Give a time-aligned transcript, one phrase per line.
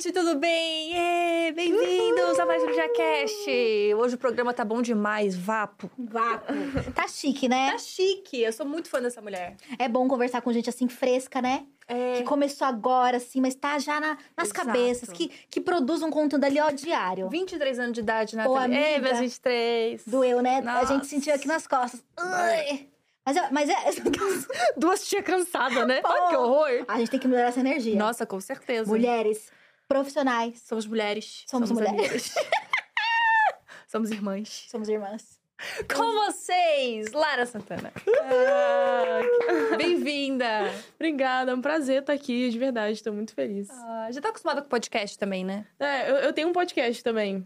[0.00, 1.52] gente, tudo bem?
[1.54, 3.94] Bem-vindos a mais um JaCast.
[3.98, 5.90] Hoje o programa tá bom demais, vapo.
[5.98, 6.52] Vapo.
[6.94, 7.72] Tá chique, né?
[7.72, 9.56] Tá chique, eu sou muito fã dessa mulher.
[9.78, 11.64] É bom conversar com gente assim fresca, né?
[11.88, 14.66] É, Que começou agora, assim, mas tá já na- nas Exato.
[14.66, 17.28] cabeças, que, que produz um conteúdo ali, ó, diário.
[17.28, 18.76] 23 anos de idade, Ô, Nathalie.
[18.78, 19.08] Ei, amiga.
[19.08, 20.02] meus 23.
[20.06, 20.58] Doeu, né?
[20.58, 20.86] A Nossa.
[20.94, 22.02] gente sentiu aqui nas costas.
[22.16, 23.74] Mas, é- mas é.
[24.76, 26.00] Duas tia cansada, né?
[26.00, 26.08] Pô.
[26.08, 26.84] Ai, que horror.
[26.88, 27.96] A gente tem que melhorar essa energia.
[27.96, 28.88] Nossa, com certeza.
[28.88, 29.50] Mulheres
[29.90, 31.44] profissionais, Somos mulheres.
[31.48, 31.98] Somos mulheres.
[31.98, 32.34] amigas.
[33.88, 34.66] Somos irmãs.
[34.70, 35.40] somos irmãs.
[35.92, 37.92] Com vocês, Lara Santana.
[39.76, 40.46] Bem-vinda.
[40.94, 43.68] Obrigada, é um prazer estar aqui, de verdade, tô muito feliz.
[43.68, 45.66] Ah, já tá acostumada com podcast também, né?
[45.80, 47.44] É, eu, eu tenho um podcast também.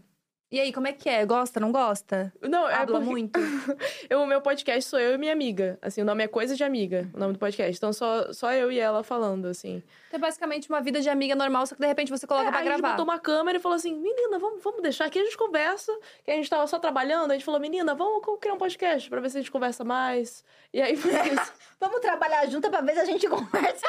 [0.55, 1.25] E aí, como é que é?
[1.25, 2.31] Gosta, não gosta?
[2.41, 3.37] Não, é Habla porque muito?
[4.09, 5.77] eu, o meu podcast sou eu e minha amiga.
[5.81, 7.75] Assim, o nome é Coisa de Amiga, o nome do podcast.
[7.77, 9.83] Então, só, só eu e ela falando, assim.
[10.13, 12.59] É basicamente uma vida de amiga normal, só que de repente você coloca É, pra
[12.61, 12.93] aí a gente gravar.
[12.95, 15.91] botou uma câmera e falou assim, menina, vamos, vamos deixar aqui, a gente conversa.
[16.23, 19.19] Que a gente tava só trabalhando, a gente falou, menina, vamos criar um podcast pra
[19.19, 20.41] ver se a gente conversa mais.
[20.75, 21.53] E aí foi isso.
[21.79, 23.85] Vamos trabalhar junto pra ver se a gente conversa.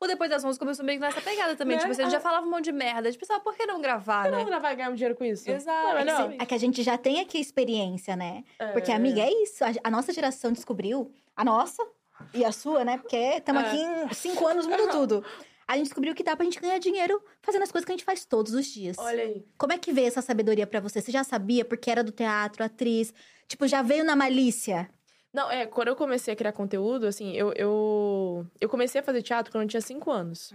[0.00, 1.76] O Depois das 11 começou meio que nessa pegada também.
[1.76, 1.80] Né?
[1.80, 2.22] Tipo, assim, a gente já Ah.
[2.22, 3.08] falava um monte de merda.
[3.08, 4.38] A gente pensava, por que não gravar, Você né?
[4.38, 5.50] não gravar e ganhar um dinheiro com isso?
[5.50, 5.88] Exato.
[5.88, 6.36] Não, é É que sim.
[6.40, 8.44] É que a gente já tem aqui experiência, né?
[8.72, 8.94] Porque, É.
[8.94, 9.62] amiga, é isso.
[9.64, 11.86] A, a nossa geração descobriu, a nossa
[12.32, 12.96] e a sua, né?
[12.98, 13.66] Porque estamos É.
[13.66, 15.22] aqui em cinco anos, muda tudo.
[15.68, 18.04] A gente descobriu que dá pra gente ganhar dinheiro fazendo as coisas que a gente
[18.04, 18.96] faz todos os dias.
[18.98, 19.44] Olha aí.
[19.58, 21.00] Como é que veio essa sabedoria pra você?
[21.02, 23.12] Você já sabia porque era do teatro, atriz?
[23.48, 24.88] Tipo, já veio na malícia?
[25.36, 29.20] Não, é, quando eu comecei a criar conteúdo, assim, eu, eu, eu comecei a fazer
[29.20, 30.54] teatro quando eu tinha cinco anos.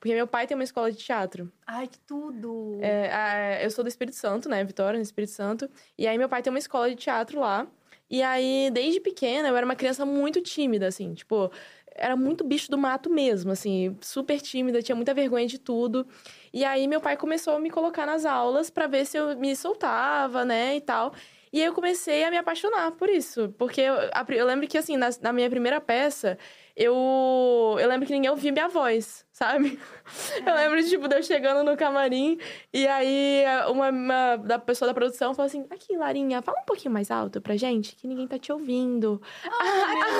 [0.00, 1.52] Porque meu pai tem uma escola de teatro.
[1.66, 2.78] Ai, que tudo.
[2.80, 4.64] É, a- eu sou do Espírito Santo, né?
[4.64, 5.68] Vitória, no Espírito Santo.
[5.98, 7.66] E aí meu pai tem uma escola de teatro lá.
[8.08, 11.12] E aí, desde pequena, eu era uma criança muito tímida, assim.
[11.12, 11.52] Tipo,
[11.94, 13.94] era muito bicho do mato mesmo, assim.
[14.00, 16.06] Super tímida, tinha muita vergonha de tudo.
[16.54, 19.54] E aí meu pai começou a me colocar nas aulas pra ver se eu me
[19.54, 20.74] soltava, né?
[20.76, 21.12] E tal.
[21.52, 23.50] E aí eu comecei a me apaixonar por isso.
[23.58, 23.94] Porque eu,
[24.30, 26.38] eu lembro que, assim, na, na minha primeira peça,
[26.74, 29.78] eu, eu lembro que ninguém ouvia minha voz, sabe?
[30.44, 32.36] Eu lembro, tipo, de eu chegando no camarim
[32.72, 36.92] e aí uma, uma da pessoa da produção falou assim: Aqui, Larinha, fala um pouquinho
[36.92, 39.22] mais alto pra gente, que ninguém tá te ouvindo.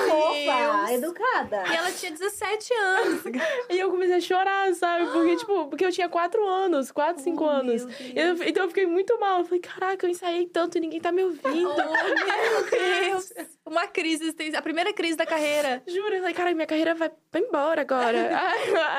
[0.09, 1.63] Fofa, educada.
[1.71, 3.23] E ela tinha 17 anos.
[3.69, 5.07] E eu comecei a chorar, sabe?
[5.11, 7.81] Porque, tipo, porque eu tinha quatro anos, quatro, cinco Oh, anos.
[8.15, 9.39] eu- então eu fiquei muito mal.
[9.39, 11.69] Eu falei, caraca, eu ensaiei tanto e ninguém tá me ouvindo.
[11.69, 12.69] Oh, meu
[13.09, 13.33] Deus.
[13.65, 15.81] Uma crise, a primeira crise da carreira.
[15.87, 18.41] Juro, eu falei, cara, minha carreira vai, vai embora agora.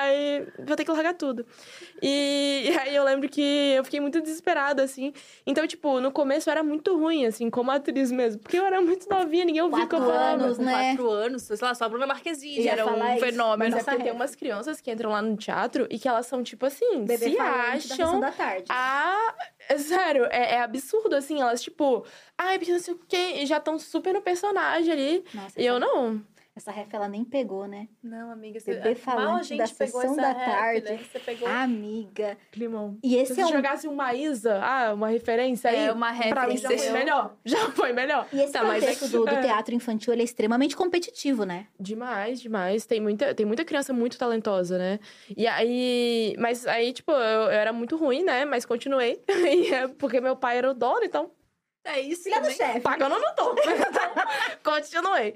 [0.01, 1.45] aí, aí vou ter que largar tudo.
[2.03, 3.41] E, e aí eu lembro que
[3.77, 5.13] eu fiquei muito desesperada, assim.
[5.47, 8.41] Então, tipo, no começo eu era muito ruim, assim, como atriz mesmo.
[8.41, 10.43] Porque eu era muito novinha, ninguém ouvia o que eu Quatro falava.
[10.45, 10.73] anos, né?
[10.95, 13.75] quatro anos, sei lá, só a Bruna Marquezine era um isso, fenômeno.
[13.77, 16.67] Mas é tem umas crianças que entram lá no teatro e que elas são, tipo
[16.67, 18.65] assim, Bebê se falante da acham da tarde.
[18.69, 19.35] ah,
[19.69, 22.05] é sério, é, é absurdo, assim, elas, tipo,
[22.37, 25.25] ai, porque não sei o quê, e já estão super no personagem ali.
[25.33, 26.23] Nossa, E eu não.
[26.57, 27.89] Essa ref ela nem pegou, né?
[28.03, 30.85] Não, amiga, Bebê mal a falante gente da pegou sessão essa da rap, tarde.
[30.93, 30.99] né?
[31.11, 32.39] Você pegou Amiga.
[32.53, 32.97] Climão.
[33.03, 33.49] E Se esse você é um.
[33.49, 36.91] jogasse uma Isa, ah, uma referência aí, É, uma pra mim já referência.
[36.91, 37.37] foi melhor.
[37.45, 38.29] Já foi melhor.
[38.33, 39.41] E esse Tá, mas contexto é que- do, do é.
[39.41, 41.67] teatro infantil ele é extremamente competitivo, né?
[41.79, 42.87] Demais, demais.
[42.87, 45.01] Tem muita, tem muita criança muito talentosa, né?
[45.37, 46.35] E aí.
[46.39, 48.45] Mas aí, tipo, eu, eu era muito ruim, né?
[48.45, 49.21] Mas continuei.
[49.55, 51.31] E é porque meu pai era o dono, então
[51.85, 52.81] É isso Filha do chefe.
[52.81, 53.55] Pagando eu não tô.
[54.65, 55.35] Continuei.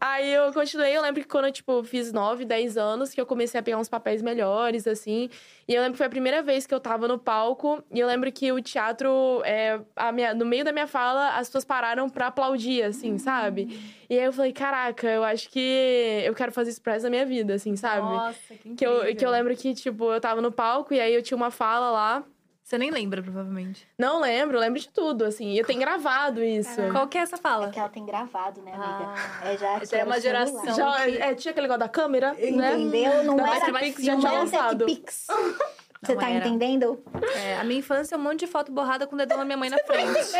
[0.00, 3.26] Aí eu continuei, eu lembro que quando eu, tipo, fiz 9, 10 anos, que eu
[3.26, 5.28] comecei a pegar uns papéis melhores, assim.
[5.66, 7.82] E eu lembro que foi a primeira vez que eu tava no palco.
[7.92, 11.48] E eu lembro que o teatro, é, a minha, no meio da minha fala, as
[11.48, 13.98] pessoas pararam pra aplaudir, assim, sabe?
[14.08, 17.10] E aí eu falei, caraca, eu acho que eu quero fazer isso pro resto da
[17.10, 18.02] minha vida, assim, sabe?
[18.02, 19.02] Nossa, que que, incrível.
[19.02, 21.50] eu, que eu lembro que, tipo, eu tava no palco e aí eu tinha uma
[21.50, 22.24] fala lá.
[22.70, 23.84] Você nem lembra, provavelmente.
[23.98, 25.48] Não lembro, lembro de tudo, assim.
[25.54, 26.80] E eu tenho gravado isso.
[26.92, 27.66] Qual que é essa fala?
[27.66, 29.12] É que ela tem gravado, né, amiga?
[29.12, 29.40] Ah.
[29.50, 30.72] é já, Já é uma geração.
[30.76, 32.38] Já, que- é, tinha aquele negócio da câmera, né?
[32.78, 33.24] Entendeu?
[33.24, 34.86] Não Da era, Netflix já não tinha era lançado.
[34.86, 35.26] TechPix.
[36.02, 36.46] Você tá era.
[36.48, 37.02] entendendo?
[37.36, 39.56] É, a minha infância é um monte de foto borrada com o dedão da minha
[39.56, 40.32] mãe na frente.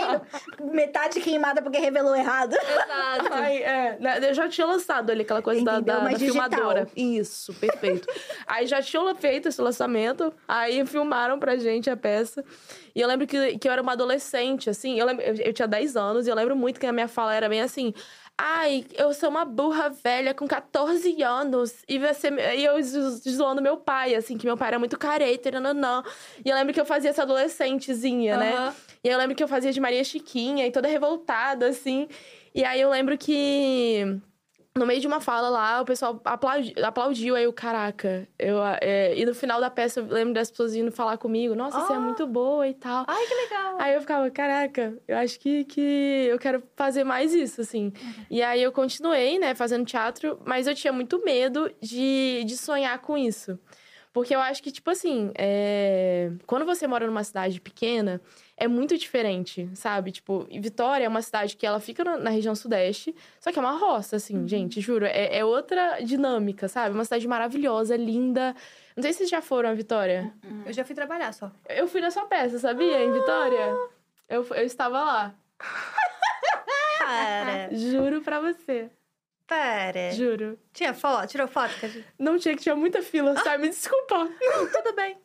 [0.72, 2.54] Metade queimada porque revelou errado.
[2.54, 3.28] Exato.
[3.34, 5.94] Ai, é, né, eu já tinha lançado ali aquela coisa da, Entendeu?
[5.96, 6.48] da, da digital.
[6.50, 6.88] filmadora.
[6.96, 8.08] Isso, perfeito.
[8.46, 12.42] aí já tinham feito esse lançamento, aí filmaram pra gente a peça.
[12.94, 15.68] E eu lembro que, que eu era uma adolescente, assim, eu, lembro, eu, eu tinha
[15.68, 17.92] 10 anos e eu lembro muito que a minha fala era bem assim.
[18.42, 21.74] Ai, eu sou uma burra velha com 14 anos.
[21.86, 25.50] E, você, e eu zo- zoando meu pai, assim, que meu pai era muito careta,
[25.50, 26.02] nananã.
[26.42, 28.54] E eu lembro que eu fazia essa adolescentezinha, né?
[28.56, 28.74] Aham.
[29.04, 32.08] E eu lembro que eu fazia de Maria Chiquinha e toda revoltada, assim.
[32.54, 34.16] E aí eu lembro que.
[34.78, 38.28] No meio de uma fala lá, o pessoal aplaudi, aplaudiu, aí eu, caraca.
[38.38, 41.80] Eu, é, e no final da peça, eu lembro das pessoas indo falar comigo, nossa,
[41.80, 42.00] você é Ah.
[42.00, 43.04] muito boa e tal.
[43.08, 43.76] Ai, que legal.
[43.80, 47.92] Aí eu ficava, caraca, eu acho que, que eu quero fazer mais isso, assim.
[48.30, 52.96] E aí eu continuei, né, fazendo teatro, mas eu tinha muito medo de, de sonhar
[53.00, 53.58] com isso.
[54.12, 56.32] Porque eu acho que, tipo assim, é...
[56.44, 58.20] quando você mora numa cidade pequena,
[58.60, 60.12] é muito diferente, sabe?
[60.12, 63.78] Tipo, Vitória é uma cidade que ela fica na, região sudeste, só que é uma
[63.78, 65.06] roça, assim, gente, juro.
[65.06, 66.94] É, é outra dinâmica, sabe?
[66.94, 68.54] Uma cidade maravilhosa, linda.
[68.94, 70.30] Não sei se vocês já foram a Vitória.
[70.66, 71.50] Eu já fui trabalhar só.
[71.70, 73.02] Eu fui na sua peça, sabia?
[73.02, 73.74] Em Vitória.
[74.28, 75.34] Eu, eu estava lá.
[76.98, 78.90] Para, Juro pra você.
[79.46, 80.10] para.
[80.10, 80.58] Juro.
[80.70, 81.28] Tinha foto?
[81.28, 81.72] Tirou foto?
[82.18, 83.62] Não tinha que tinha muita fila, sabe?
[83.62, 84.28] Me desculpa.
[84.70, 85.16] Tudo bem.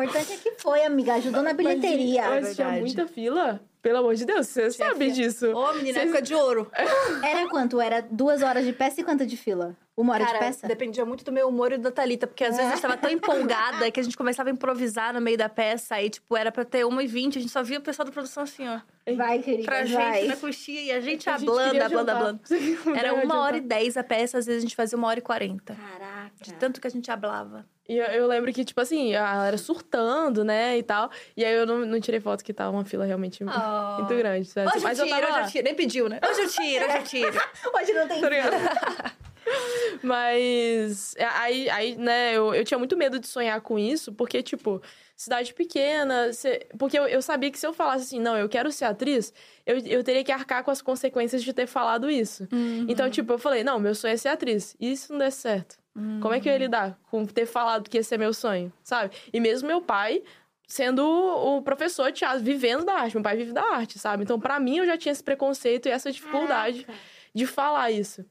[0.00, 1.14] O importante é que foi, amiga.
[1.14, 2.22] Ajudou na bilheteria.
[2.22, 2.80] É Mas tinha verdade.
[2.80, 3.60] muita fila.
[3.80, 5.12] Pelo amor de Deus, você Tinha sabe fila.
[5.14, 5.52] disso.
[5.52, 6.68] Ô, menina, época de ouro.
[7.22, 7.80] Era quanto?
[7.80, 9.76] Era duas horas de peça e quanto de fila?
[9.96, 10.66] Uma hora Cara, de peça?
[10.68, 13.90] dependia muito do meu humor e da Thalita, porque às vezes eu estava tão empolgada
[13.90, 16.84] que a gente começava a improvisar no meio da peça, aí, tipo, era pra ter
[16.84, 18.80] 1h20, a gente só via o pessoal da produção assim, ó.
[19.16, 20.20] Vai, querida, Pra vai.
[20.20, 22.40] gente na coxinha e a gente gente ablanda, ablanda, ablanda.
[22.96, 25.22] Era uma hora e dez a peça, às vezes a gente fazia uma hora e
[25.22, 25.74] quarenta.
[25.74, 26.30] Caraca.
[26.42, 27.66] De tanto que a gente hablava.
[27.88, 31.10] E eu, eu lembro que, tipo assim, a galera surtando, né, e tal.
[31.34, 33.94] E aí eu não, não tirei foto que tava uma fila realmente Oh.
[33.98, 34.68] muito grande, sabe?
[34.68, 35.64] Hoje Mas eu eu tiro, tava hoje eu tiro.
[35.64, 36.20] Nem pediu, né?
[36.28, 37.32] Hoje eu tiro, hoje eu tiro.
[37.74, 39.16] Hoje não tem Tá fila.
[40.02, 44.42] Mas é, aí, aí né, eu, eu tinha muito medo de sonhar com isso, porque,
[44.42, 44.82] tipo,
[45.16, 46.32] cidade pequena.
[46.32, 49.32] cê- porque eu, eu sabia que se eu falasse assim, não, eu quero ser atriz,
[49.66, 52.46] eu, eu teria que arcar com as consequências de ter falado isso.
[52.86, 54.76] Então, tipo, eu falei, não, meu sonho é ser atriz.
[54.78, 55.76] E se não der certo?
[56.20, 59.14] Como é que eu ia lidar com ter falado que esse é meu sonho, sabe?
[59.32, 60.22] E mesmo meu pai
[60.66, 63.14] sendo o professor de teatro, vivendo da arte.
[63.14, 64.22] Meu pai vive da arte, sabe?
[64.22, 66.86] Então, pra mim, eu já tinha esse preconceito e essa dificuldade
[67.34, 68.24] de falar isso.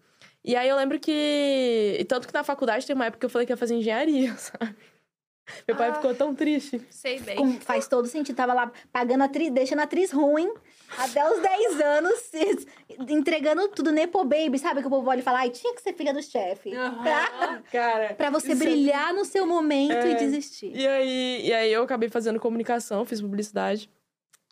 [0.46, 1.98] E aí eu lembro que.
[2.00, 4.34] e Tanto que na faculdade tem uma época que eu falei que ia fazer engenharia,
[4.38, 4.76] sabe?
[5.68, 5.94] Meu pai Ah.
[5.96, 6.80] ficou tão triste.
[6.90, 7.36] Sei bem.
[7.38, 8.36] Com- faz todo sentido.
[8.36, 10.54] Tava lá pagando atriz, deixando a atriz ruim
[10.98, 12.68] até os 10 anos, se-
[13.10, 14.82] entregando tudo, Nepo Baby, sabe?
[14.82, 16.72] Que o povo olha e fala, ai, tinha que ser filha do chefe.
[17.04, 18.14] Pra, Cara.
[18.16, 20.12] pra você é- brilhar no seu momento É.
[20.12, 20.72] e desistir.
[20.76, 23.90] E aí, e aí eu acabei fazendo comunicação, fiz publicidade.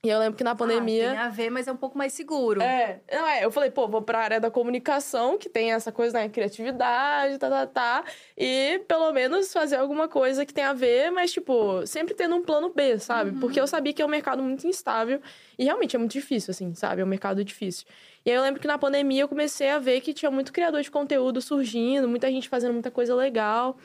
[0.05, 1.09] E eu lembro que na Ah, pandemia.
[1.09, 2.61] tem a ver, mas é um pouco mais seguro.
[2.61, 6.19] É, não é, eu falei, pô, vou pra área da comunicação, que tem essa coisa,
[6.19, 8.03] né, criatividade, tá, tá, tá,
[8.37, 12.43] e pelo menos fazer alguma coisa que tem a ver, mas, tipo, sempre tendo um
[12.43, 13.31] plano B, sabe?
[13.39, 15.19] Porque eu sabia que é um mercado muito instável
[15.57, 17.01] e realmente é muito difícil, assim, sabe?
[17.01, 17.87] É um mercado difícil.
[18.23, 20.83] E aí eu lembro que na pandemia eu comecei a ver que tinha muito criador
[20.83, 23.75] de conteúdo surgindo, muita gente fazendo muita coisa legal,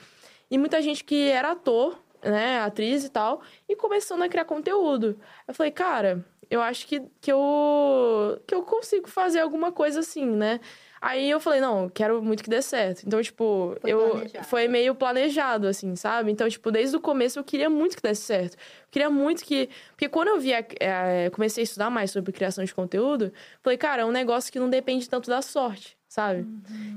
[0.50, 5.18] e muita gente que era ator, né, atriz e tal, e começando a criar conteúdo.
[5.46, 10.26] Eu falei, cara, eu acho que, que, eu, que eu consigo fazer alguma coisa assim,
[10.26, 10.60] né?
[11.00, 13.04] Aí eu falei, não, quero muito que dê certo.
[13.06, 14.44] Então, tipo, Foi eu planejado.
[14.46, 16.30] foi meio planejado, assim, sabe?
[16.30, 18.54] Então, tipo, desde o começo eu queria muito que desse certo.
[18.54, 19.70] Eu queria muito que.
[19.92, 23.32] Porque quando eu via, é, comecei a estudar mais sobre criação de conteúdo,
[23.62, 26.44] falei, cara, é um negócio que não depende tanto da sorte, sabe?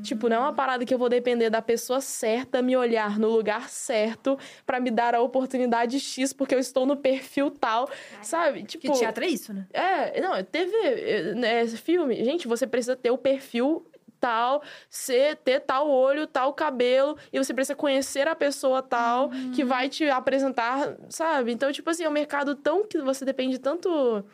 [0.01, 3.29] Tipo, não é uma parada que eu vou depender da pessoa certa me olhar no
[3.29, 7.87] lugar certo pra me dar a oportunidade X porque eu estou no perfil tal,
[8.23, 8.63] sabe?
[8.63, 9.67] Tipo, Que teatro é isso, né?
[9.71, 12.25] é, não, TV, é, né, filme.
[12.25, 13.85] Gente, você precisa ter o perfil
[14.19, 19.63] tal, ser, ter tal olho, tal cabelo, e você precisa conhecer a pessoa tal que
[19.63, 21.51] vai te apresentar, sabe?
[21.51, 24.25] Então, tipo assim, é um mercado tão que você depende tanto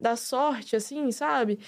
[0.00, 1.58] da sorte, assim, sabe?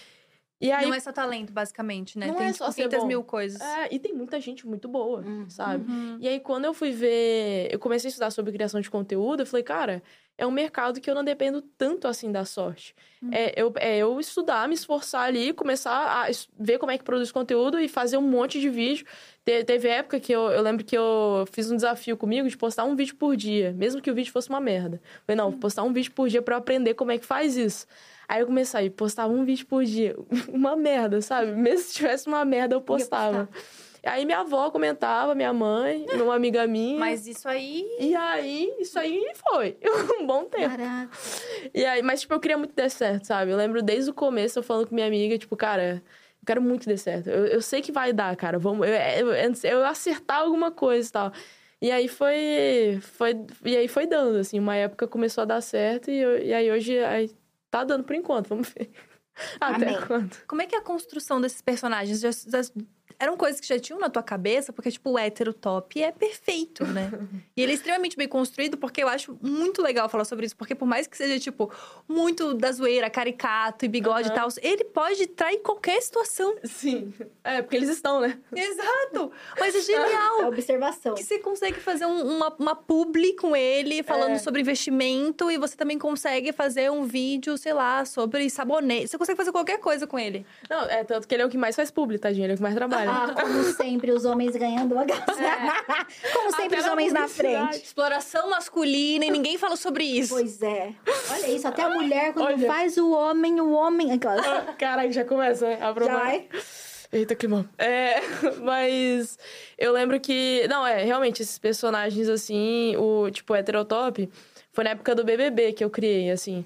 [0.61, 0.87] E aí.
[0.87, 2.29] Não é só talento, basicamente, né?
[2.29, 3.07] Não tem é tipo, só ser 500 bom.
[3.07, 3.61] mil coisas.
[3.61, 5.49] É, e tem muita gente muito boa, Uhum.
[5.51, 5.91] sabe?
[5.91, 6.17] Uhum.
[6.21, 9.47] E aí, quando eu fui ver, eu comecei a estudar sobre criação de conteúdo, eu
[9.47, 10.03] falei, cara,
[10.39, 12.95] é um mercado que eu não dependo tanto assim da sorte.
[13.33, 17.33] É, eu, é eu estudar, me esforçar ali, começar a ver como é que produz
[17.33, 19.07] conteúdo e fazer um monte de vídeo.
[19.45, 22.85] Te- teve época que eu, eu lembro que eu fiz um desafio comigo de postar
[22.85, 25.01] um vídeo por dia, mesmo que o vídeo fosse uma merda.
[25.27, 27.57] Falei, não, vou postar um vídeo por dia pra eu aprender como é que faz
[27.57, 27.87] isso.
[28.29, 30.15] Aí eu comecei a postar um vídeo por dia.
[30.53, 31.53] Uma merda, sabe?
[31.53, 33.49] Mesmo se tivesse uma merda, eu postava.
[34.07, 36.99] Aí minha avó comentava, minha mãe, uma amiga minha.
[36.99, 37.85] Mas isso aí.
[37.99, 39.77] E aí, isso aí foi
[40.21, 40.69] um bom tempo.
[40.69, 41.11] Caraca.
[41.75, 43.51] E aí, mas, tipo, eu queria muito desse certo, sabe?
[43.51, 46.03] Eu lembro desde o começo eu falando com minha amiga, tipo, cara,
[46.41, 47.29] eu quero muito dê certo.
[47.29, 48.59] Eu, eu sei que vai dar, cara.
[48.59, 51.33] Vamos, eu, eu, eu acertar alguma coisa e tal.
[51.83, 53.35] E aí foi, foi.
[53.65, 54.59] E aí foi dando, assim.
[54.59, 57.31] Uma época começou a dar certo e, eu- e aí hoje aí
[57.71, 58.91] tá dando por enquanto, vamos ver.
[59.61, 60.01] Até Amém.
[60.07, 60.37] quando.
[60.47, 62.21] Como é que é a construção desses personagens?
[62.21, 62.71] Já- já-
[63.19, 66.85] eram coisas que já tinham na tua cabeça, porque, tipo, o hétero top é perfeito,
[66.87, 67.11] né?
[67.57, 70.57] e ele é extremamente bem construído, porque eu acho muito legal falar sobre isso.
[70.57, 71.73] Porque por mais que seja, tipo,
[72.09, 74.33] muito da zoeira, caricato e bigode Aham.
[74.33, 76.55] e tal, ele pode trair qualquer situação.
[76.65, 77.13] Sim.
[77.45, 78.39] É, porque eles estão, né?
[78.55, 79.31] Exato!
[79.59, 80.49] Mas é É genial!
[80.49, 81.15] observação.
[81.15, 84.39] que você consegue fazer um- uma, uma publi com ele, falando É.
[84.39, 89.09] sobre investimento, e você também consegue fazer um vídeo, sei lá, sobre sabonete.
[89.09, 90.45] Você consegue fazer qualquer coisa com ele.
[90.69, 92.45] Não, é tanto que ele é o que mais faz publi, tadinho.
[92.45, 93.06] Ele é o que mais trabalha.
[93.09, 95.25] Ah, como sempre, os homens ganhando a graça.
[96.33, 97.77] Como sempre, Até os homens na frente.
[97.77, 100.35] Exploração masculina e ninguém falou sobre isso.
[100.35, 100.93] Pois é.
[101.31, 102.67] Olha isso, até a mulher, quando Olha.
[102.67, 104.13] faz o homem, o homem.
[104.13, 104.45] Aquelas...
[104.79, 105.79] Caraca, já começa, né?
[105.81, 106.49] A Já vai.
[107.13, 107.67] Eita, climão.
[107.79, 108.21] É,
[108.63, 109.39] mas
[109.79, 110.67] eu lembro que.
[110.69, 114.29] Não, é, realmente, esses personagens, assim, o tipo heterotop,
[114.73, 116.65] foi na época do BBB que eu criei, assim.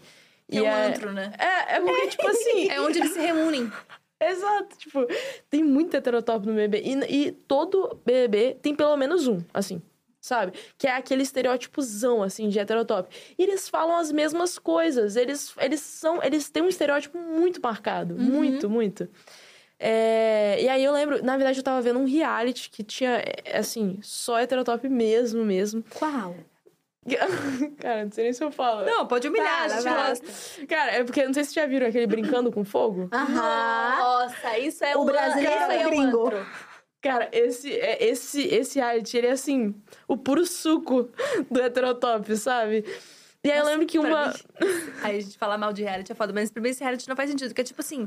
[0.52, 1.32] É um antro, né?
[1.38, 2.68] É, é porque, tipo assim.
[2.68, 3.70] É onde eles se reúnem.
[4.31, 5.07] Exato, tipo,
[5.49, 6.83] tem muito heterotop no BBB.
[6.85, 9.81] E, e todo BBB tem pelo menos um, assim,
[10.21, 10.53] sabe?
[10.77, 13.09] Que é aquele estereótipozão, assim, de heterotop.
[13.39, 15.17] E eles falam as mesmas coisas.
[15.17, 16.23] Eles, eles são.
[16.23, 18.15] Eles têm um estereótipo muito marcado.
[18.15, 19.09] Muito, muito.
[19.83, 23.57] É, e aí eu lembro, na verdade, eu tava vendo um reality que tinha, é,
[23.57, 25.83] assim, só heterotop mesmo, mesmo.
[25.95, 26.37] Qual?
[27.80, 28.85] Cara, não sei nem se eu falo.
[28.85, 30.66] Não, pode humilhar, Tá, gente gosta.
[30.66, 33.09] Cara, é porque não sei se vocês já viram aquele brincando com fogo.
[33.12, 33.97] Aham.
[33.99, 36.26] Nossa, isso é O um brasileiro aí é um gringo.
[36.26, 36.47] antro.
[37.02, 39.75] Cara, esse, é- esse, esse reality, ele é assim,
[40.07, 41.09] o puro suco
[41.50, 42.85] do heterotop, sabe?
[43.42, 44.26] E aí eu lembro que uma.
[44.28, 44.35] mim-
[45.02, 47.16] Aí a gente falar mal de reality é foda, mas pra mim esse reality não
[47.16, 47.49] faz sentido.
[47.49, 48.07] Porque é tipo assim,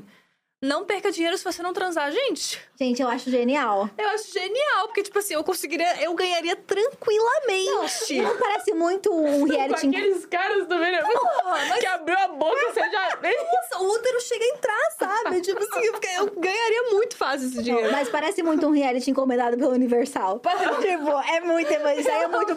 [0.64, 2.60] não perca dinheiro se você não transar, gente.
[2.80, 3.90] Gente, eu acho genial.
[3.98, 8.22] Eu acho genial, porque, tipo assim, eu conseguiria, eu ganharia tranquilamente.
[8.22, 9.88] Não parece muito um Com reality...
[9.88, 13.10] aqueles caras do meio Porra, mas que abriu a boca, você já.
[13.22, 15.42] nossa, o útero chega a entrar, sabe?
[15.42, 17.92] tipo assim, eu, eu ganharia muito fácil esse dinheiro.
[17.92, 20.40] Mas parece muito um reality encomendado pelo Universal.
[20.40, 22.52] tipo, é muito, evan- isso aí é muito,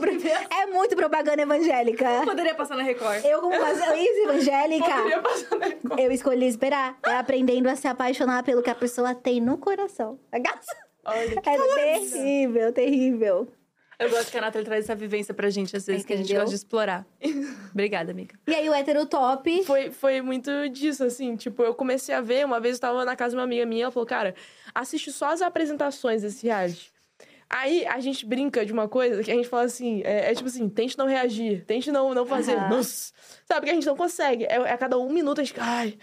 [0.50, 2.06] é muito propaganda evangélica.
[2.24, 3.24] Poderia passar na Record.
[3.24, 5.98] Eu, como uma evangélica, Poderia passar na Record.
[6.00, 6.96] eu escolhi esperar.
[7.04, 10.20] É aprendendo a se apaixonar pelo que a pessoa tem no coração.
[11.04, 13.48] Olha, É terrível, terrível.
[13.98, 16.26] Eu gosto que a Nathalie traz essa vivência pra gente, às vezes, que a gente
[16.26, 16.42] Entendeu?
[16.42, 17.06] gosta de explorar.
[17.70, 18.38] Obrigada, amiga.
[18.46, 19.64] E aí, o hétero top.
[19.64, 21.34] Foi, foi muito disso, assim.
[21.34, 23.84] Tipo, eu comecei a ver, uma vez eu tava na casa de uma amiga minha,
[23.84, 24.34] ela falou, cara,
[24.74, 26.92] assiste só as apresentações desse reality.
[27.48, 30.48] Aí a gente brinca de uma coisa que a gente fala assim, é, é tipo
[30.48, 32.56] assim, tente não reagir, tente não, não fazer.
[32.56, 32.68] Aham.
[32.68, 33.12] Nossa.
[33.46, 34.44] Sabe, porque a gente não consegue.
[34.44, 35.58] É, é a cada um minuto a gente.
[35.58, 35.96] Ai.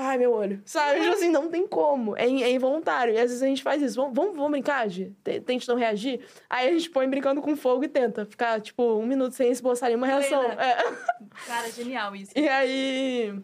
[0.00, 0.62] Ai, meu olho.
[0.64, 1.00] Sabe?
[1.00, 2.16] Tipo assim, não tem como.
[2.16, 3.12] É, é involuntário.
[3.12, 3.96] E às vezes a gente faz isso.
[3.96, 5.12] Vamos, vamos, vamos brincar, Gi?
[5.24, 6.20] Te- Tente não reagir.
[6.48, 9.88] Aí a gente põe brincando com fogo e tenta ficar, tipo, um minuto sem esboçar
[9.88, 10.44] nenhuma reação.
[10.52, 10.76] É.
[11.46, 12.30] Cara, genial isso.
[12.36, 13.34] E aí.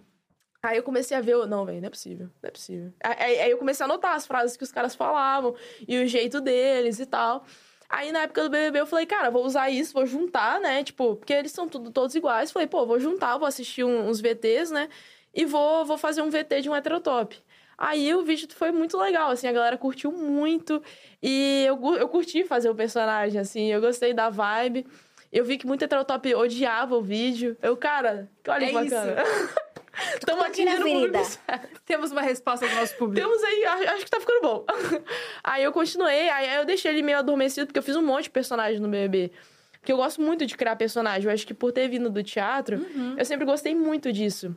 [0.63, 1.37] Aí eu comecei a ver.
[1.49, 2.27] Não, velho, não é possível.
[2.41, 2.93] Não é possível.
[3.03, 5.57] Aí, aí eu comecei a anotar as frases que os caras falavam
[5.89, 7.45] e o jeito deles e tal.
[7.89, 10.83] Aí na época do BBB eu falei, cara, vou usar isso, vou juntar, né?
[10.85, 12.51] Tipo, porque eles são tudo, todos iguais.
[12.53, 14.89] Falei, pô, vou juntar, vou assistir um- uns VTs, né?
[15.35, 17.37] E vou, vou fazer um VT de um heterotop.
[17.77, 20.81] Aí o vídeo foi muito legal, assim, a galera curtiu muito.
[21.23, 24.87] E eu, eu curti fazer o personagem, assim, eu gostei da vibe.
[25.33, 27.57] Eu vi que muito heterotop odiava o vídeo.
[27.61, 29.17] Eu, cara, olha É que bacana.
[30.15, 31.19] Estamos atingindo o público.
[31.85, 33.27] Temos uma resposta do nosso público.
[33.27, 34.65] Temos aí, acho, acho que tá ficando bom.
[35.43, 38.31] aí eu continuei, aí eu deixei ele meio adormecido, porque eu fiz um monte de
[38.31, 39.33] personagem no BBB.
[39.81, 41.25] Porque eu gosto muito de criar personagem.
[41.29, 43.15] Eu acho que por ter vindo do teatro, Uhum.
[43.19, 44.57] eu sempre gostei muito disso.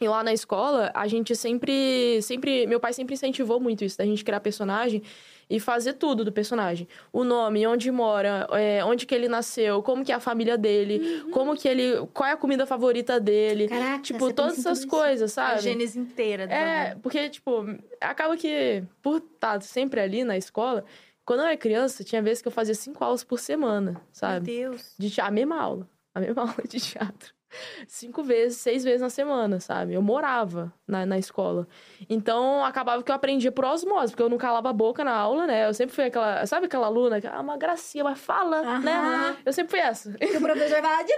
[0.00, 2.66] E lá na escola, a gente sempre, sempre...
[2.66, 5.02] Meu pai sempre incentivou muito isso, da gente criar personagem
[5.48, 6.86] e fazer tudo do personagem.
[7.12, 11.22] O nome, onde mora, é, onde que ele nasceu, como que é a família dele,
[11.32, 12.06] como que ele...
[12.12, 13.68] Qual é a comida favorita dele.
[13.68, 14.88] Caraca, tipo, todas essas tudo isso.
[14.88, 15.62] coisas, A sabe?
[15.62, 17.00] gênese inteira do É, bagulho.
[17.02, 17.64] porque, tipo,
[18.00, 20.84] acaba que, por estar sempre ali na escola,
[21.24, 24.46] quando eu era criança, tinha vezes que eu fazia cinco aulas por semana, Meu sabe?
[24.46, 24.94] Deus.
[24.98, 25.88] De a mesma aula.
[26.14, 27.35] A mesma aula de teatro.
[27.86, 29.94] Cinco vezes, seis vezes na semana, sabe?
[29.94, 31.66] Eu morava na, na escola.
[32.08, 35.46] Então, acabava que eu aprendia por osmose, porque eu não calava a boca na aula,
[35.46, 35.66] né?
[35.66, 36.44] Eu sempre fui aquela...
[36.46, 39.36] Sabe aquela aluna que, ah, uma gracinha, mas fala, né?
[39.44, 40.12] Eu sempre fui essa.
[40.12, 41.12] Que o professor fala de...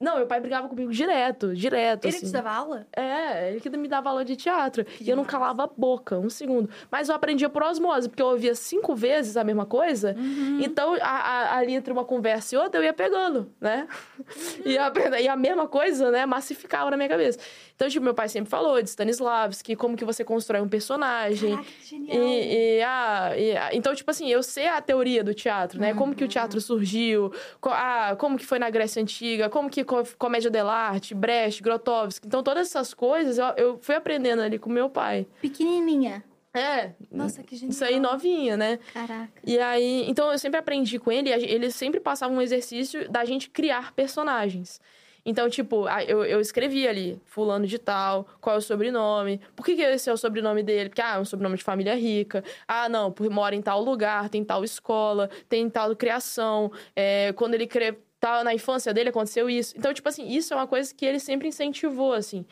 [0.00, 2.26] Não, meu pai brigava comigo direto, direto, Ele assim.
[2.26, 2.86] te dava aula?
[2.96, 4.86] É, ele que me dava aula de teatro.
[5.00, 6.70] e eu não calava a boca, um segundo.
[6.90, 10.14] Mas eu aprendia por osmose, porque eu ouvia cinco vezes a mesma coisa.
[10.16, 10.60] Uhum.
[10.62, 11.06] Então, a-
[11.52, 13.88] a- ali entre uma conversa e outra, eu ia pegando, né?
[14.64, 17.38] e, a, e a mesma coisa, né, massificava na minha cabeça.
[17.74, 21.50] Então, tipo, meu pai sempre falou de Stanislavski, como que você constrói um personagem.
[21.50, 22.16] Caraca, que genial.
[22.16, 25.92] E, e, ah, e, ah, então, tipo assim, eu sei a teoria do teatro, né?
[25.94, 29.84] Como que o teatro surgiu, co- ah, como que foi na Grécia Antiga, como que
[29.84, 32.26] co comédia dell'arte, Brecht, Grotowski.
[32.26, 35.26] Então, todas essas coisas eu, eu fui aprendendo ali com meu pai.
[35.42, 36.24] Pequenininha.
[36.54, 36.92] É.
[37.12, 37.70] Nossa, que genial.
[37.70, 38.78] Isso aí novinha, né?
[38.94, 39.28] Caraca.
[39.44, 43.50] E aí, então eu sempre aprendi com ele, ele sempre passava um exercício da gente
[43.50, 44.80] criar personagens.
[45.26, 49.66] Então, tipo, a- eu, eu escrevi ali, fulano de tal, qual é o sobrenome, por
[49.66, 50.88] que, que esse é o sobrenome dele?
[50.88, 52.44] Porque, ah, é um sobrenome de família rica.
[52.68, 56.70] Ah, não, porque mora em tal lugar, tem tal escola, tem tal criação.
[56.94, 57.92] É, quando ele cre...
[58.20, 59.74] tá na infância dele, aconteceu isso.
[59.76, 62.46] Então, tipo assim, isso é uma coisa que ele sempre incentivou, assim.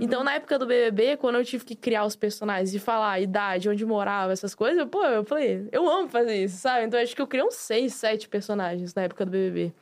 [0.00, 3.20] Então, na época do BBB, quando eu tive que criar os personagens e falar a
[3.20, 6.86] idade, onde morava, essas coisas, eu, pô, eu falei, eu amo fazer isso, sabe?
[6.86, 9.72] Então, acho que eu criei uns seis, sete personagens na época do BBB.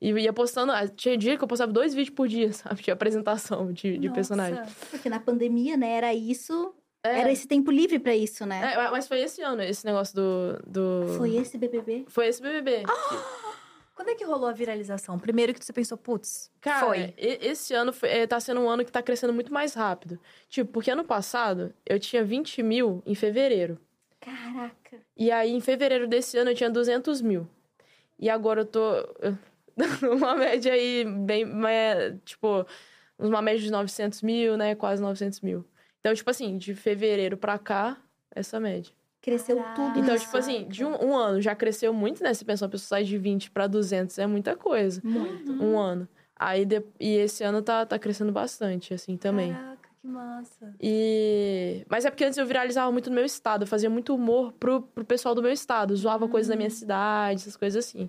[0.00, 2.82] E ia postando, ah, tinha dia que eu postava dois vídeos por dia, sabe?
[2.82, 4.62] De apresentação de, de personagem.
[4.90, 6.74] Porque na pandemia, né, era isso.
[7.02, 7.20] É.
[7.20, 8.74] Era esse tempo livre pra isso, né?
[8.74, 10.62] É, mas foi esse ano, esse negócio do.
[10.66, 11.14] do...
[11.16, 12.04] Foi esse BBB?
[12.08, 12.82] Foi esse BBB.
[13.94, 15.18] Quando é que rolou a viralização?
[15.18, 17.12] Primeiro que você pensou, putz, Cara, foi.
[17.16, 20.20] esse ano foi, é, tá sendo um ano que tá crescendo muito mais rápido.
[20.48, 23.76] Tipo, porque ano passado eu tinha 20 mil em fevereiro.
[24.20, 25.00] Caraca.
[25.16, 27.48] E aí, em fevereiro desse ano, eu tinha 200 mil.
[28.18, 28.80] E agora eu tô.
[30.10, 31.44] Uma média aí, bem.
[31.66, 32.66] é, tipo,
[33.18, 34.74] uma média de 900 mil, né?
[34.74, 35.64] Quase 900 mil.
[36.00, 37.96] Então, tipo assim, de fevereiro pra cá,
[38.34, 38.92] essa média.
[39.20, 39.74] Cresceu Caraca.
[39.74, 42.32] tudo Então, tipo assim, de um, um ano já cresceu muito, né?
[42.32, 45.00] Você pensa, uma pessoa sai de 20 pra 200, é muita coisa.
[45.04, 45.52] Muito.
[45.52, 46.08] Um ano.
[46.36, 49.52] Aí, de- e esse ano tá, tá crescendo bastante, assim, também.
[49.52, 50.72] Caraca, que massa.
[50.80, 51.84] E...
[51.88, 53.62] Mas é porque antes eu viralizava muito no meu estado.
[53.64, 55.96] Eu fazia muito humor pro, pro pessoal do meu estado.
[55.96, 58.08] Zoava coisas da minha cidade, essas coisas assim.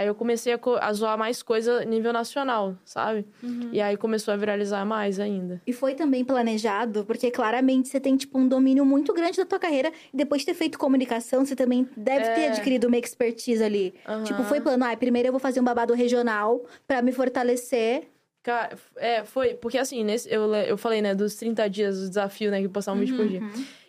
[0.00, 3.26] Aí eu comecei a, a zoar mais coisa nível nacional, sabe?
[3.70, 5.60] E aí começou a viralizar mais ainda.
[5.66, 9.58] E foi também planejado, porque claramente você tem, tipo, um domínio muito grande da tua
[9.58, 9.92] carreira.
[10.10, 12.46] E depois de ter feito comunicação, você também deve ter É.
[12.48, 13.92] adquirido uma expertise ali.
[14.08, 14.24] Aham.
[14.24, 18.08] Tipo, foi plano, ah, primeiro eu vou fazer um babado regional pra me fortalecer.
[18.42, 19.52] Cara, é, foi.
[19.52, 22.94] Porque assim, nesse, eu, eu falei, né, dos 30 dias, do desafio, né, que postar
[22.94, 23.42] um vídeo por dia.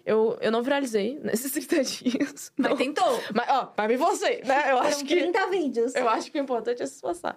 [0.06, 2.52] Eu, eu não viralizei nesses 30 dias.
[2.58, 2.78] Mas não.
[2.78, 3.24] tentou.
[3.34, 4.72] Mas, ó, mas me você, né?
[4.72, 5.16] Eu acho que.
[5.16, 5.96] 30 vídeos.
[5.96, 7.36] Eu acho que o importante é se esforçar.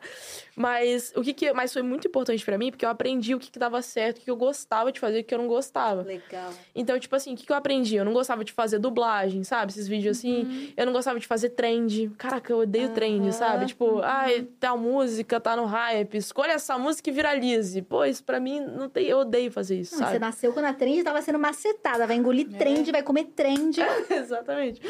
[0.56, 1.52] Mas o que que...
[1.52, 4.20] Mas foi muito importante pra mim, porque eu aprendi o que que dava certo, o
[4.20, 6.02] que eu gostava de fazer e o que eu não gostava.
[6.02, 6.50] Legal.
[6.74, 7.96] Então, tipo assim, o que que eu aprendi?
[7.96, 9.72] Eu não gostava de fazer dublagem, sabe?
[9.72, 10.72] Esses vídeos assim.
[10.76, 12.10] Eu não gostava de fazer trend.
[12.18, 13.66] Caraca, eu odeio trend, sabe?
[13.66, 16.16] Tipo, ai, tal música tá no hype.
[16.16, 17.82] Escolha essa música e viralize.
[17.82, 19.06] Pô, isso pra mim não tem...
[19.06, 20.18] Eu odeio fazer isso, Não, você sabe?
[20.18, 22.06] nasceu quando a trend tava sendo macetada.
[22.06, 22.58] Vai engolir É.
[22.58, 23.78] trend, vai comer trend.
[24.10, 24.80] Exatamente.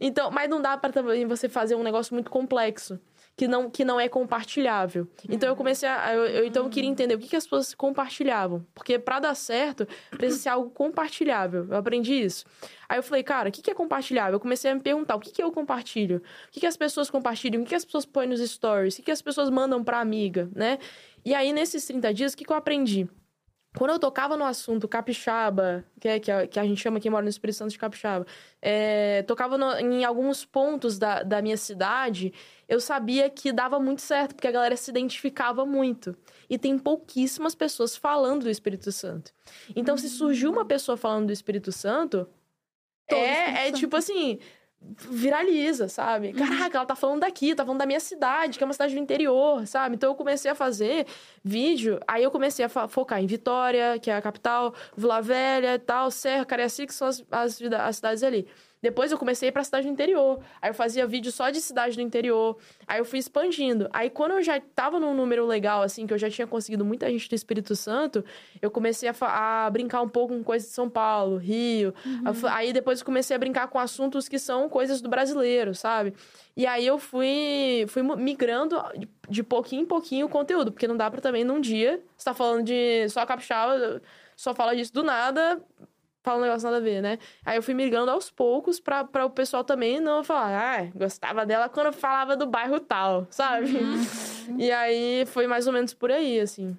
[0.00, 2.98] Então, mas não dá pra também você fazer um negócio muito complexo.
[3.36, 5.08] Que não, que não é compartilhável.
[5.26, 6.12] Então eu comecei a.
[6.12, 8.66] Eu, eu- então eu queria entender o que, que as pessoas compartilhavam.
[8.74, 11.66] Porque pra dar certo, precisa ser algo compartilhável.
[11.70, 12.44] Eu aprendi isso.
[12.86, 14.34] Aí eu falei, cara, o que, que é compartilhável?
[14.34, 16.18] Eu comecei a me perguntar o que, que eu compartilho?
[16.18, 17.62] O que, que as pessoas compartilham?
[17.62, 18.94] O que, que as pessoas põem nos stories?
[18.94, 20.78] O que, que as pessoas mandam pra amiga, né?
[21.24, 23.08] E aí, nesses 30 dias, o que, que eu aprendi?
[23.76, 27.08] Quando eu tocava no assunto capixaba, que, é, que, a, que a gente chama quem
[27.10, 28.26] mora no Espírito Santo de capixaba,
[28.60, 32.32] é, tocava no- em alguns pontos da, da minha cidade,
[32.68, 36.16] eu sabia que dava muito certo, porque a galera se identificava muito.
[36.48, 39.32] E tem pouquíssimas pessoas falando do Espírito Santo.
[39.76, 42.28] Então, se surgiu uma pessoa falando do Espírito Santo,
[43.08, 43.78] Todo é, Espírito é Santo.
[43.78, 44.38] tipo assim,
[44.82, 46.32] viraliza, sabe?
[46.32, 49.00] Caraca, ela tá falando daqui, tá falando da minha cidade, que é uma cidade do
[49.00, 49.94] interior, sabe?
[49.94, 51.06] Então eu comecei a fazer
[51.44, 55.78] vídeo, aí eu comecei a focar em Vitória, que é a capital, Vila Velha e
[55.78, 58.48] tal, Serra, Cariacica, que são as, as, as cidades ali.
[58.82, 60.40] Depois eu comecei a ir pra cidade do interior.
[60.62, 62.56] Aí eu fazia vídeo só de cidade do interior.
[62.86, 63.88] Aí eu fui expandindo.
[63.92, 67.08] Aí quando eu já tava num número legal, assim, que eu já tinha conseguido muita
[67.10, 68.24] gente do Espírito Santo,
[68.62, 71.92] eu comecei a, a brincar um pouco com coisas de São Paulo, Rio.
[72.34, 76.14] Fu- Aí depois eu comecei a brincar com assuntos que são coisas do brasileiro, sabe?
[76.56, 78.82] E aí eu fui, fui migrando
[79.28, 82.02] de- pouquinho em pouquinho o conteúdo, porque não dá pra também num dia.
[82.16, 84.00] Você tá falando de só capixaba,
[84.36, 85.60] só fala disso do nada,
[86.22, 87.18] fala um negócio nada a ver, né?
[87.44, 91.46] Aí eu fui migrando aos poucos pra, pra o pessoal também não falar, ah, gostava
[91.46, 93.68] dela quando falava do bairro tal, sabe?
[94.58, 96.76] E aí foi mais ou menos por aí, assim.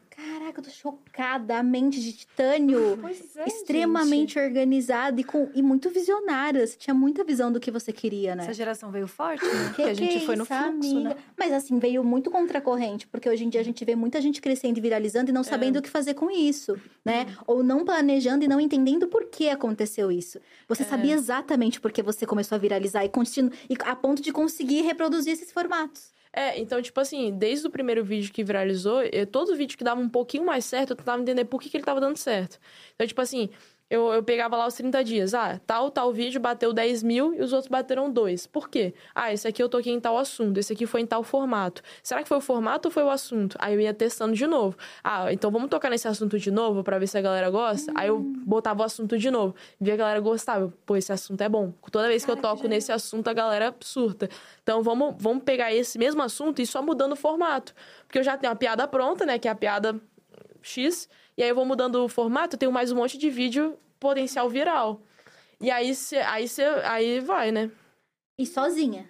[0.51, 1.57] Caraca, eu tô chocada.
[1.57, 2.99] A mente de titânio.
[3.35, 6.65] É, extremamente organizada e, com, e muito visionária.
[6.65, 8.43] Você tinha muita visão do que você queria, né?
[8.43, 9.51] Essa geração veio forte, né?
[9.51, 11.09] Que Porque a gente que é foi no fluxo, amiga?
[11.09, 11.15] né?
[11.37, 14.77] Mas assim, veio muito contracorrente, porque hoje em dia a gente vê muita gente crescendo
[14.77, 17.25] e viralizando e não sabendo o que fazer com isso, né?
[17.47, 20.39] Ou não planejando e não entendendo por que aconteceu isso.
[20.67, 23.51] Você sabia exatamente por que você começou a viralizar e, continu...
[23.69, 26.11] e a ponto de conseguir reproduzir esses formatos.
[26.33, 29.99] É, então, tipo assim, desde o primeiro vídeo que viralizou, eu, todo vídeo que dava
[29.99, 32.57] um pouquinho mais certo, eu tentava entender por que, que ele tava dando certo.
[32.95, 33.49] Então, tipo assim,
[33.91, 35.33] eu, eu pegava lá os 30 dias.
[35.33, 38.47] Ah, tal, tal vídeo bateu 10 mil e os outros bateram 2.
[38.47, 38.93] Por quê?
[39.13, 41.81] Ah, esse aqui eu toquei em tal assunto, esse aqui foi em tal formato.
[42.01, 43.57] Será que foi o formato ou foi o assunto?
[43.59, 44.77] Aí eu ia testando de novo.
[45.03, 47.91] Ah, então vamos tocar nesse assunto de novo para ver se a galera gosta?
[47.93, 49.53] Aí eu botava o assunto de novo.
[49.77, 50.73] Via a galera gostava.
[50.85, 51.73] Pô, esse assunto é bom.
[51.91, 54.29] Toda vez que eu toco nesse assunto, a galera surta.
[54.63, 57.75] Então vamos, vamos pegar esse mesmo assunto e só mudando o formato.
[58.07, 59.37] Porque eu já tenho a piada pronta, né?
[59.37, 59.99] Que é a piada
[60.61, 61.09] X.
[61.37, 64.49] E aí eu vou mudando o formato, eu tenho mais um monte de vídeo potencial
[64.49, 65.01] viral.
[65.59, 67.69] E aí, cê, aí, cê, aí vai, né?
[68.37, 69.07] E sozinha.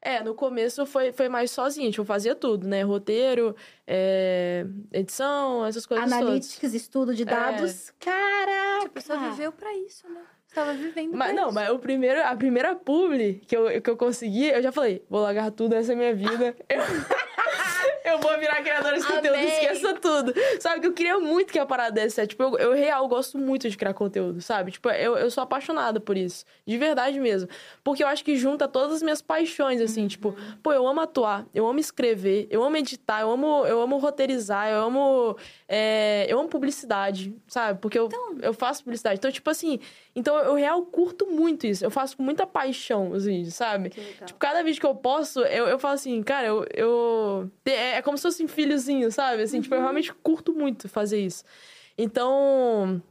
[0.00, 2.82] É, no começo foi, foi mais sozinha, tipo, eu fazia tudo, né?
[2.82, 3.54] Roteiro,
[3.86, 6.74] é, edição, essas coisas Analytics, todas.
[6.74, 7.92] estudo de dados.
[7.98, 8.82] Caraca!
[8.84, 10.20] Tipo, você viveu pra isso, né?
[10.46, 11.54] Você tava vivendo Mas, pra não, isso.
[11.54, 15.20] mas o primeiro, a primeira publi que eu, que eu consegui, eu já falei, vou
[15.20, 16.56] largar tudo, essa é minha vida.
[16.68, 16.78] Eu,
[18.08, 19.46] eu vou virar criadora de conteúdo, Amei.
[19.46, 20.34] esqueça tudo.
[20.60, 22.20] Sabe, que eu queria muito que a parada desse.
[22.20, 24.70] é, Tipo, eu, eu real gosto muito de criar conteúdo, sabe?
[24.72, 26.44] Tipo, eu, eu sou apaixonada por isso.
[26.66, 27.48] De verdade mesmo.
[27.82, 31.46] Porque eu acho que junta todas as minhas paixões, assim, tipo, pô, eu amo atuar,
[31.54, 35.36] eu amo escrever, eu amo editar, eu amo, eu amo roteirizar, eu amo.
[35.68, 37.78] é, eu amo publicidade, sabe?
[37.80, 38.08] Porque eu,
[38.42, 39.18] eu faço publicidade.
[39.18, 39.78] Então, tipo assim,
[40.14, 41.84] então eu real curto muito isso.
[41.84, 43.90] Eu faço com muita paixão os vídeos, sabe?
[44.26, 46.66] Tipo, cada vídeo que eu posto, eu, eu falo assim, cara, eu.
[46.74, 49.42] eu é, é como se fosse um filhozinho, sabe?
[49.42, 51.44] Assim, tipo, eu realmente curto muito fazer isso.
[51.96, 53.02] Então,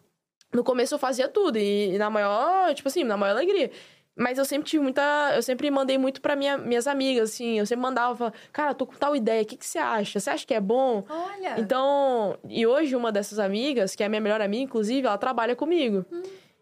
[0.54, 3.69] no começo eu fazia tudo, e, e na maior, tipo assim, na maior alegria.
[4.15, 5.32] Mas eu sempre tive muita.
[5.36, 7.60] Eu sempre mandei muito pra minha, minhas amigas, assim.
[7.60, 10.19] Eu sempre mandava, falava, cara, tô com tal ideia, o que, que você acha?
[10.19, 11.04] Você acha que é bom?
[11.08, 11.60] Olha.
[11.60, 15.56] Então, e hoje uma dessas amigas, que é a minha melhor amiga, inclusive, ela trabalha
[15.56, 16.04] comigo.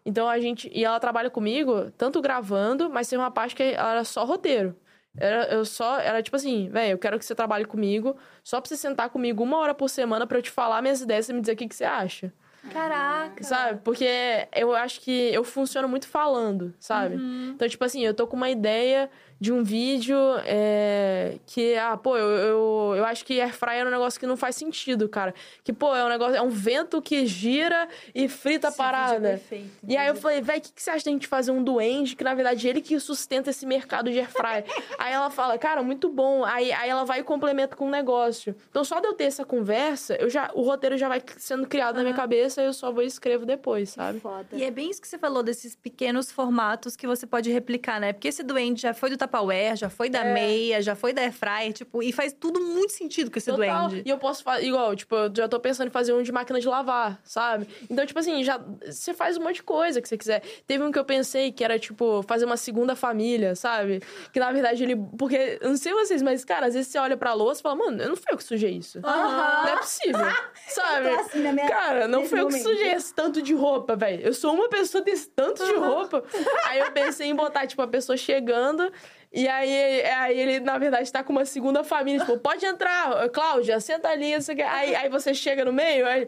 [0.04, 0.70] Então a gente.
[0.72, 4.76] E ela trabalha comigo, tanto gravando, mas tem uma parte que era só roteiro.
[5.16, 8.68] Era, eu só, era tipo assim, velho, eu quero que você trabalhe comigo, só pra
[8.68, 11.40] você sentar comigo uma hora por semana pra eu te falar minhas ideias e me
[11.40, 12.32] dizer o que, que você acha.
[12.72, 13.42] Caraca.
[13.44, 13.80] Sabe?
[13.84, 14.06] Porque
[14.54, 17.16] eu acho que eu funciono muito falando, sabe?
[17.54, 22.16] Então, tipo assim, eu tô com uma ideia de um vídeo é, que, ah, pô,
[22.16, 25.34] eu, eu, eu acho que airfryer é um negócio que não faz sentido, cara.
[25.62, 28.88] Que, pô, é um negócio, é um vento que gira e frita a Esse vídeo
[28.88, 29.28] é parada.
[29.28, 31.62] perfeito, E aí eu falei, véi, o que, que você acha da gente fazer um
[31.62, 34.64] duende, que na verdade ele que sustenta esse mercado de airfryer?
[34.98, 36.44] aí ela fala, cara, muito bom.
[36.44, 38.56] Aí, aí ela vai e complementa com um negócio.
[38.70, 41.96] Então só de eu ter essa conversa, eu já, o roteiro já vai sendo criado
[41.96, 44.18] na minha cabeça e eu só vou e escrevo depois, sabe?
[44.20, 44.46] Foda.
[44.52, 48.12] E é bem isso que você falou, desses pequenos formatos que você pode replicar, né?
[48.12, 50.32] Porque esse duende já foi do Tupperware, já foi da É.
[50.32, 52.02] meia, já foi da Airfryer, tipo...
[52.02, 53.88] E faz tudo muito sentido com esse Total.
[53.88, 54.02] duende.
[54.06, 56.60] E eu posso fazer, igual, tipo, eu já tô pensando em fazer um de máquina
[56.60, 57.68] de lavar, sabe?
[57.90, 60.42] Então, tipo assim, já você faz um monte de coisa que você quiser.
[60.66, 64.02] Teve um que eu pensei que era, tipo, fazer uma segunda família, sabe?
[64.32, 64.96] Que na verdade ele.
[65.18, 67.76] Porque, eu não sei vocês, mas, cara, às vezes você olha pra louça e fala,
[67.76, 68.98] mano, eu não fui eu que sujei isso.
[69.04, 69.62] Aham.
[69.64, 70.20] Não é possível.
[70.68, 71.08] sabe?
[71.10, 74.22] tô assim na minha- Cara, não foi eu que sujei esse tanto de roupa, velho.
[74.22, 76.22] Eu sou uma pessoa desse tanto de roupa.
[76.66, 78.90] Aí eu pensei em botar, tipo, a pessoa chegando.
[79.32, 82.20] E aí, aí ele, na verdade, tá com uma segunda família.
[82.20, 84.32] Tipo, pode entrar, Cláudia, senta ali.
[84.32, 84.52] Isso.
[84.52, 86.26] Aí, aí você chega no meio, aí...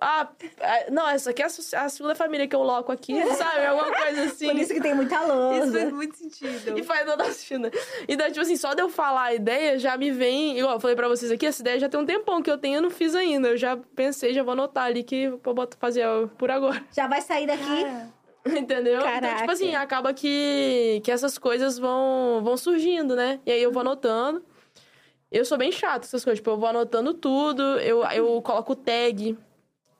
[0.00, 0.26] Ah,
[0.60, 3.64] ah, não, essa aqui é a segunda família que eu loco aqui, sabe?
[3.64, 4.48] Alguma coisa assim.
[4.48, 5.72] Por isso que tem muita Isso lousa.
[5.72, 6.78] faz muito sentido.
[6.78, 7.70] E faz toda a China.
[8.08, 10.58] Então, tipo assim, só de eu falar a ideia já me vem.
[10.58, 12.76] Igual eu falei pra vocês aqui, essa ideia já tem um tempão que eu tenho,
[12.76, 13.48] eu não fiz ainda.
[13.50, 16.04] Eu já pensei, já vou anotar ali que eu boto fazer
[16.36, 16.84] por agora.
[16.90, 17.84] Já vai sair daqui.
[17.84, 18.08] Cara,
[18.58, 18.98] Entendeu?
[18.98, 19.36] Então, Caraca.
[19.38, 23.40] tipo assim, acaba que, que essas coisas vão, vão surgindo, né?
[23.46, 24.44] E aí eu vou anotando.
[25.32, 26.38] Eu sou bem chato essas coisas.
[26.38, 29.36] Tipo, eu vou anotando tudo, eu, eu coloco tag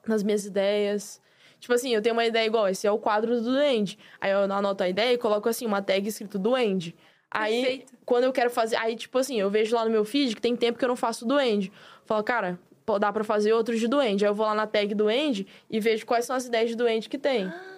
[0.06, 1.20] nas minhas ideias.
[1.58, 3.98] Tipo assim, eu tenho uma ideia igual, esse é o quadro do Duende.
[4.20, 6.94] Aí eu anoto a ideia e coloco assim, uma tag escrito Duende.
[7.30, 7.92] Aí, Perfeito.
[8.04, 8.76] quando eu quero fazer.
[8.76, 10.96] Aí, tipo assim, eu vejo lá no meu feed que tem tempo que eu não
[10.96, 11.72] faço Duende.
[12.04, 12.60] Falo, cara,
[13.00, 14.24] dá pra fazer outros de Duende.
[14.24, 17.08] Aí eu vou lá na tag Duende e vejo quais são as ideias de Duende
[17.08, 17.46] que tem.
[17.46, 17.73] Ah,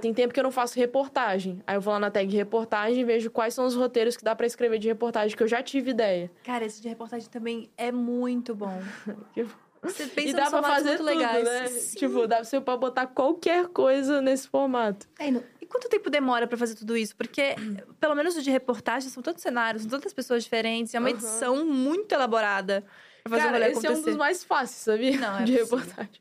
[0.00, 1.62] tem tempo que eu não faço reportagem.
[1.66, 4.34] Aí eu vou lá na tag reportagem e vejo quais são os roteiros que dá
[4.34, 6.30] pra escrever de reportagem, que eu já tive ideia.
[6.44, 8.80] Cara, esse de reportagem também é muito bom.
[9.80, 11.44] Você pensa e dá pra fazer muito tudo, legais.
[11.44, 11.66] né?
[11.68, 11.98] Sim.
[11.98, 15.06] Tipo, dá pra botar qualquer coisa nesse formato.
[15.30, 17.14] No- E quanto tempo demora pra fazer tudo isso?
[17.14, 17.54] Porque,
[18.00, 20.92] pelo menos o de reportagem, são tantos cenários, são tantas pessoas diferentes.
[20.94, 21.16] É uma Aham.
[21.16, 22.84] edição muito elaborada
[23.22, 24.10] pra fazer o Cara, esse é um acontecer.
[24.10, 25.16] dos mais fáceis, sabia?
[25.16, 25.78] Não, é de possível.
[25.78, 26.20] reportagem.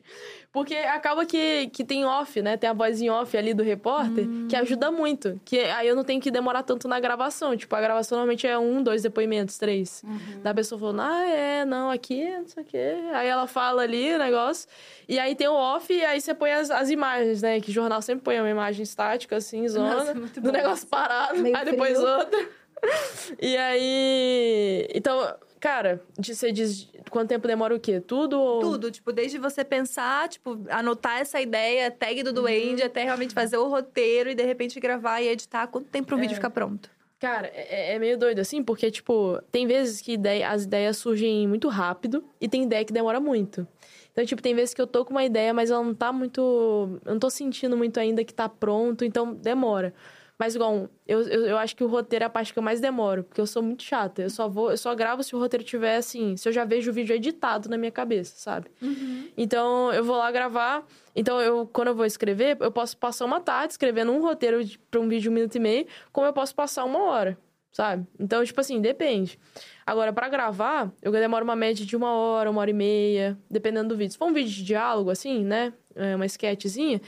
[0.58, 2.58] Porque acaba que, que tem off, né?
[2.58, 4.60] Tem a voz em off ali do repórter, que Hum.
[4.60, 5.40] ajuda muito.
[5.46, 7.56] Que aí eu não tenho que demorar tanto na gravação.
[7.56, 10.02] Tipo, a gravação normalmente é um, dois depoimentos, três.
[10.04, 10.42] Uhum.
[10.42, 12.96] Da pessoa falando, ah, é, não, aqui, não sei o quê.
[13.14, 14.68] Aí ela fala ali o negócio.
[15.08, 17.62] E aí tem o off, e aí você põe as, as imagens, né?
[17.62, 19.96] Que jornal sempre põe uma imagem estática, assim, zona.
[19.96, 21.38] Nossa, do bom negócio parado.
[21.40, 22.10] Meio aí depois frio.
[22.18, 22.50] outra.
[23.42, 24.88] E aí.
[24.94, 28.00] Então, Cara, de, você diz quanto tempo demora o quê?
[28.00, 28.60] Tudo ou...
[28.60, 33.58] Tudo, tipo, desde você pensar, tipo, anotar essa ideia, tag do duende, até realmente fazer
[33.58, 35.68] o roteiro e de repente gravar e editar.
[35.68, 36.90] Quanto tempo pro vídeo ficar pronto?
[37.20, 41.48] Cara, é, é meio doido assim, porque, tipo, tem vezes que ideia, as ideias surgem
[41.48, 43.68] muito rápido e tem ideia que demora muito.
[44.12, 47.00] Então, tipo, tem vezes que eu tô com uma ideia, mas ela não tá muito.
[47.06, 49.94] Eu não tô sentindo muito ainda que tá pronto, então demora.
[50.40, 52.80] Mas, igual, eu, eu, eu, acho que o roteiro é a parte que eu mais
[52.80, 54.22] demoro, porque eu sou muito chata.
[54.22, 56.92] Eu só vou, eu só gravo se o roteiro tiver assim, se eu já vejo
[56.92, 58.70] o vídeo editado na minha cabeça, sabe?
[58.80, 59.30] Uhum.
[59.36, 60.86] Então, eu vou lá gravar.
[61.16, 65.00] Então, eu, quando eu vou escrever, eu posso passar uma tarde escrevendo um roteiro para
[65.00, 67.36] um vídeo de um minuto e meio, como eu posso passar uma hora,
[67.72, 68.06] sabe?
[68.20, 69.40] Então, tipo assim, depende.
[69.88, 73.90] Agora, para gravar, eu demoro uma média de uma hora, uma hora e meia, dependendo
[73.90, 74.12] do vídeo.
[74.12, 75.74] Se for um vídeo de diálogo, assim, né?
[75.96, 77.02] É, uma sketchzinha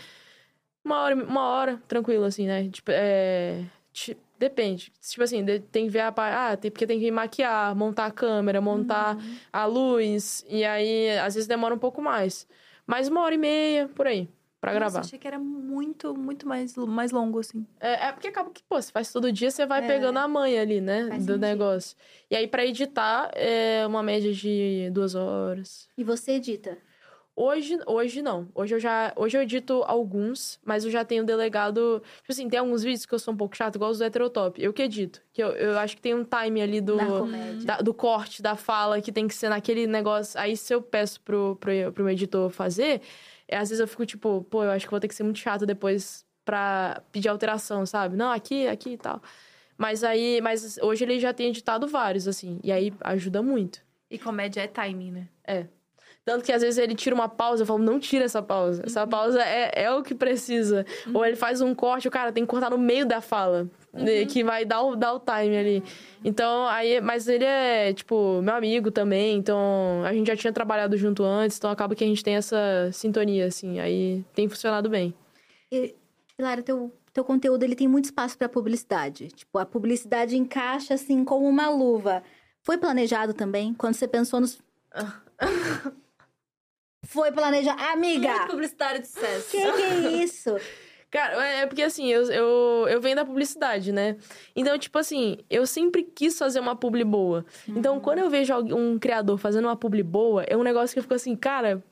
[0.83, 2.69] uma hora, uma hora, tranquilo, assim, né?
[2.69, 3.65] Tipo, é...
[4.39, 4.93] Depende.
[5.01, 8.61] Tipo assim, tem que ver a Ah, tem, porque tem que maquiar, montar a câmera,
[8.61, 9.35] montar uhum.
[9.51, 10.45] a luz.
[10.47, 12.47] E aí, às vezes demora um pouco mais.
[12.87, 14.29] Mais uma hora e meia, por aí,
[14.61, 14.99] pra Nossa, gravar.
[15.01, 17.67] achei que era muito, muito mais, mais longo, assim.
[17.81, 19.87] É, é porque acaba que, pô, você faz todo dia, você vai é.
[19.87, 21.01] pegando a manha ali, né?
[21.09, 21.41] Faz do sentido.
[21.41, 21.97] negócio.
[22.31, 25.89] E aí, pra editar, é uma média de duas horas.
[25.97, 26.77] E você edita?
[27.41, 28.49] Hoje, hoje não.
[28.53, 29.13] Hoje eu já.
[29.15, 32.03] Hoje eu edito alguns, mas eu já tenho delegado.
[32.17, 34.61] Tipo assim, tem alguns vídeos que eu sou um pouco chato, igual os do Heterotop.
[34.61, 35.21] Eu que edito.
[35.31, 36.97] Que eu, eu acho que tem um time ali do.
[37.63, 40.37] Da, do corte, da fala, que tem que ser naquele negócio.
[40.37, 43.01] Aí se eu peço pro, pro, pro meu editor fazer,
[43.47, 45.39] é, às vezes eu fico tipo, pô, eu acho que vou ter que ser muito
[45.39, 48.17] chato depois pra pedir alteração, sabe?
[48.17, 49.21] Não, aqui, aqui e tal.
[49.77, 50.41] Mas aí.
[50.41, 52.59] Mas hoje ele já tem editado vários, assim.
[52.61, 53.79] E aí ajuda muito.
[54.11, 55.27] E comédia é timing, né?
[55.47, 55.67] É.
[56.29, 58.83] Tanto que às vezes ele tira uma pausa, eu falo, não tira essa pausa.
[58.85, 59.09] Essa uhum.
[59.09, 60.85] pausa é, é o que precisa.
[61.07, 61.13] Uhum.
[61.15, 63.67] Ou ele faz um corte, o cara tem que cortar no meio da fala.
[63.91, 64.05] Uhum.
[64.27, 65.83] Que vai dar o, dar o time ali.
[66.23, 69.37] Então, aí, mas ele é, tipo, meu amigo também.
[69.37, 72.91] Então, a gente já tinha trabalhado junto antes, então acaba que a gente tem essa
[72.93, 73.79] sintonia, assim.
[73.79, 75.15] Aí tem funcionado bem.
[75.71, 75.95] E,
[76.39, 79.29] Lara, teu, teu conteúdo ele tem muito espaço para publicidade.
[79.29, 82.21] Tipo, a publicidade encaixa assim como uma luva.
[82.61, 83.73] Foi planejado também?
[83.73, 84.59] Quando você pensou nos.
[87.09, 87.75] Foi planejar.
[87.91, 88.29] Amiga!
[88.29, 89.49] Muito publicitário de sucesso.
[89.49, 90.55] Que que é isso?
[91.09, 94.15] Cara, é porque assim, eu, eu, eu venho da publicidade, né?
[94.55, 97.43] Então, tipo assim, eu sempre quis fazer uma publi boa.
[97.63, 97.79] Então, uhum.
[97.79, 101.03] Então, quando eu vejo um criador fazendo uma publi boa, é um negócio que eu
[101.03, 101.83] fico assim, cara,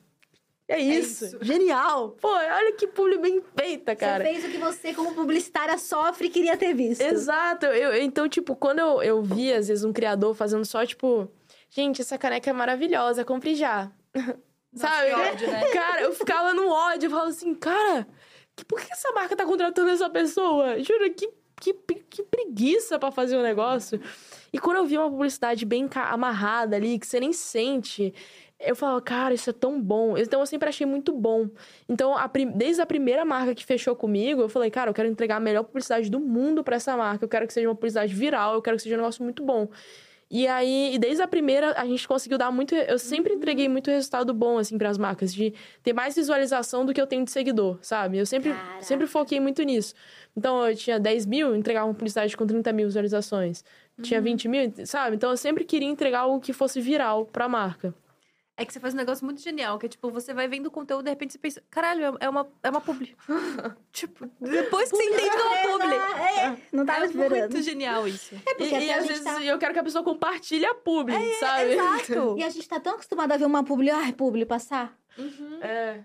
[0.68, 1.24] é isso.
[1.24, 1.38] É isso.
[1.42, 2.10] Genial.
[2.10, 4.22] Pô, olha que publi bem feita, cara.
[4.22, 7.00] Você fez o que você, como publicitária, sofre e queria ter visto.
[7.00, 7.66] Exato.
[7.66, 11.28] Eu, então, tipo, quando eu, eu vi, às vezes, um criador fazendo só, tipo...
[11.70, 13.90] Gente, essa caneca é maravilhosa, compre já.
[14.74, 15.12] Sabe?
[15.12, 15.64] Ódio, né?
[15.72, 17.06] Cara, eu ficava no ódio.
[17.06, 18.06] Eu falava assim, cara,
[18.56, 20.82] que, por que essa marca tá contratando essa pessoa?
[20.82, 21.74] Juro, que, que,
[22.10, 24.00] que preguiça para fazer o um negócio.
[24.52, 28.14] E quando eu vi uma publicidade bem amarrada ali, que você nem sente,
[28.60, 30.18] eu falava, cara, isso é tão bom.
[30.18, 31.48] Então eu sempre achei muito bom.
[31.88, 35.36] Então, a desde a primeira marca que fechou comigo, eu falei, cara, eu quero entregar
[35.36, 37.24] a melhor publicidade do mundo para essa marca.
[37.24, 39.68] Eu quero que seja uma publicidade viral, eu quero que seja um negócio muito bom.
[40.30, 42.74] E aí, e desde a primeira, a gente conseguiu dar muito.
[42.74, 46.92] Eu sempre entreguei muito resultado bom, assim, para as marcas, de ter mais visualização do
[46.92, 48.18] que eu tenho de seguidor, sabe?
[48.18, 49.94] Eu sempre, sempre foquei muito nisso.
[50.36, 53.64] Então, eu tinha 10 mil, entregava uma publicidade com 30 mil visualizações.
[54.02, 54.50] Tinha 20 uhum.
[54.50, 55.16] mil, sabe?
[55.16, 57.94] Então, eu sempre queria entregar algo que fosse viral para a marca.
[58.58, 60.70] É que você faz um negócio muito genial, que é tipo, você vai vendo o
[60.70, 63.16] conteúdo, de repente você pensa, caralho, é uma, é uma publi.
[63.92, 65.94] tipo, depois que você entende que é uma publi.
[65.94, 67.52] É, não tava é esperando.
[67.52, 68.34] muito genial isso.
[68.34, 69.40] É porque e, e às vezes tá...
[69.44, 71.74] eu quero que a pessoa compartilhe a publi, é, sabe?
[71.74, 72.34] Exato.
[72.36, 74.92] e a gente tá tão acostumado a ver uma publi, ai, publi passar.
[75.16, 75.62] Uhum.
[75.62, 76.02] É.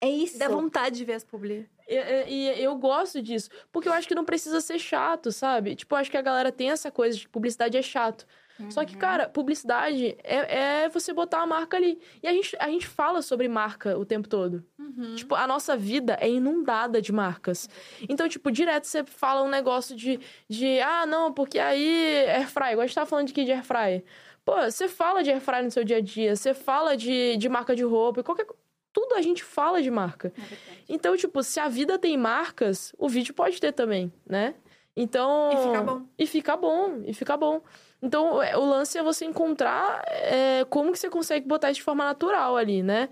[0.00, 0.38] É isso.
[0.38, 1.68] Dá vontade de ver as publi.
[1.86, 3.50] E, e, e, eu gosto disso.
[3.70, 5.76] Porque eu acho que não precisa ser chato, sabe?
[5.76, 8.26] Tipo, eu acho que a galera tem essa coisa de que publicidade é chato.
[8.60, 8.70] Uhum.
[8.70, 11.98] Só que, cara, publicidade é, é, você botar a marca ali.
[12.22, 14.64] E a gente, a gente fala sobre marca o tempo todo.
[14.78, 15.14] Uhum.
[15.14, 17.68] Tipo, a nossa vida é inundada de marcas.
[18.08, 22.84] Então, tipo, direto você fala um negócio de, de ah, não, porque aí airfryer, igual
[22.84, 24.04] a gente tá falando aqui de airfryer.
[24.44, 27.74] Pô, você fala de airfryer no seu dia a dia, você fala de, de marca
[27.74, 28.46] de roupa, qualquer
[28.92, 30.32] tudo a gente fala de marca.
[30.36, 30.56] É
[30.88, 34.54] então, tipo, se a vida tem marcas, o vídeo pode ter também, né?
[34.96, 35.50] Então.
[35.52, 36.06] E fica bom.
[36.18, 37.62] E fica bom, e fica bom.
[38.02, 41.84] Então, é, o lance é você encontrar é, como que você consegue botar isso de
[41.84, 43.08] forma natural ali, né?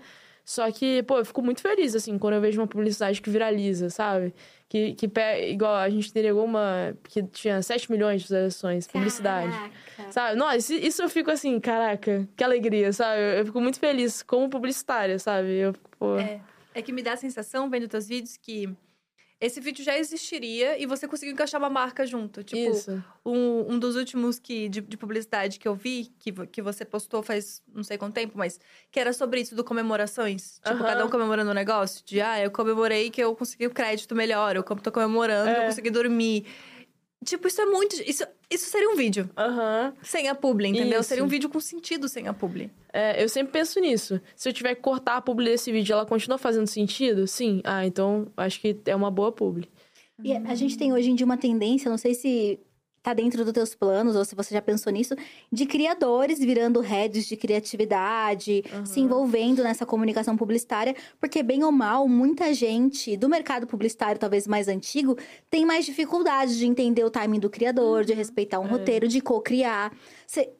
[0.49, 3.91] Só que, pô, eu fico muito feliz, assim, quando eu vejo uma publicidade que viraliza,
[3.91, 4.33] sabe?
[4.67, 5.07] Que, que
[5.47, 9.53] igual a gente entregou uma que tinha 7 milhões de visualizações, publicidade.
[10.09, 10.35] Sabe?
[10.35, 13.21] Nossa, isso eu fico assim, caraca, que alegria, sabe?
[13.21, 15.49] Eu, eu fico muito feliz como publicitária, sabe?
[15.49, 16.17] Eu, pô...
[16.17, 16.41] é,
[16.73, 18.75] é que me dá a sensação, vendo teus vídeos, que
[19.41, 22.43] esse vídeo já existiria e você conseguiu encaixar uma marca junto.
[22.43, 23.03] Tipo, Isso.
[23.25, 27.23] um, um dos últimos que, de, de publicidade que eu vi, que, que você postou
[27.23, 28.59] faz não sei quanto tempo, mas
[28.91, 30.55] que era sobre isso do comemorações.
[30.63, 30.85] Tipo, Aham.
[30.85, 32.03] cada um comemorando um negócio.
[32.05, 35.63] De, ah, eu comemorei que eu consegui o crédito melhor, eu tô comemorando que eu
[35.63, 35.65] É.
[35.67, 36.45] consegui dormir.
[37.25, 38.01] Tipo, isso é muito.
[38.01, 39.93] Isso, isso seria um vídeo Aham.
[40.01, 41.01] sem a publi, entendeu?
[41.01, 41.09] Isso.
[41.09, 42.71] Seria um vídeo com sentido sem a publi.
[42.93, 44.21] É, eu sempre penso nisso.
[44.35, 47.27] Se eu tiver que cortar a publi desse vídeo, ela continua fazendo sentido?
[47.27, 47.61] Sim.
[47.65, 49.69] Ah, então acho que é uma boa publi.
[50.23, 52.59] E a gente tem hoje em dia uma tendência, não sei se
[53.01, 55.15] tá dentro dos teus planos ou se você já pensou nisso,
[55.51, 62.07] de criadores virando heads de criatividade, se envolvendo nessa comunicação publicitária, porque bem ou mal,
[62.07, 65.17] muita gente do mercado publicitário, talvez mais antigo,
[65.49, 69.91] tem mais dificuldade de entender o timing do criador, de respeitar um roteiro, de co-criar.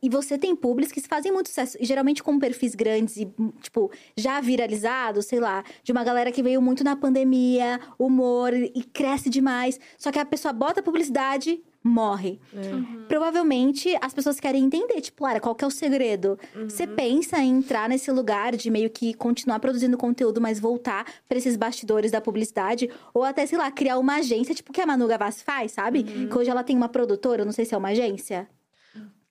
[0.02, 3.92] E você tem públicos que fazem muito sucesso, e geralmente com perfis grandes e, tipo,
[4.16, 9.30] já viralizados, sei lá, de uma galera que veio muito na pandemia, humor, e cresce
[9.30, 9.80] demais.
[9.98, 12.40] Só que a pessoa bota publicidade, morre.
[12.54, 13.08] É.
[13.08, 16.38] Provavelmente as pessoas querem entender, tipo, Lara, qual que é o segredo?
[16.56, 21.38] Você pensa em entrar nesse lugar de meio que continuar produzindo conteúdo, mas voltar pra
[21.38, 22.90] esses bastidores da publicidade?
[23.14, 26.04] Ou até, sei lá, criar uma agência, tipo o que a Manu Gavassi faz, sabe?
[26.04, 28.48] Que hoje ela tem uma produtora, eu não sei se é uma agência.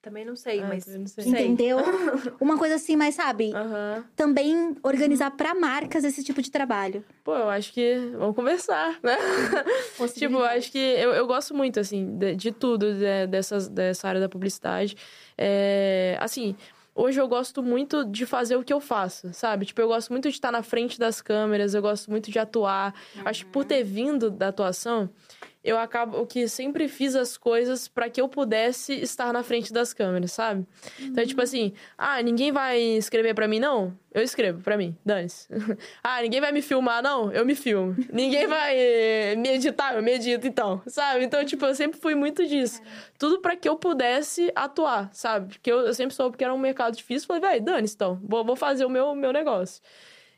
[0.01, 0.85] Também não sei, Ah, mas.
[0.87, 1.25] não sei.
[1.25, 1.77] Entendeu?
[2.39, 3.51] uma coisa assim, mas sabe?
[4.15, 7.03] Também organizar pra marcas esse tipo de trabalho.
[7.23, 7.95] Pô, eu acho que.
[8.17, 9.17] Vamos conversar, né?
[10.15, 14.07] tipo, eu acho que eu, eu gosto muito, assim, de, de tudo de- dessas, dessa
[14.07, 14.95] área da publicidade.
[15.37, 16.55] É, assim,
[16.95, 19.65] hoje eu gosto muito de fazer o que eu faço, sabe?
[19.65, 22.93] Tipo, eu gosto muito de estar na frente das câmeras, eu gosto muito de atuar.
[23.25, 25.09] Acho que por ter vindo da atuação,
[25.63, 29.93] eu acabo que sempre fiz as coisas para que eu pudesse estar na frente das
[29.93, 30.65] câmeras, sabe?
[30.99, 33.97] Então, tipo assim, ah, ninguém vai escrever para mim, não?
[34.13, 35.47] Eu escrevo pra mim, dane-se.
[36.01, 37.31] ah, ninguém vai me filmar, não?
[37.31, 37.95] Eu me filmo.
[38.11, 41.25] ninguém vai eh, me editar, eu me edito, então, sabe?
[41.25, 42.81] Então, tipo, eu sempre fui muito disso.
[43.17, 45.49] Tudo para que eu pudesse atuar, sabe?
[45.49, 47.27] Porque eu, eu sempre soube que era um mercado difícil.
[47.27, 48.19] Falei, velho, dane-se, então.
[48.23, 49.81] Vou, vou fazer o meu, meu negócio.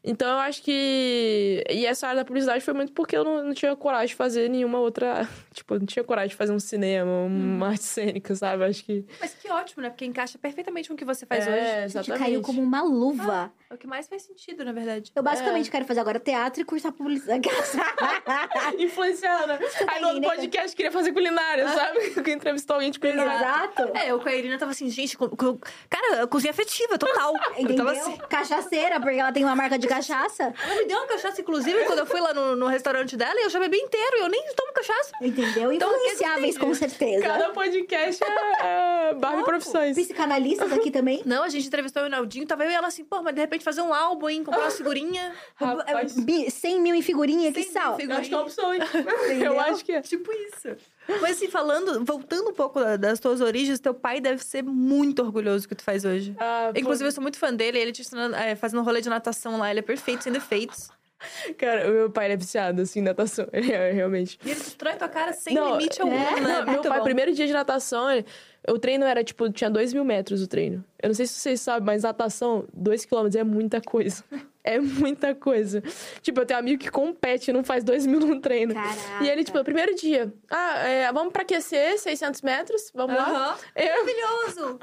[0.03, 1.63] Então, eu acho que...
[1.69, 4.49] E essa área da publicidade foi muito porque eu não, não tinha coragem de fazer
[4.49, 5.27] nenhuma outra...
[5.53, 8.63] Tipo, eu não tinha coragem de fazer um cinema, uma arte cênica, sabe?
[8.63, 9.05] Acho que...
[9.19, 9.89] Mas que ótimo, né?
[9.89, 11.59] Porque encaixa perfeitamente com o que você faz é, hoje.
[11.59, 12.23] Gente, exatamente.
[12.23, 13.51] caiu como uma luva.
[13.69, 15.11] É o que mais faz sentido, na verdade.
[15.13, 17.49] Eu basicamente quero fazer agora teatro e cursar publicidade.
[18.79, 19.59] Influenciar, né?
[19.87, 20.29] Aí no outro né?
[20.29, 21.99] podcast queria fazer culinária, sabe?
[22.21, 23.35] Que entrevistou alguém de culinária.
[23.35, 23.97] Exato.
[23.97, 25.59] É, eu com a Irina tava assim, gente, co- co-
[25.89, 27.33] cara, cozinha afetiva, total.
[27.57, 27.85] Eu Entendeu?
[27.85, 28.17] tava assim.
[28.29, 30.53] Cachaceira, porque ela tem uma marca de cachaça.
[30.63, 33.43] Ela me deu uma cachaça, inclusive, quando eu fui lá no, no restaurante dela, e
[33.43, 35.11] eu já bebi inteiro, e eu nem tomo cachaça.
[35.21, 35.40] Entendeu?
[35.41, 37.23] Então, Influenciáveis, com certeza.
[37.25, 39.95] Cada podcast é, é Barbie Profissões.
[39.97, 41.21] Psicanalistas aqui também.
[41.25, 43.63] Não, a gente entrevistou o Naldinho, tava eu e ela assim, pô, mas de repente
[43.63, 44.43] fazer um álbum, hein?
[44.43, 45.33] Comprar uma figurinha.
[45.55, 47.93] Rapaz, Bi- 100 mil em figurinha, que 100 mil sal.
[47.93, 48.19] em figurinha.
[48.19, 48.81] acho que é uma opção, hein?
[49.25, 49.53] Entendeu?
[49.53, 50.01] Eu acho que é.
[50.01, 50.75] Tipo isso.
[51.19, 55.21] Mas assim, falando, voltando um pouco da- das tuas origens, teu pai deve ser muito
[55.21, 56.35] orgulhoso do que tu faz hoje.
[56.39, 59.01] Ah, pô, Inclusive, eu sou muito fã dele, ele te ensinando, é, fazendo um rolê
[59.01, 60.89] de natação lá, ele é perfeito, sem defeitos.
[61.57, 63.47] Cara, o meu pai ele é viciado, assim, em natação.
[63.53, 64.39] Ele é, realmente.
[64.45, 66.39] E ele destrói tua cara sem Não, limite algum, é.
[66.39, 66.63] né?
[66.65, 67.03] Não, meu pai, bom.
[67.03, 68.25] primeiro dia de natação, ele-
[68.67, 70.83] o treino era, tipo, tinha dois mil metros o treino.
[71.01, 74.23] Eu não sei se vocês sabem, mas natação, dois quilômetros é muita coisa.
[74.63, 75.81] É muita coisa.
[76.21, 78.75] Tipo, eu tenho amigo que compete e não faz dois mil no treino.
[78.75, 79.23] Caraca.
[79.23, 83.57] E ele, tipo, primeiro dia, ah, é, vamos pra aquecer, 600 metros, vamos lá.
[83.75, 84.79] Eu, Maravilhoso!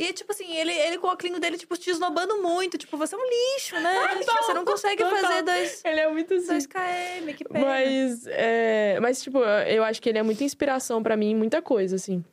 [0.00, 2.78] E, tipo assim, ele, ele com o óculos dele, tipo, te esnobando muito.
[2.78, 4.22] Tipo, você é um lixo, né?
[4.24, 6.46] Você não consegue fazer dois, ele é muito assim.
[6.46, 7.66] dois km, que pena.
[7.66, 11.60] Mas, é, mas, tipo, eu acho que ele é muita inspiração pra mim em muita
[11.60, 12.24] coisa, assim.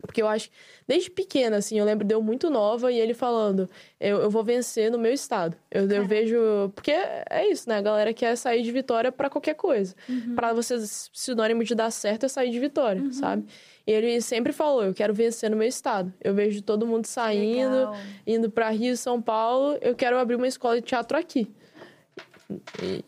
[0.00, 0.48] Porque eu acho,
[0.86, 3.68] desde pequena, assim, eu lembro de eu muito nova e ele falando,
[4.00, 5.56] eu, eu vou vencer no meu estado.
[5.70, 6.36] Eu, eu vejo.
[6.74, 7.76] Porque é isso, né?
[7.78, 9.94] A galera quer sair de vitória pra qualquer coisa.
[10.34, 10.76] Pra você,
[11.12, 13.44] sinônimo de dar certo é sair de vitória, sabe?
[13.86, 16.12] E ele sempre falou, eu quero vencer no meu estado.
[16.22, 17.96] Eu vejo todo mundo saindo, Legal.
[18.26, 21.50] indo pra Rio, São Paulo, eu quero abrir uma escola de teatro aqui.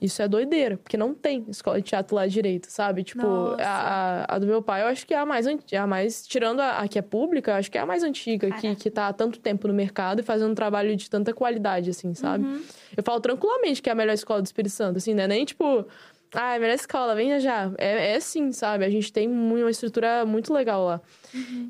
[0.00, 3.02] Isso é doideira, porque não tem escola de teatro lá direito, sabe?
[3.04, 3.26] Tipo,
[3.60, 6.26] a, a- a do meu pai, eu acho que é a mais antiga, a mais,
[6.26, 8.90] tirando a, a que é pública, eu acho que é a mais antiga, que, que
[8.90, 12.44] tá há tanto tempo no mercado e fazendo um trabalho de tanta qualidade, assim, sabe?
[12.44, 12.62] Uhum.
[12.96, 15.26] Eu falo tranquilamente que é a melhor escola do Espírito Santo, assim, né?
[15.26, 15.86] Nem tipo,
[16.32, 17.70] ah, é a melhor escola, venha já.
[17.76, 18.84] É, é sim, sabe?
[18.84, 21.00] A gente tem uma estrutura muito legal lá.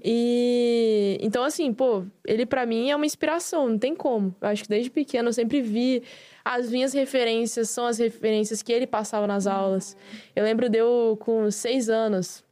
[0.03, 4.35] E então, assim, pô, ele pra mim é uma inspiração, não tem como.
[4.41, 6.03] Eu acho que desde pequeno eu sempre vi.
[6.45, 9.97] As minhas referências são as referências que ele passava nas aulas.
[10.37, 12.45] Eu lembro de eu, com seis anos,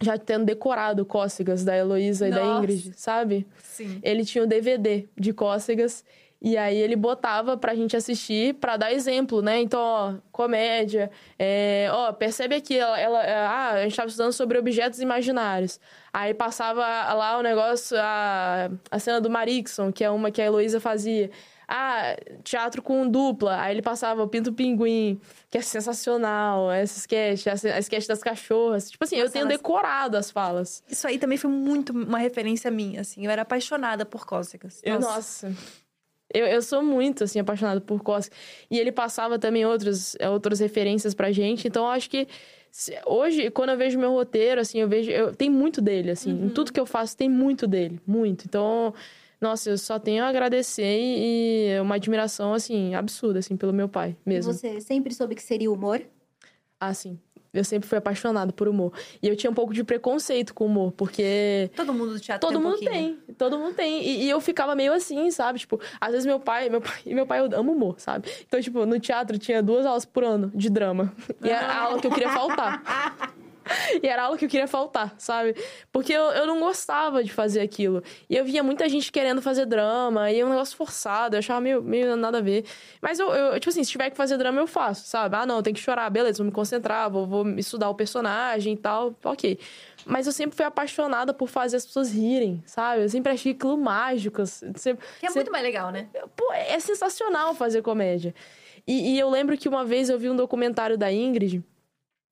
[0.00, 2.44] já tendo decorado Cócegas da Heloísa e da.
[2.44, 3.46] Ingrid, sabe?
[3.62, 3.98] Sim.
[4.02, 6.04] Ele tinha um DVD de Cócegas
[6.40, 9.60] E aí ele botava pra gente assistir pra dar exemplo, né?
[9.60, 11.10] Então, ó, comédia.
[11.38, 15.80] É, ó, percebe aqui, ela, ela, ah, a gente tava estudando sobre objetos imaginários.
[16.12, 16.82] Aí passava
[17.14, 21.30] lá o negócio, a, a cena do Marixon, que é uma que a Heloísa fazia.
[21.66, 23.60] Ah, teatro com dupla.
[23.60, 26.70] Aí ele passava o Pinto Pinguim, que é sensacional.
[26.70, 28.90] Essa sketch, a sketch das cachorras.
[28.90, 30.82] Tipo assim, Nossa, eu tenho decorado as falas.
[30.88, 33.24] Isso aí também foi muito uma referência minha, assim.
[33.24, 34.80] Eu era apaixonada por cócegas.
[34.84, 35.52] Eu, nossa.
[36.32, 38.34] Eu, eu sou muito, assim, apaixonada por Cosca.
[38.68, 41.68] E ele passava também outros, outras referências pra gente.
[41.68, 42.26] Então, eu acho que
[43.06, 45.12] hoje, quando eu vejo meu roteiro, assim, eu vejo...
[45.12, 46.32] Eu, tem muito dele, assim.
[46.32, 48.00] Em tudo que eu faço, tem muito dele.
[48.04, 48.46] Muito.
[48.46, 48.92] Então,
[49.40, 53.88] nossa, eu só tenho a agradecer e, e uma admiração, assim, absurda, assim, pelo meu
[53.88, 54.52] pai E mesmo.
[54.52, 56.00] Você sempre soube que seria humor?
[56.80, 57.18] Ah, sim.
[57.52, 58.92] Eu sempre fui apaixonada por humor.
[59.22, 61.70] E eu tinha um pouco de preconceito com humor, porque...
[61.76, 63.16] Todo mundo do teatro Todo tem um mundo pouquinho.
[63.16, 64.02] tem, todo mundo tem.
[64.04, 65.60] E, e eu ficava meio assim, sabe?
[65.60, 68.28] Tipo, às vezes meu pai, meu pai, e meu pai eu amo humor, sabe?
[68.46, 71.12] Então, tipo, no teatro tinha duas aulas por ano de drama.
[71.44, 72.82] E era a aula que eu queria faltar.
[74.02, 75.54] E era a aula que eu queria faltar, sabe?
[75.92, 78.02] Porque eu, eu não gostava de fazer aquilo.
[78.28, 81.60] E eu via muita gente querendo fazer drama, e é um negócio forçado, eu achava
[81.60, 82.64] meio, meio nada a ver.
[83.00, 85.36] Mas eu, eu, tipo assim, se tiver que fazer drama, eu faço, sabe?
[85.36, 88.76] Ah, não, tem que chorar, beleza, vou me concentrar, vou, vou estudar o personagem e
[88.76, 89.58] tal, ok.
[90.06, 93.02] Mas eu sempre fui apaixonada por fazer as pessoas rirem, sabe?
[93.04, 94.44] Eu sempre achei aquilo mágico.
[94.44, 96.08] Sempre, Que é sempre- muito mais legal, né?
[96.36, 98.34] Pô, é sensacional fazer comédia.
[98.86, 101.62] E, e eu lembro que uma vez eu vi um documentário da Ingrid,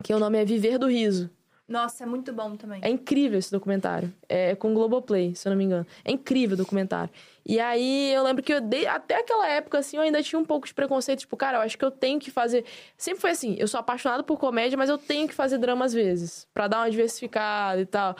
[0.03, 1.31] que o nome é Viver do Riso.
[1.69, 2.81] Nossa, é muito bom também.
[2.83, 4.13] É incrível esse documentário.
[4.29, 5.87] É com Globoplay, se eu não me engano.
[6.05, 7.09] É incrível o documentário.
[7.47, 10.45] E aí eu lembro que eu dei, até aquela época, assim, eu ainda tinha um
[10.45, 11.21] pouco de preconceito.
[11.21, 12.65] Tipo, cara, eu acho que eu tenho que fazer.
[12.97, 15.95] Sempre foi assim, eu sou apaixonado por comédia, mas eu tenho que fazer drama às
[15.95, 16.47] vezes.
[16.53, 18.17] Pra dar uma diversificada e tal.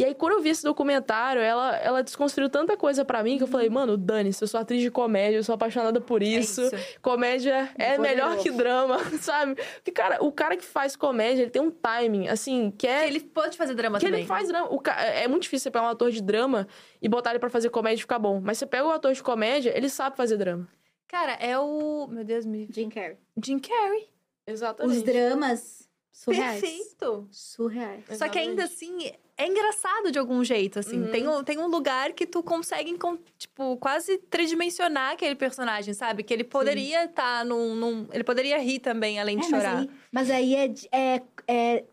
[0.00, 3.42] E aí, quando eu vi esse documentário, ela, ela desconstruiu tanta coisa pra mim que
[3.42, 6.62] eu falei, mano, dane-se, eu sou atriz de comédia, eu sou apaixonada por isso.
[6.62, 6.76] isso.
[7.02, 9.56] Comédia é de melhor que drama, sabe?
[9.74, 13.20] Porque, cara, o cara que faz comédia, ele tem um timing, assim, que é Ele
[13.20, 14.20] pode fazer drama que também.
[14.20, 14.68] ele faz drama.
[14.72, 16.66] O ca- É muito difícil você pegar um ator de drama
[17.02, 18.40] e botar ele pra fazer comédia e ficar bom.
[18.42, 20.66] Mas você pega o ator de comédia, ele sabe fazer drama.
[21.08, 22.06] Cara, é o.
[22.10, 22.66] Meu Deus, me.
[22.72, 23.18] Jim Carrey.
[23.44, 24.08] Jim Carrey.
[24.46, 24.96] Exatamente.
[24.96, 26.60] Os dramas surreais.
[26.60, 27.28] Perfeito.
[27.30, 28.04] Surreais.
[28.12, 29.12] Só que ainda assim,
[29.42, 31.00] é engraçado de algum jeito, assim.
[31.02, 31.10] Uhum.
[31.10, 32.96] Tem, um, tem um lugar que tu consegue,
[33.38, 36.22] tipo, quase tridimensionar aquele personagem, sabe?
[36.22, 39.78] Que ele poderia estar num, num- Ele poderia rir também, além de É, mas chorar.
[39.78, 41.84] aí, mas aí é, é, é,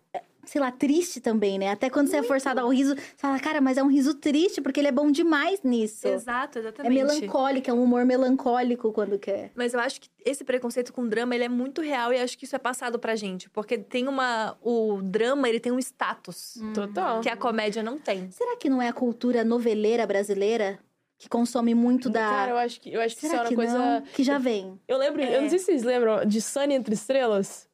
[0.47, 1.69] sei lá, triste também, né?
[1.71, 4.61] Até quando você é forçado ao riso, você fala, cara, mas é um riso triste,
[4.61, 6.07] porque ele é bom demais nisso.
[6.07, 6.93] Exato, É exatamente.
[6.93, 9.51] melancólico, é um humor melancólico quando quer.
[9.55, 12.45] Mas eu acho que esse preconceito com drama, ele é muito real e acho que
[12.45, 13.49] isso é passado pra gente.
[13.49, 14.57] Porque tem uma...
[14.61, 17.21] O drama, ele tem um status Total.
[17.21, 18.29] que a comédia não tem.
[18.31, 20.79] Será que não é a cultura noveleira brasileira
[21.19, 22.19] que consome muito da.
[22.19, 23.77] Cara, eu acho que, eu acho que isso é Será uma que coisa.
[23.77, 24.01] não?
[24.01, 24.79] Que já vem.
[24.87, 25.41] Eu lembro, eu É.
[25.41, 27.66] não sei se vocês lembram de Sunny Entre Estrelas,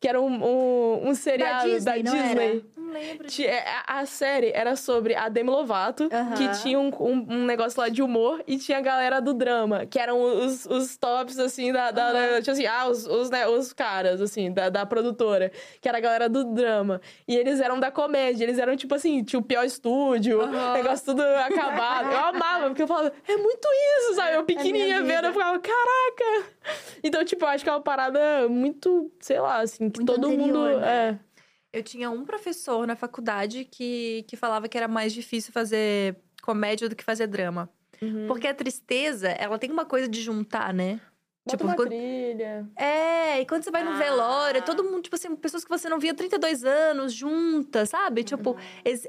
[0.00, 2.64] que era um, um, um da Disney, não Disney.
[2.90, 3.26] Não lembro.
[3.28, 7.44] Ti- é, A a série era sobre a Demi Lovato, que tinha um, um- um
[7.44, 11.38] negócio lá de humor, e tinha a galera do drama, que eram os, os tops,
[11.38, 11.90] assim, da.
[11.90, 15.88] da, da- tipo assim, ah, os, os, né, os caras, assim, da, da produtora, que
[15.88, 17.00] era a galera do drama.
[17.28, 20.40] E eles eram da comédia, eles eram, tipo assim, tinha o pior estúdio,
[20.72, 22.10] negócio tudo acabado.
[22.10, 23.68] Eu amava, porque eu falava, é muito
[23.98, 24.34] isso, sabe?
[24.36, 26.46] Eu pequenininha minha vendo, eu ficava, caraca!
[27.02, 30.30] Então, tipo, eu acho que é uma parada muito, sei lá, assim, que Muito todo
[30.30, 30.58] mundo.
[30.60, 31.18] anterior, né?
[31.18, 31.29] É.
[31.72, 36.88] Eu tinha um professor na faculdade que, que falava que era mais difícil fazer comédia
[36.88, 37.70] do que fazer drama.
[38.02, 38.26] Uhum.
[38.26, 41.00] Porque a tristeza, ela tem uma coisa de juntar, né?
[41.46, 42.68] Bota Tipo, uma quando- trilha.
[42.76, 43.96] É, e quando você vai no Ah.
[43.98, 48.20] velório, todo mundo, tipo assim, pessoas que você não via há 32 anos juntas, sabe?
[48.22, 48.24] Uhum.
[48.24, 48.56] Tipo,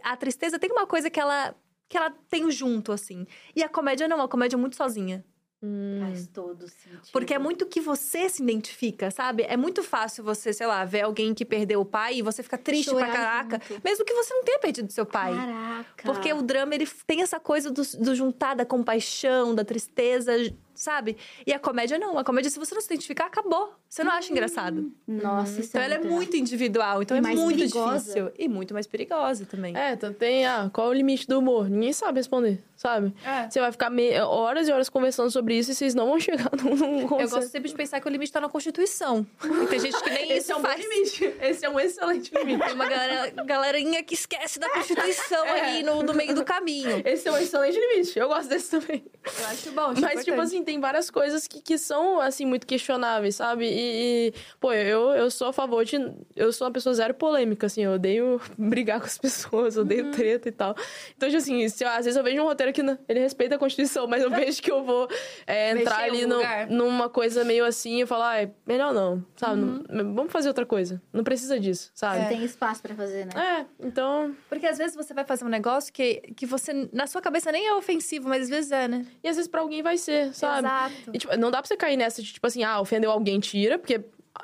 [0.03, 1.55] a tristeza tem uma coisa que ela
[1.89, 3.27] que ela tem junto assim.
[3.53, 5.25] E a comédia não, a comédia é muito sozinha.
[5.63, 5.99] Hum.
[5.99, 7.01] Faz todo sentido.
[7.11, 9.43] Porque é muito que você se identifica, sabe?
[9.43, 12.57] É muito fácil você, sei lá, ver alguém que perdeu o pai e você fica
[12.57, 13.81] triste Chorar pra caraca, junto.
[13.83, 15.35] mesmo que você não tenha perdido seu pai.
[15.35, 16.03] Caraca.
[16.03, 20.33] Porque o drama, ele tem essa coisa do, do juntar da compaixão, da tristeza,
[20.81, 21.15] sabe?
[21.45, 22.17] E a comédia não.
[22.17, 23.73] A comédia, se você não se identificar, acabou.
[23.87, 24.91] Você não acha engraçado.
[25.07, 26.11] Nossa, isso Então ela é legal.
[26.13, 27.01] muito individual.
[27.01, 27.97] Então E é muito perigosa.
[27.99, 28.31] difícil.
[28.37, 29.75] E muito mais perigosa também.
[29.77, 31.69] É, então tem, ah, qual é o limite do humor?
[31.69, 33.13] Ninguém sabe responder, sabe?
[33.25, 33.49] É.
[33.49, 36.49] Você vai ficar me- horas e horas conversando sobre isso e vocês não vão chegar
[36.63, 37.35] num, num Eu consenso.
[37.35, 39.25] gosto sempre de pensar que o limite tá na Constituição.
[39.43, 40.81] E tem gente que nem Esse isso é um faz.
[40.81, 41.33] bom limite.
[41.41, 42.63] Esse é um excelente limite.
[42.65, 45.61] Tem uma galera, galerinha que esquece da Constituição É.
[45.61, 47.01] ali no, no meio do caminho.
[47.05, 48.17] Esse é um excelente limite.
[48.17, 49.03] Eu gosto desse também.
[49.39, 50.41] Eu acho bom, acho Mas, tipo importante.
[50.41, 53.65] assim, tem várias coisas que, que são, assim, muito questionáveis, sabe?
[53.65, 55.97] E, e, pô, eu, eu sou a favor de.
[56.33, 60.11] Eu sou uma pessoa zero polêmica, assim, eu odeio brigar com as pessoas, odeio Uhum.
[60.11, 60.73] treta e tal.
[61.17, 63.57] Então, tipo assim, se às vezes eu vejo um roteiro que não- ele respeita a
[63.57, 65.09] Constituição, mas eu vejo que eu vou
[65.45, 69.61] é, entrar ali no- numa coisa meio assim e falar, ah, é melhor não, sabe?
[69.61, 69.83] Uhum.
[69.89, 71.01] Não- vamos fazer outra coisa.
[71.11, 72.27] Não precisa disso, sabe?
[72.29, 73.31] Tem espaço pra fazer, né?
[73.35, 74.33] É, então.
[74.47, 77.67] Porque às vezes você vai fazer um negócio que, que você, na sua cabeça, nem
[77.67, 79.05] é ofensivo, mas às vezes é, né?
[79.21, 80.60] E às vezes pra alguém vai ser, sabe?
[80.61, 81.11] Exato.
[81.13, 83.77] E, tipo, não dá pra você cair nessa de, tipo assim, ah, ofendeu alguém, tira,
[83.79, 84.01] porque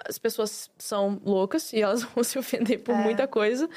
[0.07, 3.03] as pessoas são loucas e elas vão se ofender por É.
[3.03, 3.69] muita coisa.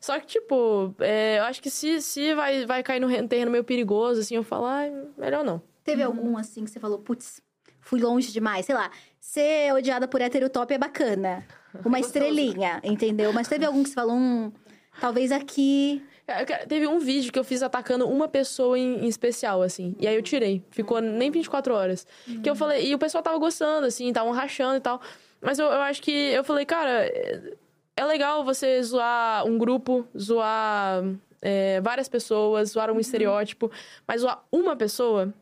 [0.00, 3.50] Só que, tipo, é, eu acho que se, se vai, vai cair no re- terreno
[3.50, 5.62] meio perigoso, assim, eu falo, ai, melhor não.
[5.82, 7.40] Teve algum, assim, que você falou, putz,
[7.80, 8.66] fui longe demais?
[8.66, 11.46] Sei lá, ser odiada por hétero top é bacana.
[11.84, 13.32] Uma estrelinha, entendeu?
[13.32, 14.52] Mas teve algum que você falou, hum,
[15.00, 16.02] talvez aqui...
[16.26, 19.94] É, Teve um vídeo que eu fiz atacando uma pessoa em, em especial, assim.
[19.98, 20.62] E aí eu tirei.
[20.70, 22.06] Ficou nem 24 horas.
[22.42, 22.86] Que eu falei...
[22.86, 25.00] E o pessoal tava gostando, assim, estavam rachando e tal.
[25.40, 26.10] Mas eu, eu acho que...
[26.10, 27.06] Eu falei, cara...
[27.06, 27.52] é-
[27.96, 31.04] É legal você zoar um grupo, zoar
[31.42, 33.70] é, várias pessoas, zoar um estereótipo.
[34.08, 35.32] Mas zoar uma pessoa...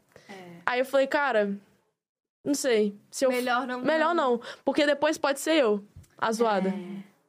[0.66, 1.56] Aí eu falei, cara...
[2.44, 2.92] Não sei.
[3.08, 3.80] Se eu, Melhor não.
[3.82, 4.40] Melhor não.
[4.64, 5.80] Porque depois pode ser eu,
[6.18, 6.74] a zoada.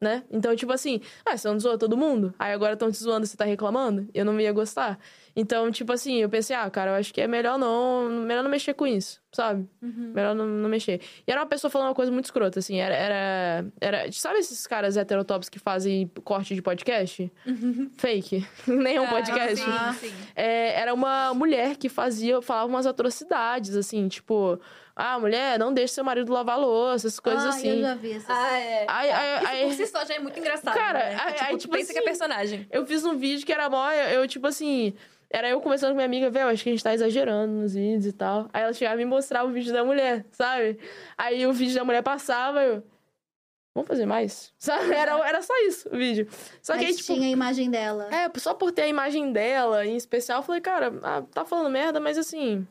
[0.03, 0.21] Né?
[0.29, 2.33] Então, tipo assim, ah, você não zoou todo mundo?
[2.37, 4.05] Aí agora estão te zoando você tá reclamando?
[4.13, 4.99] Eu não ia gostar.
[5.35, 8.07] Então, tipo assim, eu pensei, ah, cara, eu acho que é melhor não.
[8.07, 9.67] Melhor não mexer com isso, sabe?
[9.81, 11.01] Melhor não, não mexer.
[11.25, 12.79] E era uma pessoa falando uma coisa muito escrota, assim.
[12.79, 12.93] Era.
[12.95, 17.31] era, era sabe esses caras heterotops que fazem corte de podcast?
[17.97, 18.45] Fake.
[18.67, 19.65] Nem um podcast.
[19.67, 20.13] Ah, sim, sim.
[20.35, 24.59] É, era uma mulher que fazia, falava umas atrocidades, assim, tipo,
[24.95, 27.69] ah, mulher, não deixe seu marido lavar louça, essas coisas Ai, assim.
[27.69, 28.29] eu já vi essas...
[28.29, 28.85] Ah, é.
[28.87, 30.75] Aí, aí, Isso por si só já é muito engraçado.
[30.75, 31.17] Cara, né?
[31.19, 32.67] aí- tipo, aí, tu tipo pensa que é assim, personagem.
[32.71, 34.93] eu fiz um vídeo que era mó, eu, eu, tipo assim,
[35.33, 38.05] era eu conversando com minha amiga, velho, acho que a gente tá exagerando nos vídeos
[38.05, 38.47] e tal.
[38.53, 40.77] Aí ela chegava e me mostrava o vídeo da mulher, sabe?
[41.17, 42.83] Aí o vídeo da mulher passava, eu.
[43.73, 44.53] Vamos fazer mais?
[44.59, 44.93] Sabe?
[44.93, 46.27] Era, era só isso o vídeo.
[46.61, 47.15] Só que aí, Mas tipo.
[47.15, 48.07] tinha a imagem dela.
[48.13, 51.71] É, só por ter a imagem dela em especial, eu falei, cara, ah, tá falando
[51.71, 52.67] merda, mas assim.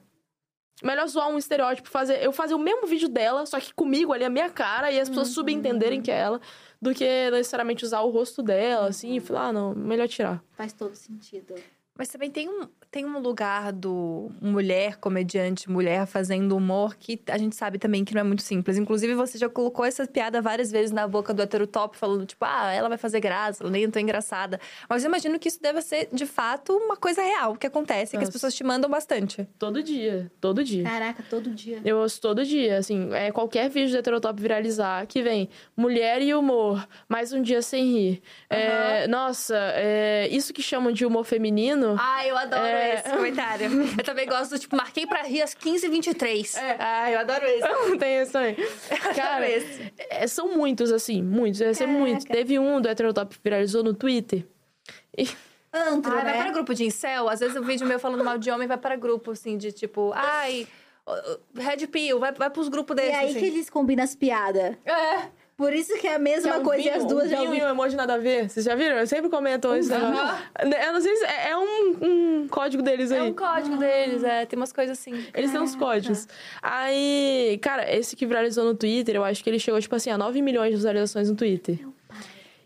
[0.80, 4.24] Melhor zoar um estereótipo, fazer, eu fazer o mesmo vídeo dela, só que comigo ali,
[4.24, 6.40] a minha cara, e as pessoas subentenderem que é ela,
[6.80, 10.42] do que necessariamente usar o rosto dela, assim, e falar, ah, não, melhor tirar.
[10.52, 11.54] Faz todo sentido.
[11.96, 17.38] Mas também tem um, tem um lugar do mulher comediante, mulher fazendo humor, que a
[17.38, 18.76] gente sabe também que não é muito simples.
[18.76, 22.70] Inclusive, você já colocou essa piada várias vezes na boca do heterotop, falando, tipo, ah,
[22.70, 24.60] ela vai fazer graça, ela nem tô engraçada.
[24.86, 28.18] Mas eu imagino que isso deve ser, de fato, uma coisa real que acontece, que
[28.18, 28.32] as Nossa.
[28.32, 29.48] pessoas te mandam bastante.
[29.58, 30.84] Todo dia, todo dia.
[30.84, 31.80] Caraca, todo dia.
[31.82, 36.34] Eu ouço todo dia, assim, é qualquer vídeo do Heterotop viralizar, que vem mulher e
[36.34, 38.22] humor, mais um dia sem rir.
[38.50, 41.96] É, nossa, é, isso que chamam de humor feminino.
[41.98, 42.81] Ah, eu adoro É.
[42.94, 43.68] esse comentário.
[43.98, 46.56] Eu também gosto, tipo, marquei pra rir às 15h23.
[46.58, 46.76] É.
[46.78, 47.96] Ah, eu adoro esse.
[47.98, 48.56] Tem isso também.
[49.14, 49.92] Cara, esse.
[50.10, 51.58] é, são muitos, assim, muitos.
[51.60, 52.24] Deve ser muitos.
[52.24, 54.46] Teve um do Heterotop que viralizou no Twitter.
[55.74, 56.42] Antro, Ai, vai né?
[56.42, 57.28] para grupo de incel.
[57.28, 60.12] Às vezes o vídeo meu falando mal de homem vai para grupo, assim, de tipo,
[60.14, 60.66] ai,
[61.56, 63.14] Red Pill, vai, vai pros grupos E desses.
[63.18, 63.38] aí assim.
[63.38, 64.76] que eles combinam as piadas.
[64.84, 65.28] É.
[65.62, 67.36] Por isso que é a mesma é um coisa e vinho, as duas um já
[67.36, 67.68] vinho ouviram.
[67.68, 68.50] e um emoji nada a ver.
[68.50, 68.96] Vocês já viram?
[68.96, 69.90] Eu sempre comentam isso.
[69.90, 70.88] né?
[70.88, 73.20] Eu não sei se é, é um, um código deles aí.
[73.20, 74.44] É um código deles, é.
[74.44, 75.24] Tem umas coisas assim.
[75.32, 76.26] Eles têm uns códigos.
[76.60, 80.18] Aí, cara, esse que viralizou no Twitter, eu acho que ele chegou, tipo assim, a
[80.18, 81.78] 9 milhões de visualizações no Twitter.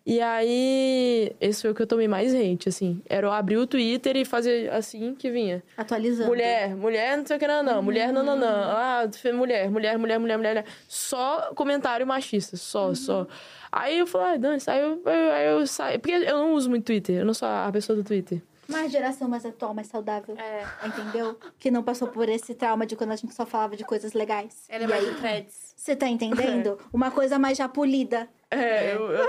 [0.07, 3.03] E aí, esse foi o que eu tomei mais hate, assim.
[3.07, 5.65] Era eu abrir o Twitter e fazer assim que vinha.
[5.77, 6.29] Atualizando.
[6.31, 7.83] Mulher, mulher, não sei o que, não, não.
[7.83, 8.47] Mulher, não, não, não.
[8.47, 9.03] Ah,
[9.35, 10.65] mulher, mulher, mulher, mulher, mulher.
[10.87, 13.27] Só comentário machista, só, só.
[13.73, 15.99] Aí eu falei, ah, Dani, aí eu, eu, aí eu saí.
[15.99, 18.41] Porque eu não uso muito Twitter, eu não sou a pessoa do Twitter.
[18.69, 20.37] Uma geração mais atual, mais saudável.
[20.39, 20.65] É.
[20.87, 21.37] Entendeu?
[21.59, 24.67] Que não passou por esse trauma de quando a gente só falava de coisas legais.
[24.69, 25.66] Ela é e mais aí, do threads.
[25.77, 26.79] Você tá entendendo?
[26.93, 28.29] Uma coisa mais já polida.
[28.51, 29.29] É, eu, eu-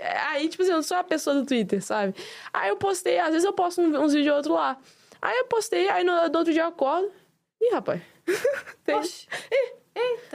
[0.00, 2.14] é, Aí, tipo assim, eu não sou a pessoa do Twitter, sabe?
[2.52, 4.76] Aí eu postei, às vezes eu posto um- uns vídeos ou outro lá.
[5.22, 7.10] Aí eu postei, aí no, no outro dia eu acordo.
[7.60, 8.02] Ih, rapaz.
[8.84, 9.26] Tem- Oxe.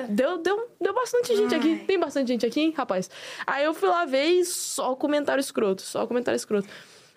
[0.10, 1.84] Deu, deu, deu bastante gente aqui.
[1.86, 3.10] Tem bastante gente aqui, hein, rapaz?
[3.46, 6.68] Aí eu fui lá ver e só comentário escroto, só comentário escroto.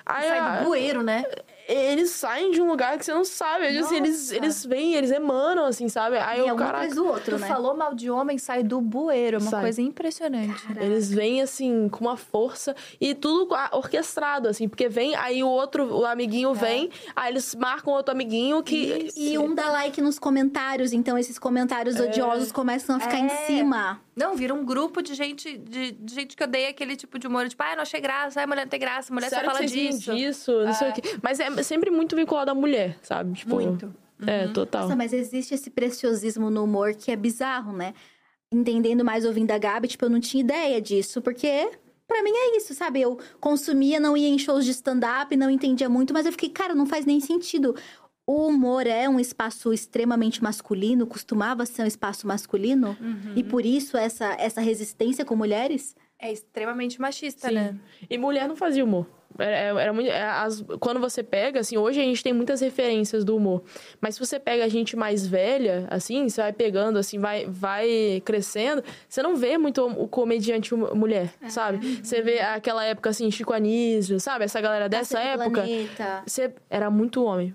[0.04, 1.24] Aí, Sai do bueiro, né?
[1.68, 3.66] Eles saem de um lugar que você não sabe.
[3.78, 4.36] Assim, eles, Nossa.
[4.36, 6.18] eles vêm, eles emanam, assim, sabe?
[6.18, 6.70] Aí e o é um cara.
[6.78, 7.46] atrás do outro, Tu né?
[7.48, 9.36] falou mal de homem, sai do bueiro.
[9.36, 9.60] É uma Sai.
[9.62, 10.62] coisa impressionante.
[10.80, 15.48] Eles vêm, assim, com uma força e tudo ah, orquestrado, assim, porque vem, aí o
[15.48, 19.08] outro, o amiguinho vem, aí eles marcam outro amiguinho que.
[19.16, 23.46] E um dá like nos comentários, então esses comentários odiosos começam a ficar em É.
[23.46, 24.00] cima.
[24.16, 27.48] Não, vira um grupo de gente, de, de gente que odeia aquele tipo de humor.
[27.48, 30.14] Tipo, ai, não achei graça, ai, mulher não tem graça, mulher Sério só fala disso.
[30.14, 31.16] disso, não sei o quê.
[31.20, 33.32] Mas é sempre muito vinculado à mulher, sabe?
[33.34, 33.94] Tipo, Muito.
[34.26, 34.82] É, total.
[34.82, 37.92] Nossa, mas existe esse preciosismo no humor que é bizarro, né?
[38.52, 41.68] Entendendo mais ouvindo a Gabi, tipo, eu não tinha ideia disso, porque
[42.06, 43.00] Pra mim é isso, sabe?
[43.00, 46.74] Eu consumia, não ia em shows de stand-up, não entendia muito, mas eu fiquei, cara,
[46.74, 47.74] não faz nem sentido.
[48.26, 52.96] O humor é um espaço extremamente masculino, costumava ser um espaço masculino,
[53.34, 55.96] e por isso essa, essa resistência com mulheres?
[56.26, 57.54] É extremamente machista, Sim.
[57.54, 57.74] né?
[58.08, 59.06] E mulher não fazia humor.
[59.36, 63.24] Era, era muito, é, as- quando você pega, assim, hoje a gente tem muitas referências
[63.24, 63.64] do humor.
[64.00, 68.22] Mas se você pega a gente mais velha, assim, você vai pegando, assim, vai, vai
[68.24, 72.00] crescendo, você não vê muito o comediante mu- mulher, sabe?
[72.02, 74.44] Você vê aquela época, assim, Chico Anísio, sabe?
[74.44, 75.60] Essa galera dessa Cacete época.
[75.62, 76.22] Planeta.
[76.26, 77.52] Você era muito homem.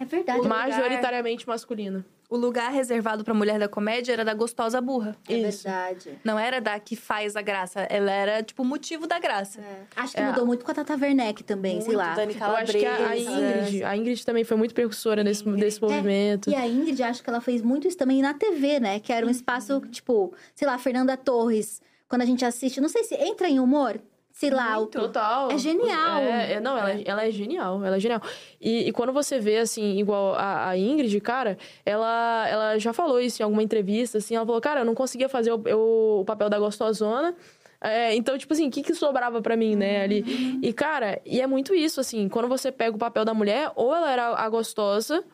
[0.00, 0.40] É verdade.
[0.40, 2.04] lugar- Majoritariamente masculino.
[2.30, 5.16] O lugar reservado pra mulher da comédia era da gostosa burra.
[5.28, 5.64] É Isso.
[5.64, 6.16] verdade.
[6.22, 7.80] Não era da que faz a graça.
[7.90, 9.60] Ela era, tipo, o motivo da graça.
[9.60, 9.82] É.
[9.96, 10.26] Acho que É.
[10.28, 12.14] mudou muito com a Tata Werneck também, sei Muito, lá.
[12.14, 13.18] Dani Eu acho que a, a.
[13.18, 16.48] Ingrid, a Ingrid também foi muito precursora desse, desse movimento.
[16.50, 19.00] E a Ingrid, acho que ela fez muito isso também na TV, né?
[19.00, 21.82] Que era um espaço, tipo, sei lá, Fernanda Torres.
[22.08, 24.00] Quando a gente assiste, não sei se entra em humor.
[24.48, 25.50] O- Total.
[25.50, 26.18] É genial.
[26.18, 28.20] É, é, não, ela, é- ela é genial, ela é genial.
[28.60, 33.20] E, e quando você vê, assim, igual a, a Ingrid, cara, ela, ela já falou
[33.20, 36.24] isso em alguma entrevista, assim, ela falou, cara, eu não conseguia fazer o, eu- o
[36.24, 37.34] papel da gostosona.
[37.82, 40.22] É, então, tipo assim, o que, que sobrava pra mim, né, ali?
[40.62, 43.94] E, cara, e é muito isso, assim, quando você pega o papel da mulher, ou
[43.94, 45.24] ela era a gostosa,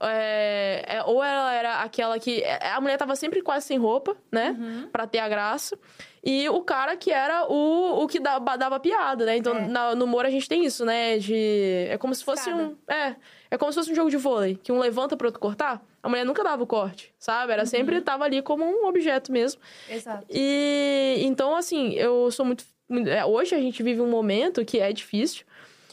[0.00, 2.42] é, é, ou ela era aquela que.
[2.42, 4.56] é, A mulher tava sempre quase sem roupa, né?
[4.92, 5.78] Pra ter a graça.
[6.22, 9.36] E o cara que era o, o que dava, dava piada, né?
[9.36, 9.68] Então, É.
[9.68, 11.18] na- no humor a gente tem isso, né?
[11.18, 11.86] De.
[11.88, 12.76] É como se fosse um.
[12.88, 13.14] É.
[13.48, 15.80] É como se fosse um jogo de vôlei, que um levanta pro outro cortar.
[16.02, 17.52] A mulher nunca dava o corte, sabe?
[17.52, 19.60] Era sempre tava ali como um objeto mesmo.
[19.88, 20.26] Exato.
[20.28, 22.64] E então, assim, eu sou muito.
[22.88, 25.44] muito- é, Hoje a gente vive um momento que é difícil,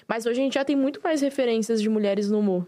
[0.08, 2.68] mas hoje a gente já tem muito mais referências de mulheres no humor.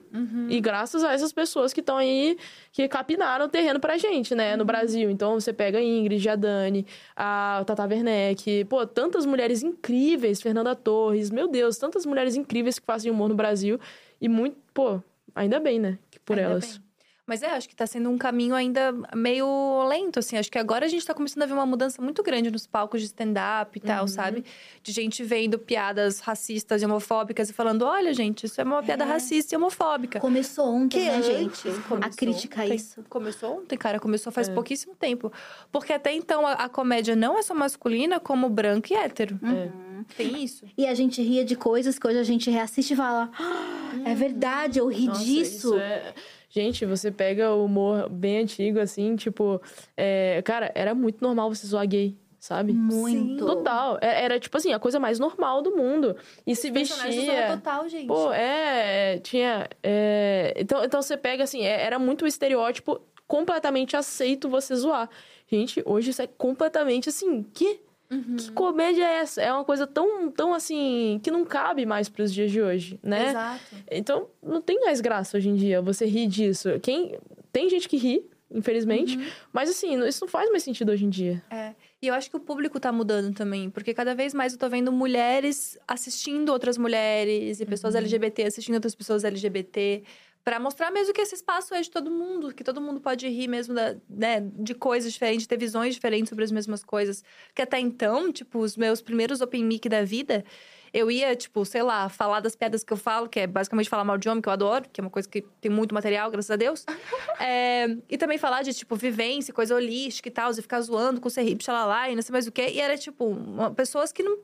[0.49, 2.37] E graças a essas pessoas que estão aí,
[2.71, 5.09] que capinaram o terreno pra gente, né, no Brasil.
[5.09, 10.75] Então você pega a Ingrid, a Dani, a Tata Werneck, pô, tantas mulheres incríveis, Fernanda
[10.75, 13.79] Torres, meu Deus, tantas mulheres incríveis que fazem humor no Brasil.
[14.21, 15.01] E muito, pô,
[15.33, 16.77] ainda bem, né, que por Ainda elas.
[16.77, 16.84] bem.
[17.27, 20.37] Mas é, acho que tá sendo um caminho ainda meio lento, assim.
[20.37, 23.01] Acho que agora a gente tá começando a ver uma mudança muito grande nos palcos
[23.01, 24.07] de stand-up e tal, Uhum.
[24.07, 24.45] sabe?
[24.83, 29.03] De gente vendo piadas racistas e homofóbicas e falando: olha, gente, isso é uma piada
[29.05, 30.19] racista e homofóbica.
[30.19, 31.67] começou ontem, Que né, gente?
[31.67, 33.03] A começou crítica a isso.
[33.09, 33.99] Começou ontem, cara.
[33.99, 34.53] Começou faz É.
[34.53, 35.31] pouquíssimo tempo.
[35.71, 39.39] Porque até então a, a comédia não é só masculina, como branca e hétero.
[39.41, 40.03] Uhum.
[40.15, 40.65] Tem isso.
[40.77, 44.13] E a gente ria de coisas que hoje a gente reassiste e fala: "Ah, é
[44.13, 45.69] verdade, eu ri Nossa, disso.
[45.69, 46.13] isso é-
[46.49, 49.61] Gente, você pega o humor bem antigo, assim, tipo...
[49.97, 52.71] é, Cara, era muito normal você zoar gay, sabe?
[52.73, 53.45] Muito.
[53.45, 53.97] Total.
[54.01, 56.15] É- Era, tipo assim, a coisa mais normal do mundo.
[56.45, 57.47] E se do Zorra vestia...
[57.55, 58.07] total, gente.
[58.07, 59.19] Pô, é...
[59.19, 59.67] Tinha...
[59.83, 65.09] é, Então, então você pega, assim, é- era muito o estereótipo completamente aceito você zoar.
[65.47, 67.79] Gente, hoje isso é completamente, assim, que...
[68.09, 68.35] Uhum.
[68.37, 69.41] Que comédia é essa?
[69.41, 73.29] É uma coisa tão, tão assim, que não cabe mais pros dias de hoje, né?
[73.29, 73.75] Exato.
[73.91, 76.69] Então, não tem mais graça hoje em dia você rir disso.
[76.81, 77.17] Quem
[77.51, 79.19] Tem gente que ri, infelizmente,
[79.51, 81.43] mas assim, isso não faz mais sentido hoje em dia.
[81.49, 81.73] É.
[82.01, 84.69] E eu acho que o público tá mudando também, porque cada vez mais eu tô
[84.69, 90.03] vendo mulheres assistindo outras mulheres e pessoas LGBT assistindo outras pessoas LGBT.
[90.45, 93.47] Pra mostrar mesmo que esse espaço é de todo mundo, que todo mundo pode rir
[93.47, 97.23] mesmo da, né, de coisas diferentes, ter visões diferentes sobre as mesmas coisas.
[97.55, 100.45] Que até então, tipo, os meus primeiros open mic da vida,
[100.93, 104.03] eu ia, tipo, sei lá, falar das piadas que eu falo, que é basicamente falar
[104.03, 106.51] mal de homem, que eu adoro, que é uma coisa que tem muito material, graças
[106.51, 106.85] a Deus.
[107.37, 111.27] É, e também falar de, tipo, vivência, coisa holística e tal, e ficar zoando com
[111.27, 112.69] o serrip, xalala, e não sei mais o quê.
[112.71, 114.37] E era, tipo, uma- pessoas que não,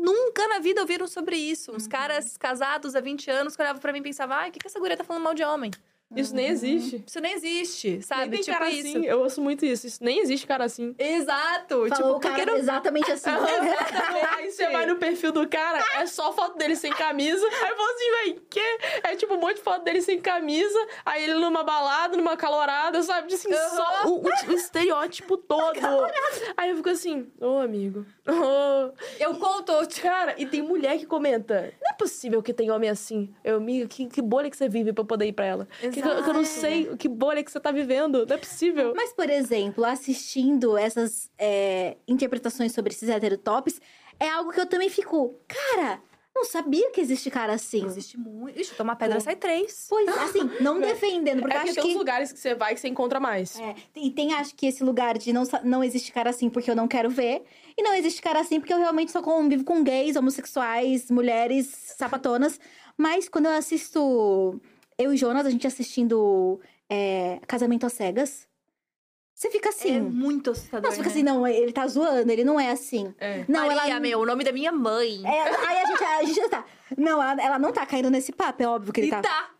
[0.00, 1.72] nunca na vida ouviram sobre isso.
[1.72, 4.58] Uns caras casados há 20 anos que olhavam pra mim e pensavam, ai, o que,
[4.58, 5.70] que essa guria tá falando mal de homem?
[6.16, 7.04] Isso nem existe.
[7.06, 8.22] Isso nem existe, sabe?
[8.22, 8.88] Nem tem tipo cara isso.
[8.88, 9.06] assim.
[9.06, 9.86] Eu ouço muito isso.
[9.86, 10.94] Isso nem existe cara assim.
[10.98, 11.86] Exato!
[11.88, 12.56] Falou tipo, cara não...
[12.56, 13.30] exatamente assim.
[14.36, 17.46] Aí você vai no perfil do cara, é só foto dele sem camisa.
[17.46, 18.78] Aí eu falo assim, véi, que?
[19.04, 20.78] É tipo um monte de foto dele sem camisa.
[21.04, 23.32] Aí ele numa balada, numa calorada, sabe?
[23.32, 25.78] Assim, só o, o- o estereótipo todo.
[26.56, 28.04] Aí eu fico assim, ô amigo.
[28.26, 28.92] ô.
[29.18, 33.32] Eu conto, Cara, e tem mulher que comenta: Não é possível que tem homem assim.
[33.44, 35.68] Eu, amiga, que, que bolha que você vive pra eu poder ir pra ela?
[35.80, 38.26] Que, que eu, que eu não sei que bolha que você tá vivendo.
[38.26, 38.92] Não é possível.
[38.94, 43.80] Mas, por exemplo, assistindo essas é, interpretações sobre esses heterotops,
[44.18, 46.00] é algo que eu também fico, cara,
[46.34, 47.84] não sabia que existe cara assim.
[47.84, 48.58] Existe muito.
[48.58, 49.20] Ixi, tomar pedra Pô.
[49.20, 49.86] sai três.
[49.88, 51.90] Pois, assim, não defendendo, porque é eu porque acho tem que...
[51.90, 53.58] uns lugares que você vai que você encontra mais.
[53.58, 56.76] É, e tem, acho que esse lugar de não, não existe cara assim porque eu
[56.76, 57.42] não quero ver.
[57.76, 62.60] E não existe cara assim porque eu realmente só convivo com gays, homossexuais, mulheres, sapatonas.
[62.96, 64.60] Mas quando eu assisto
[65.00, 68.48] eu e Jonas, a gente assistindo é, Casamento às Cegas.
[69.34, 69.96] Você fica assim.
[69.96, 70.82] É muito assustador.
[70.82, 71.14] Não, você fica né?
[71.14, 73.14] assim, não, ele tá zoando, ele não é assim.
[73.18, 73.44] É.
[73.48, 74.00] Não, Maria, ela.
[74.00, 75.26] meu, o nome da minha mãe.
[75.26, 76.64] É, aí a gente, a gente tá.
[76.96, 79.22] Não, ela, ela não tá caindo nesse papo, é óbvio que ele e tá.
[79.22, 79.50] tá.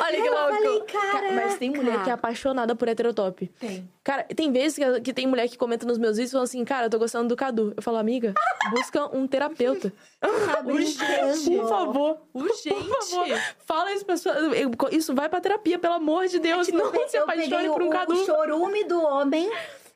[0.00, 0.54] Olha que louco.
[0.54, 1.32] falei, Ca-.
[1.34, 3.46] Mas tem mulher que é apaixonada por heterotop.
[3.60, 3.88] Tem.
[4.02, 6.64] Cara, tem vezes que, que tem mulher que comenta nos meus vídeos e fala assim,
[6.64, 7.72] cara, eu tô gostando do Cadu.
[7.76, 8.34] Eu falo, amiga,
[8.70, 9.92] busca um terapeuta.
[10.20, 11.44] Tá brincando.
[11.44, 12.18] Por favor.
[12.34, 13.40] Uh, gente.
[13.66, 14.34] Fala isso, pessoal.
[14.36, 16.66] Eu- Isso vai pra terapia, pelo amor de Deus.
[16.66, 18.12] Tipo, não se eu apaixone peguei por um o, Cadu.
[18.14, 19.50] o chorume do homem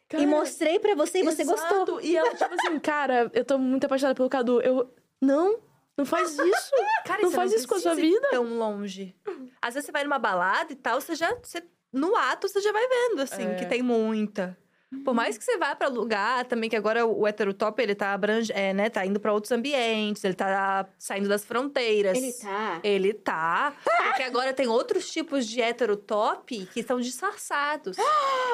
[0.08, 1.74] Cara, e mostrei pra você e você exato.
[1.74, 2.00] gostou.
[2.00, 4.60] E ela, tipo assim, cara, eu tô muito apaixonada pelo Cadu.
[4.60, 5.58] Eu, não,
[5.96, 6.70] não faz isso.
[7.06, 8.28] Cara, não faz isso com a sua vida.
[8.30, 9.14] tão longe.
[9.60, 11.34] Às vezes você vai numa balada e tal, você já...
[11.34, 11.62] Você,
[11.92, 13.54] no ato, você já vai vendo, assim, É.
[13.54, 14.56] que tem muita.
[15.04, 18.52] Por mais que você vá pra lugar também, que agora o heterotop, ele tá abrange,
[18.52, 22.16] é, né, tá indo pra outros ambientes, ele tá saindo das fronteiras.
[22.16, 22.80] Ele tá.
[22.84, 23.72] Ele tá.
[24.08, 27.96] Porque agora tem outros tipos de heterotop que são disfarçados.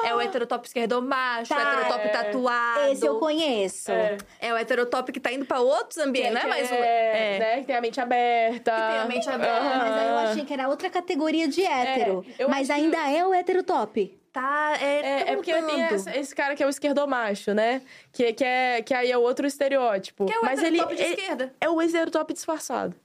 [0.05, 1.57] é o heterotop esquerdomacho, Tá.
[1.57, 2.07] o heterotop É.
[2.09, 2.91] tatuado.
[2.91, 3.91] Esse eu conheço.
[3.91, 4.17] É.
[4.39, 6.73] É o heterotop que tá indo pra outros ambientes, não é mais o.
[6.73, 7.39] é, É.
[7.39, 8.71] né, que tem a mente aberta.
[8.71, 9.59] Que tem a mente aberta.
[9.59, 12.25] Ah, mas aí eu achei que era outra categoria de hétero.
[12.37, 14.18] eu mas que- ainda é o héterotop.
[14.31, 14.99] Tá, é.
[14.99, 17.81] É, tá é porque tem esse, esse cara que é o esquerdomacho, né?
[18.11, 20.25] Que, que, é, que aí é outro estereótipo.
[20.25, 21.53] Que é o Mas ele, de ele esquerda.
[21.59, 22.95] é o heterotop disfarçado.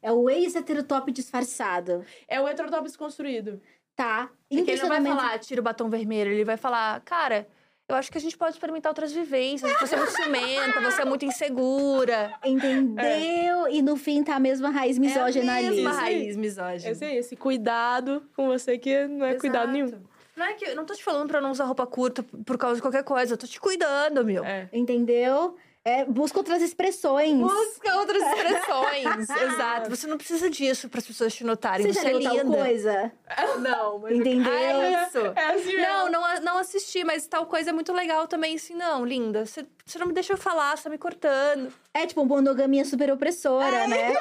[0.00, 2.04] É o ex-heterotop disfarçado.
[2.28, 3.60] É o heterotop desconstruído.
[3.96, 4.30] Tá.
[4.48, 6.30] Porque ele não vai falar, tira o batom vermelho.
[6.30, 7.48] Ele vai falar, cara,
[7.88, 9.72] eu acho que a gente pode experimentar outras vivências.
[9.80, 12.34] Você é muito ciumenta, você é muito insegura.
[12.44, 13.68] Entendeu?
[13.70, 15.76] E no fim tá a mesma raiz misógina é a ali.
[15.76, 16.14] mesma Isso aí.
[16.14, 16.90] raiz misógina.
[16.92, 19.90] Esse, esse cuidado com você que não é cuidado nenhum.
[20.36, 22.76] Não é que eu não tô te falando pra não usar roupa curta por causa
[22.76, 23.34] de qualquer coisa.
[23.34, 24.44] Eu tô te cuidando, meu.
[24.44, 24.68] É.
[24.72, 25.56] Entendeu?
[25.82, 27.38] É, busca outras expressões.
[27.38, 29.30] Busca outras expressões.
[29.30, 29.88] Exato.
[29.88, 31.86] Você não precisa disso para as pessoas te notarem.
[31.86, 32.56] Você Você, já é leu tal linda.
[32.58, 33.12] coisa?
[33.60, 34.16] Não, mas...
[34.16, 34.52] Entendeu?
[34.52, 35.18] Ah, é isso.
[35.18, 38.56] É assim Não, não, não assisti, mas tal coisa é muito legal também.
[38.56, 39.46] Assim, não, linda.
[39.46, 41.72] Você, você não me deixa eu falar, você tá me cortando.
[41.94, 44.12] É tipo monogamia super opressora, né?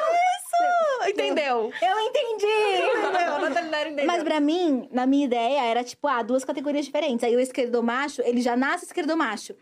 [1.10, 1.72] Entendeu?
[1.82, 2.46] Eu entendi!
[3.88, 4.06] Entendeu?
[4.06, 7.24] Mas pra mim, na minha ideia, era tipo, ah, duas categorias diferentes.
[7.24, 9.56] Aí o esquerdomacho, ele já nasce esquerdomacho.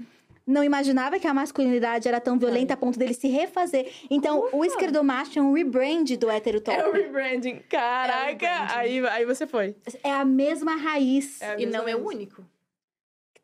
[0.46, 3.90] Não imaginava que a masculinidade era tão violenta a ponto dele se refazer.
[4.10, 6.78] Então, o esquerdomacho é um rebrand do heterotop.
[6.78, 7.60] É o rebranding.
[7.70, 8.74] Caraca, É rebranding.
[8.76, 9.76] Aí, aí você foi.
[10.04, 11.42] É a mesma raiz.
[11.42, 12.44] É a E mesma não é o único.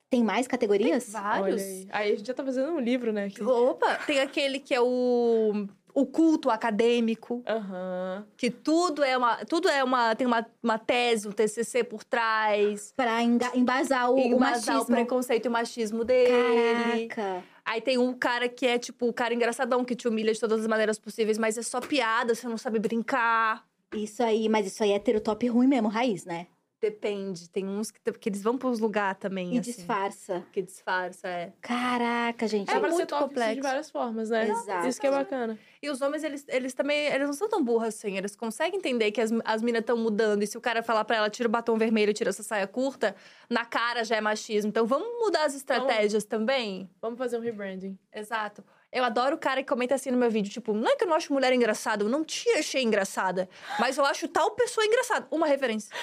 [0.10, 1.06] Tem mais categorias?
[1.06, 1.62] Tem vários.
[1.62, 1.88] Aí.
[1.92, 3.26] aí a gente já tá fazendo um livro, né?
[3.26, 3.44] aqui.
[3.44, 5.68] Opa, tem aquele que é o,
[6.00, 7.44] o culto acadêmico.
[7.48, 8.26] Aham.
[8.38, 9.46] Que tudo é uma.
[9.46, 10.16] Tudo é uma.
[10.16, 12.94] Tem uma, uma tese, um TCC por trás.
[12.96, 14.82] Pra enga- embasar o, o embasar machismo.
[14.82, 17.08] o preconceito e o machismo dele.
[17.08, 17.44] Caraca.
[17.66, 20.62] Aí tem um cara que é, tipo, o cara engraçadão, que te humilha de todas
[20.62, 23.64] as maneiras possíveis, mas é só piada, você não sabe brincar.
[23.94, 26.48] Isso aí, mas isso aí é heterotop ruim mesmo, raiz, né?
[26.82, 27.50] Depende.
[27.50, 29.72] Tem uns que, que eles vão pros lugares também, E assim.
[29.72, 30.46] disfarça.
[30.52, 31.52] Que disfarça, é.
[31.62, 32.70] Caraca, gente.
[32.70, 33.56] É, ser muito complexo.
[33.56, 34.48] de várias formas, né?
[34.50, 34.88] Exato.
[34.88, 35.60] Isso que é bacana.
[35.82, 38.18] E os homens, eles, eles também, eles não são tão burros assim.
[38.18, 40.44] Eles conseguem entender que as, as minas estão mudando.
[40.44, 43.16] E se o cara falar pra ela, tira o batom vermelho, tira essa saia curta,
[43.50, 44.70] na cara já é machismo.
[44.70, 46.90] Então vamos mudar as estratégias também?
[47.02, 47.98] Vamos fazer um rebranding.
[48.14, 48.64] Exato.
[48.92, 51.08] Eu adoro o cara que comenta assim no meu vídeo, tipo, não é que eu
[51.08, 53.48] não acho mulher engraçada, eu não te achei engraçada,
[53.80, 55.28] mas eu acho tal pessoa engraçada.
[55.30, 55.96] Uma referência.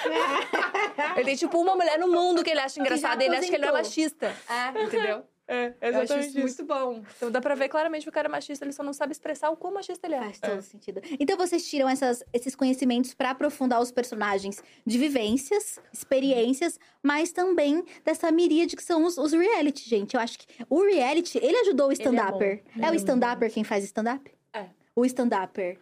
[1.17, 3.55] ele tem, tipo, uma mulher no mundo que ele acha engraçada e ele acha que
[3.55, 3.89] ele é aposentou.
[3.89, 4.35] machista.
[4.49, 5.25] É, entendeu?
[5.47, 7.03] É, Eu acho exatamente isso, muito bom.
[7.15, 9.49] Então dá pra ver claramente que o cara é machista, ele só não sabe expressar
[9.49, 10.19] o quão machista ele é.
[10.19, 11.01] Faz todo sentido.
[11.19, 17.83] Então vocês tiram essas- esses conhecimentos pra aprofundar os personagens de vivências, experiências, mas também
[18.03, 20.15] dessa miríade que são os, os reality, gente.
[20.15, 22.63] Eu acho que o reality, ele ajudou o Ele é stand-upper.
[22.81, 24.29] É, é o stand-upper quem faz stand-up?
[24.53, 24.65] É.
[24.95, 25.79] O stand-upper.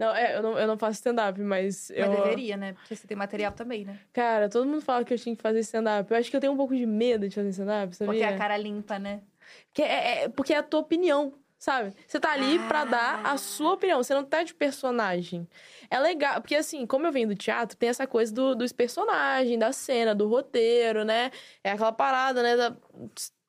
[0.00, 2.08] Não, é, eu não, eu não faço stand-up, mas eu...
[2.08, 2.72] Mas deveria, né?
[2.72, 3.98] Porque você tem material também, né?
[4.14, 6.10] Cara, todo mundo fala que eu tinha que fazer stand-up.
[6.10, 8.12] Eu acho que eu tenho um pouco de medo de fazer stand-up, sabia?
[8.14, 9.20] Porque a cara limpa, né?
[9.66, 11.92] Porque é, é- porque é a tua opinião, sabe?
[12.06, 13.32] Você tá ali pra dar Ah.
[13.32, 15.46] a sua opinião, você não tá de personagem.
[15.90, 19.58] É legal, porque assim, como eu venho do teatro, tem essa coisa do, dos personagens,
[19.60, 21.30] da cena, do roteiro, né?
[21.62, 22.56] É aquela parada, né?
[22.56, 22.74] da-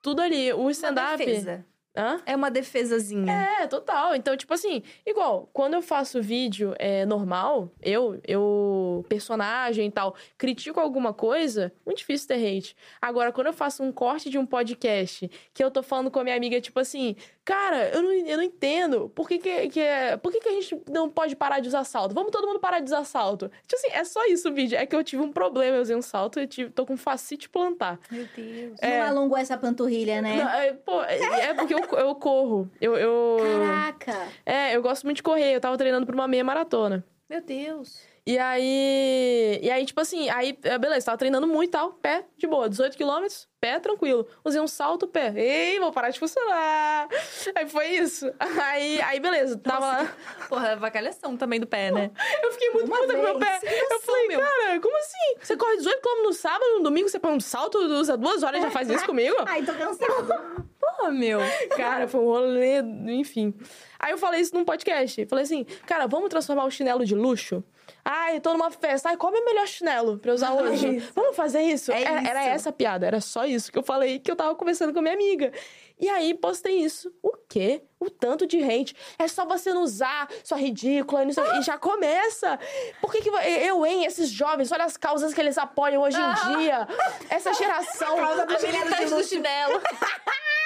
[0.01, 0.51] tudo ali.
[0.51, 1.17] O Uma stand-up.
[1.17, 1.65] defesa.
[1.95, 2.21] Hã?
[2.25, 3.31] É uma defesazinha.
[3.31, 4.15] É, total.
[4.15, 10.15] Então, tipo assim, igual, quando eu faço vídeo é, normal, eu, eu, personagem e tal,
[10.37, 12.75] critico alguma coisa, muito difícil ter hate.
[13.01, 16.23] Agora, quando eu faço um corte de um podcast, que eu tô falando com a
[16.23, 20.15] minha amiga, tipo assim, cara, eu não, eu não entendo, por que que, que é,
[20.15, 22.13] por que que a gente não pode parar de usar salto?
[22.15, 23.51] Vamos todo mundo parar de usar salto.
[23.67, 24.77] Tipo assim, é só isso o vídeo.
[24.77, 27.49] É que eu tive um problema, eu usei um salto, eu tive, tô com fascite
[27.49, 27.99] plantar.
[28.09, 28.77] Meu Deus.
[28.81, 28.99] É.
[28.99, 30.37] Não alongou essa panturrilha, né?
[30.37, 32.69] Não, é, pô, é, é porque eu, eu corro.
[32.79, 33.38] Eu, eu...
[33.61, 34.27] Caraca!
[34.45, 35.53] É, eu gosto muito de correr.
[35.53, 37.05] Eu tava treinando pra uma meia maratona.
[37.29, 38.11] Meu Deus.
[38.25, 39.59] E aí.
[39.63, 42.69] E aí, tipo assim, aí, é, beleza, tava treinando muito e tal, pé, de boa,
[42.69, 44.27] 18 quilômetros, pé, tranquilo.
[44.45, 45.34] Usei um salto, pé.
[45.36, 47.07] Ei, vou parar de funcionar.
[47.55, 48.32] Aí foi isso.
[48.39, 50.15] Aí, aí beleza, tava lá.
[50.47, 52.11] Porra, é vacalhação também do pé, né?
[52.43, 53.59] Eu fiquei muito Uma puta com o meu pé.
[53.63, 55.36] Eu falei, cara, como assim?
[55.41, 58.59] Você corre 18 km no sábado, no domingo você põe um salto, usa duas horas
[58.59, 59.36] e já faz isso comigo?
[59.47, 60.65] Ai, tô cansada.
[61.01, 61.39] Porra, meu.
[61.75, 63.53] Cara, foi um rolê, enfim.
[63.99, 65.25] Aí eu falei isso num podcast.
[65.25, 67.63] Falei assim, cara, vamos transformar o chinelo de luxo?
[68.05, 69.09] Ai, tô numa festa.
[69.09, 70.99] Ai, qual é o melhor chinelo pra eu usar hoje?
[71.15, 71.91] Vamos fazer isso?
[71.91, 72.49] É era, era isso.
[72.49, 75.01] essa a piada, era só isso que eu falei, que eu tava conversando com a
[75.01, 75.51] minha amiga.
[75.99, 77.11] E aí, postei isso.
[77.21, 77.83] O quê?
[77.99, 78.95] O tanto de hate.
[79.17, 81.57] É só você não usar, sua ridícula, não sei quê.
[81.57, 82.59] e já começa.
[82.99, 86.57] Por que, que eu, hein, esses jovens, olha as causas que eles apoiam hoje em
[86.57, 86.87] dia.
[87.29, 88.17] Essa geração.
[88.23, 89.81] A militante do chinelo.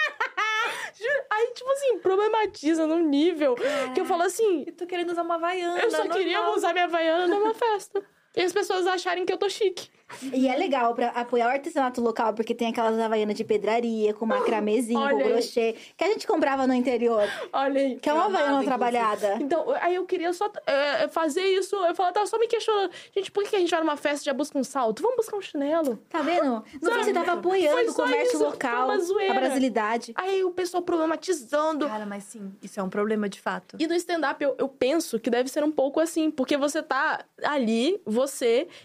[1.31, 3.55] Aí, tipo assim, problematiza num nível
[3.93, 5.79] que eu falo assim, E tô querendo usar uma Havaiana.
[5.79, 6.55] eu só queria normal.
[6.55, 8.03] usar minha Havaiana numa festa.
[8.35, 9.89] E as pessoas acharem que eu tô chique.
[10.31, 14.25] E é legal pra apoiar o artesanato local, porque tem aquelas havaianas de pedraria, com
[14.25, 17.27] macramezinho, com Olha crochê, que a gente comprava no interior.
[17.51, 17.95] Olha aí.
[17.97, 19.37] Que é uma havaiana trabalhada.
[19.41, 21.75] Então, aí eu queria só é, fazer isso.
[21.75, 22.91] Eu falava, tava só me questionando.
[23.15, 25.01] Gente, por que a gente vai numa festa e já busca um salto?
[25.01, 25.99] Vamos buscar um chinelo.
[26.09, 26.63] Tá vendo?
[26.81, 30.13] No fim, você tava apoiando o comércio isso, local, a brasilidade.
[30.15, 31.87] Aí o pessoal problematizando.
[31.87, 33.75] Cara, mas sim, isso é um problema de fato.
[33.79, 37.25] E no stand-up eu, eu penso que deve ser um pouco assim, porque você tá
[37.43, 38.24] ali, você,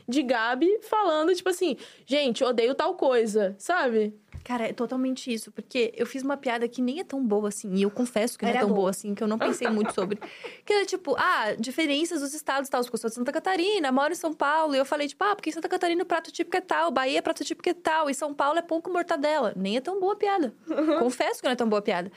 [0.08, 1.76] de Gabi, falando, tipo assim,
[2.06, 4.14] gente, odeio tal coisa, sabe?
[4.42, 7.74] Cara, é totalmente isso, porque eu fiz uma piada que nem é tão boa assim,
[7.74, 8.80] e eu confesso que não é Era tão boa.
[8.80, 10.18] boa assim, que eu não pensei muito sobre.
[10.64, 12.82] Que é tipo, ah, diferenças dos estados e tal.
[12.82, 15.34] Porque eu sou de Santa Catarina, moro em São Paulo, e eu falei, tipo, ah,
[15.34, 18.14] porque em Santa Catarina o prato típico é tal, Bahia prato típico é tal, e
[18.14, 19.52] São Paulo é pão com mortadela.
[19.56, 20.54] Nem é tão boa a piada.
[20.98, 22.10] Confesso que não é tão boa a piada.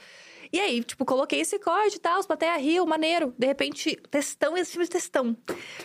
[0.54, 3.34] E aí, tipo, coloquei esse corte e tal, os plateia riu, maneiro.
[3.36, 5.36] De repente, textão e acima de textão.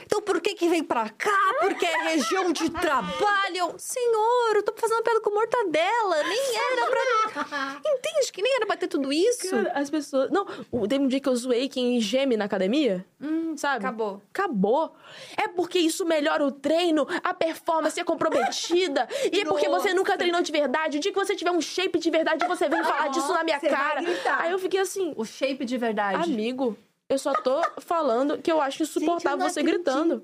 [0.05, 1.55] Então, por que que vem pra cá?
[1.59, 3.73] Porque é região de trabalho.
[3.79, 6.23] Senhor, eu tô fazendo uma piada com mortadela.
[6.23, 7.81] Nem era pra...
[7.83, 9.49] Entende que nem era pra ter tudo isso?
[9.49, 10.29] Cara, as pessoas.
[10.29, 10.45] Não,
[10.87, 13.77] teve um dia que eu zoei quem geme na academia, Hum, sabe?
[13.83, 14.21] acabou.
[14.31, 14.93] Acabou.
[15.35, 19.07] É porque isso melhora o treino, a performance é comprometida.
[19.33, 19.95] e é porque você Nossa.
[19.95, 20.99] nunca treinou de verdade.
[20.99, 23.59] O dia que você tiver um shape de verdade, você vem falar disso na minha
[23.59, 24.01] cara.
[24.37, 26.23] Aí eu fiquei assim, O shape de verdade.
[26.31, 30.23] amigo, eu só tô falando que eu acho insuportável você gritando.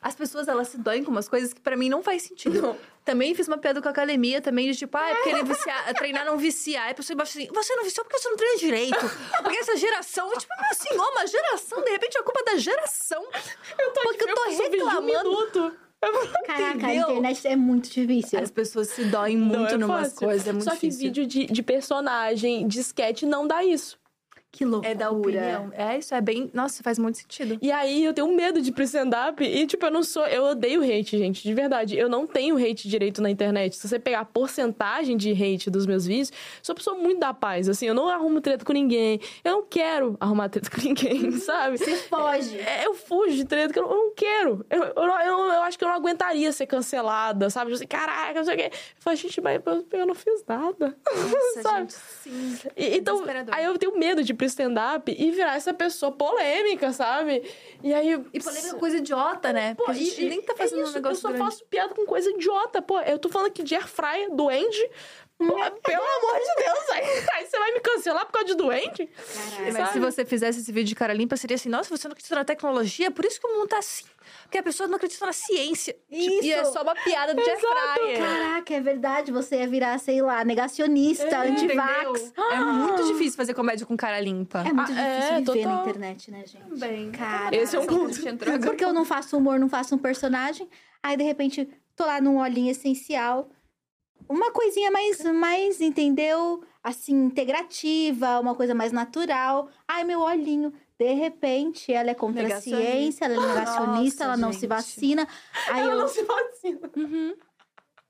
[0.00, 2.76] As pessoas, elas se doem com umas coisas que pra mim não faz sentido.
[3.04, 5.74] Também fiz uma piada com a academia, também de tipo, ah, é porque ele vicia,
[5.94, 6.84] treinar não viciar.
[6.86, 8.96] Aí a pessoa embaixo assim, você não viciou porque você não treina direito.
[9.42, 13.22] Porque essa geração, eu, tipo, meu senhor, uma geração, de repente é culpa da geração.
[13.78, 15.02] Eu tô Porque eu tô um reclamando.
[15.30, 15.76] minuto.
[16.46, 17.02] Caraca, a Entendeu?
[17.10, 18.38] internet é muito difícil.
[18.38, 20.26] As pessoas se doem Não muito é numas fácil.
[20.26, 20.98] coisas, é muito Só difícil.
[21.00, 23.98] que vídeo de, de personagem, de sketch, não dá isso.
[24.54, 24.92] Que loucura.
[24.92, 25.72] É da opinião.
[25.72, 26.48] É, isso é bem.
[26.54, 27.58] Nossa, faz muito sentido.
[27.60, 29.42] E aí eu tenho medo de ir pro stand-up.
[29.42, 30.24] E, tipo, eu não sou.
[30.26, 31.96] Eu odeio hate, gente, de verdade.
[31.98, 33.74] Eu não tenho hate direito na internet.
[33.76, 36.30] Se você pegar a porcentagem de hate dos meus vídeos,
[36.62, 37.68] sou uma pessoa muito da paz.
[37.68, 39.20] Assim, eu não arrumo treta com ninguém.
[39.42, 41.76] Eu não quero arrumar treta com ninguém, sabe?
[41.76, 42.56] Você foge.
[42.60, 44.64] É, Eu fujo de treta, que eu não, eu não quero.
[44.70, 47.66] Eu, eu, eu, eu acho que eu não aguentaria ser cancelada, sabe?
[47.72, 48.70] Tipo assim, caraca, não sei o quê.
[48.72, 50.96] Eu falo, gente, mas eu, eu não fiz nada.
[51.04, 51.80] Nossa, Sabe?
[51.80, 52.68] gente, sim.
[52.76, 56.92] E- então, aí eu tenho medo de ir pro stand-up e virar essa pessoa polêmica,
[56.92, 57.42] sabe?
[57.82, 58.12] E aí.
[58.32, 59.74] E polêmica é coisa idiota, né?
[59.74, 61.44] Porque Pô, a gente e- nem tá é fazendo isso, um negócio Eu só grande.
[61.44, 62.82] faço piada com coisa idiota.
[62.82, 64.90] Pô, eu tô falando aqui de airfryer, doente.
[65.36, 69.06] Pô, pelo amor de Deus, aí, aí você vai me cancelar por causa de doente?
[69.06, 69.72] Caraca.
[69.72, 72.36] Mas se você fizesse esse vídeo de cara limpa, seria assim: nossa, você não acredita
[72.36, 74.04] na tecnologia, por isso que o mundo tá assim.
[74.44, 75.92] Porque a pessoa não acredita na ciência.
[75.92, 76.72] Tipo, e é Isso.
[76.72, 78.18] só uma piada de airfryer.
[78.18, 79.32] Caraca, é verdade.
[79.32, 82.20] Você ia virar, sei lá, negacionista, antivax.
[82.22, 82.50] Entendeu?
[82.52, 84.60] É muito difícil fazer comédia com cara limpa.
[84.60, 86.78] É muito Ah, difícil é, viver na internet, né, gente?
[86.78, 88.14] Bem, Cara, Esse é um ponto.
[88.64, 90.68] Porque eu não faço humor, não faço um personagem.
[91.02, 93.50] Aí, de repente, tô lá num olhinho essencial.
[94.28, 96.62] Uma coisinha mais, mais, entendeu?
[96.82, 99.68] Assim, integrativa, uma coisa mais natural.
[99.86, 100.72] Ai, meu olhinho.
[100.98, 105.26] De repente, ela é contra a ciência, ela é negacionista, Nossa, ela não se vacina.
[105.68, 105.98] Aí Ela eu.
[105.98, 106.90] não se vacina.
[106.96, 107.34] Uhum.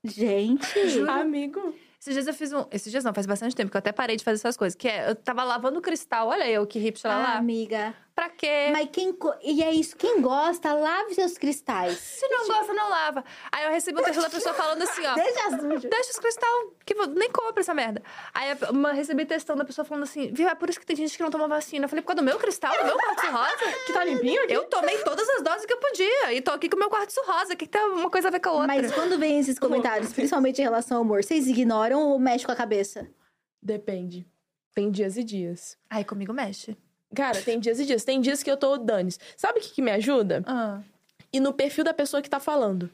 [0.03, 0.89] Gente.
[0.89, 1.11] Juro.
[1.11, 1.73] Amigo.
[1.99, 2.65] Esses dias eu fiz um.
[2.71, 4.75] Esses dias não, faz bastante tempo que eu até parei de fazer essas coisas.
[4.75, 7.17] Que é, eu tava lavando cristal, olha eu que hipster lá.
[7.17, 7.37] Ah, lá.
[7.37, 7.95] amiga.
[8.15, 8.69] Pra quê?
[8.71, 9.11] Mas quem.
[9.11, 11.97] co- E é isso, quem gosta, lave seus cristais.
[12.17, 13.25] Se não gosta, não lava.
[13.51, 15.15] Aí eu recebi um texto da pessoa falando assim, ó.
[15.15, 15.89] Deixa sujo.
[15.89, 16.49] Deixa os cristal,
[16.85, 18.01] que nem compra essa merda.
[18.33, 20.95] Aí eu uma- recebi textão da pessoa falando assim, viu, é por isso que tem
[20.95, 21.83] gente que não toma vacina.
[21.85, 23.77] Eu falei, por causa do meu cristal, do meu quartzo rosa?
[23.85, 24.53] Que tá limpinho aqui?
[24.53, 26.31] Eu tomei todas as doses que eu podia.
[26.33, 27.53] E tô aqui com o meu quartzo rosa.
[27.53, 28.67] O que, que tem uma coisa a ver com a outra?
[28.67, 32.51] Mas quando vem esses comentários, principalmente em relação ao humor, vocês ignoram ou mexem com
[32.53, 33.05] a cabeça?
[33.61, 34.25] Depende.
[34.73, 35.77] Tem dias e dias.
[35.89, 36.77] Aí comigo mexe.
[37.15, 38.03] Cara, tem dias e dias.
[38.03, 39.19] Tem dias que eu tô danes.
[39.37, 40.43] Sabe o que, que me ajuda?
[40.45, 40.79] Ah.
[41.31, 42.89] E no perfil da pessoa que tá falando.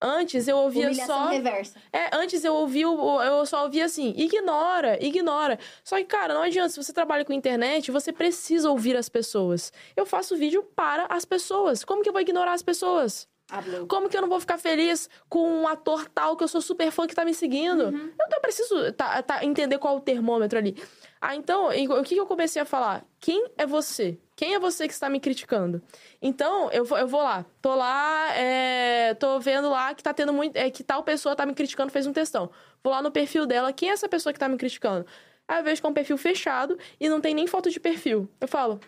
[0.00, 1.28] Antes eu ouvia Humilhação só.
[1.28, 1.78] reversa.
[1.90, 5.58] É, antes eu ouvia, eu só ouvia assim, ignora, ignora.
[5.82, 9.72] Só que, cara, não adianta, se você trabalha com internet, você precisa ouvir as pessoas.
[9.96, 11.82] Eu faço vídeo para as pessoas.
[11.82, 13.26] Como que eu vou ignorar as pessoas?
[13.50, 13.86] Hablou.
[13.86, 16.90] Como que eu não vou ficar feliz com um ator tal que eu sou super
[16.90, 17.84] fã que tá me seguindo?
[17.84, 18.10] Uhum.
[18.20, 20.76] Eu, eu preciso tá- tá- entender qual é o termômetro ali.
[21.20, 23.04] Ah, então, o que eu comecei a falar?
[23.20, 24.18] Quem é você?
[24.34, 25.82] Quem é você que está me criticando?
[26.20, 27.44] Então, eu vou, eu vou lá.
[27.62, 30.56] Tô lá, é, tô vendo lá que tá tendo muito.
[30.56, 32.50] É, que tal pessoa tá me criticando, fez um textão.
[32.84, 35.06] Vou lá no perfil dela, quem é essa pessoa que tá me criticando?
[35.48, 38.28] Aí eu vejo que é um perfil fechado e não tem nem foto de perfil.
[38.40, 38.80] Eu falo,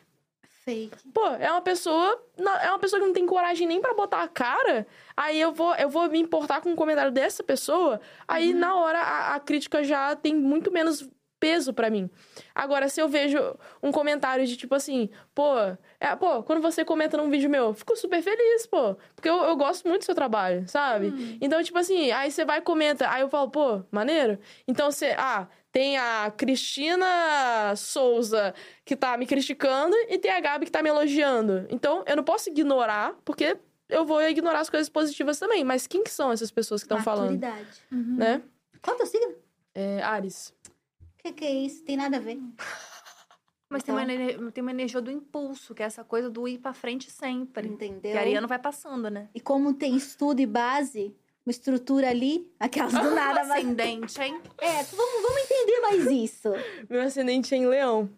[0.69, 0.99] Fake.
[1.15, 2.23] Pô, é uma pessoa.
[2.63, 4.87] É uma pessoa que não tem coragem nem pra botar a cara.
[5.17, 7.99] Aí eu vou, eu vou me importar com um comentário dessa pessoa.
[8.27, 11.09] Aí, na hora, a, a crítica já tem muito menos
[11.39, 12.11] peso pra mim.
[12.55, 13.39] Agora, se eu vejo
[13.83, 15.55] um comentário de tipo assim, pô,
[16.01, 18.97] é, pô, quando você comenta num vídeo meu, eu fico super feliz, pô.
[19.15, 21.39] Porque eu, eu gosto muito do seu trabalho, sabe?
[21.41, 24.39] Então, tipo assim, aí você vai e comenta, aí eu falo, pô, maneiro.
[24.67, 30.67] Então você, ah, tem a Cristina Souza que tá me criticando e tem a Gabi
[30.67, 31.67] que tá me elogiando.
[31.71, 33.57] Então, eu não posso ignorar, porque
[33.89, 35.65] eu vou ignorar as coisas positivas também.
[35.65, 37.83] Mas quem que são essas pessoas que estão falando, Maturidade.
[37.91, 38.43] né?
[38.83, 39.35] Qual é o teu signo?
[39.75, 40.55] É, Ares.
[41.19, 41.85] O que, que é isso?
[41.85, 42.39] Tem nada a ver.
[43.71, 46.59] Mas tem uma, ener- tem uma energia do impulso, que é essa coisa do ir
[46.59, 47.69] pra frente sempre.
[47.69, 48.13] Entendeu?
[48.13, 49.29] Que a Ariana vai passando, né?
[49.35, 51.15] E como tem estudo e base,
[51.45, 53.45] uma estrutura ali, aquelas do nada.
[53.45, 53.51] mas...
[53.59, 54.41] Ascendente, hein?
[54.57, 56.49] É, vamos, vamos entender mais isso.
[56.89, 58.09] Meu ascendente é em leão.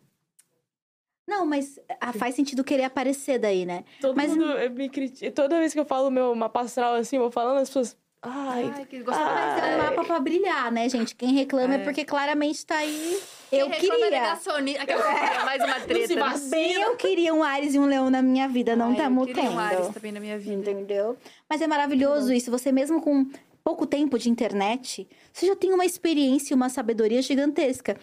[1.26, 3.84] Não, mas ah, faz sentido querer aparecer daí, né?
[4.01, 5.30] Todo Mas- mundo me critica.
[5.32, 7.96] Toda vez que eu falo meu mapa astral assim, vou falando, as pessoas.
[8.22, 9.26] Ai, Ai, que gostoso.
[9.30, 11.14] Mas é um mapa pra brilhar, né, gente?
[11.14, 11.84] Quem reclama é, É.
[11.84, 13.18] porque claramente tá aí.
[13.48, 14.10] Quem Eu é queria.
[14.10, 14.82] negacionista.
[14.82, 16.14] Aquela- Mais uma treta.
[16.16, 16.38] né?
[16.50, 19.20] Bem, eu queria um Ares e um Leão na minha vida, não Ai, tá eu
[19.26, 19.54] queria tendo.
[19.54, 20.70] um Ares também na minha vida.
[20.70, 21.16] Entendeu?
[21.48, 22.50] Mas é maravilhoso isso.
[22.50, 23.26] Você mesmo com
[23.64, 27.96] pouco tempo de internet, você já tem uma experiência e uma sabedoria gigantesca.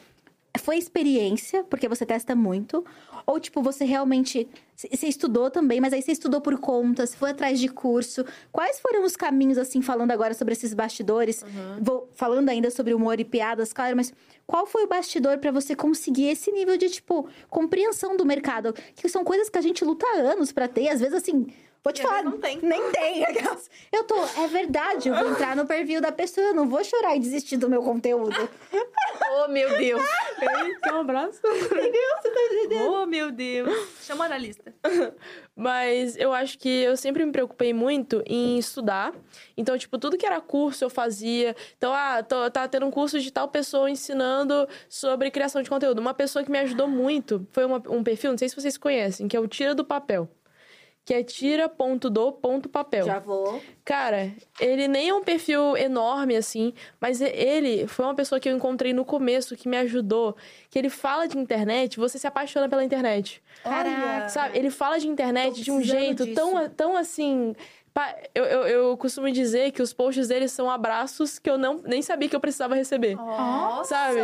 [0.60, 2.84] Foi experiência, porque você testa muito?
[3.28, 4.48] Ou, tipo, você realmente...
[4.76, 8.24] Você estudou também, mas aí você estudou por conta, você foi atrás de curso.
[8.52, 11.44] Quais foram os caminhos, assim, falando agora sobre esses bastidores?
[11.82, 14.14] Vou falando ainda sobre humor e piadas, claro, mas
[14.46, 18.74] qual foi o bastidor pra você conseguir esse nível de, tipo, compreensão do mercado?
[18.96, 21.48] Que são coisas que a gente luta anos pra ter, às vezes, assim...
[21.84, 22.60] Vou te E falar, não tem.
[22.62, 23.24] nem tem.
[23.94, 27.16] Eu tô, é verdade, eu vou entrar no perfil da pessoa, eu não vou chorar
[27.16, 28.36] e desistir do meu conteúdo.
[29.40, 30.02] Oh, meu Deus.
[30.84, 31.40] quer um abraço?
[32.90, 33.70] Oh, meu Deus.
[34.02, 34.74] Chama o analista.
[35.56, 39.14] Mas eu acho que eu sempre me preocupei muito em estudar.
[39.56, 41.56] Então, tipo, tudo que era curso eu fazia.
[41.78, 46.00] Então, ah, tô, tá tendo um curso de tal pessoa ensinando sobre criação de conteúdo.
[46.00, 49.28] Uma pessoa que me ajudou muito foi uma- um perfil, não sei se vocês conhecem,
[49.28, 50.30] que é o Tira do Papel.
[51.08, 53.06] Que é tira.do.papel.
[53.06, 53.62] Já vou.
[53.86, 54.30] Cara,
[54.60, 58.92] ele nem é um perfil enorme assim, mas ele foi uma pessoa que eu encontrei
[58.92, 60.36] no começo que me ajudou.
[60.70, 63.42] Que ele fala de internet, você se apaixona pela internet.
[63.64, 64.28] Caraca.
[64.28, 64.58] Sabe?
[64.58, 66.36] Ele fala de internet de um jeito disso.
[66.36, 67.56] tão, tão assim.
[68.34, 72.02] Eu, eu, eu costumo dizer que os posts dele são abraços que eu não, nem
[72.02, 73.16] sabia que eu precisava receber.
[73.16, 73.90] Nossa.
[73.90, 74.20] Sabe?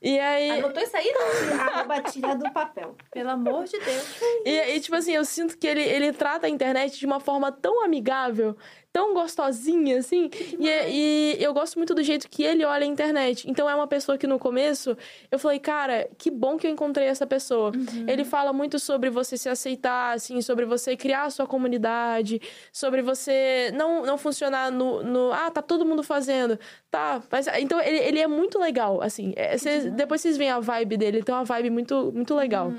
[0.00, 0.50] E aí.
[0.52, 1.12] Anotou isso aí?
[1.60, 2.96] Arroba tira do papel.
[3.10, 4.16] Pelo amor de Deus.
[4.44, 7.52] E, e, tipo assim, eu sinto que ele, ele trata a internet de uma forma
[7.52, 8.56] tão amigável,
[8.98, 10.28] tão gostosinha, assim.
[10.58, 13.48] E, e eu gosto muito do jeito que ele olha a internet.
[13.48, 14.96] Então é uma pessoa que no começo
[15.30, 17.70] eu falei, cara, que bom que eu encontrei essa pessoa.
[18.08, 22.40] Ele fala muito sobre você se aceitar, assim, sobre você criar a sua comunidade,
[22.72, 25.32] sobre você não, não funcionar no, no.
[25.32, 26.58] Ah, tá todo mundo fazendo.
[26.90, 27.46] Tá, mas.
[27.58, 29.32] Então ele, ele é muito legal, assim.
[29.36, 32.72] É, cês- depois vocês veem a vibe dele, ele tem uma vibe muito, muito legal.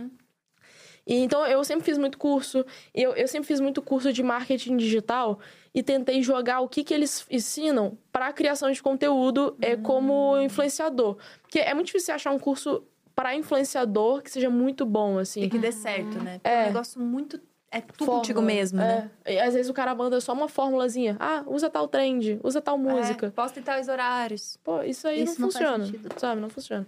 [1.07, 2.63] E então eu sempre fiz muito curso,
[2.93, 5.39] eu, eu sempre fiz muito curso de marketing digital
[5.80, 10.38] e tentei jogar o que, que eles ensinam para a criação de conteúdo é, como
[10.41, 11.15] influenciador.
[11.41, 12.84] Porque é muito difícil achar um curso
[13.15, 15.41] para influenciador que seja muito bom, assim.
[15.43, 16.39] E que dê certo, né?
[16.39, 16.63] Porque é É.
[16.63, 17.39] um negócio muito.
[17.71, 18.17] É tudo Fórmula.
[18.19, 19.09] contigo mesmo, né?
[19.23, 19.36] É.
[19.36, 21.15] E às vezes o cara manda só uma formulazinha.
[21.19, 23.27] Ah, usa tal trend, usa tal música.
[23.27, 24.57] É, posta em tais horários.
[24.63, 25.86] Pô, isso aí Isso não, não funciona.
[26.17, 26.88] Sabe, não funciona.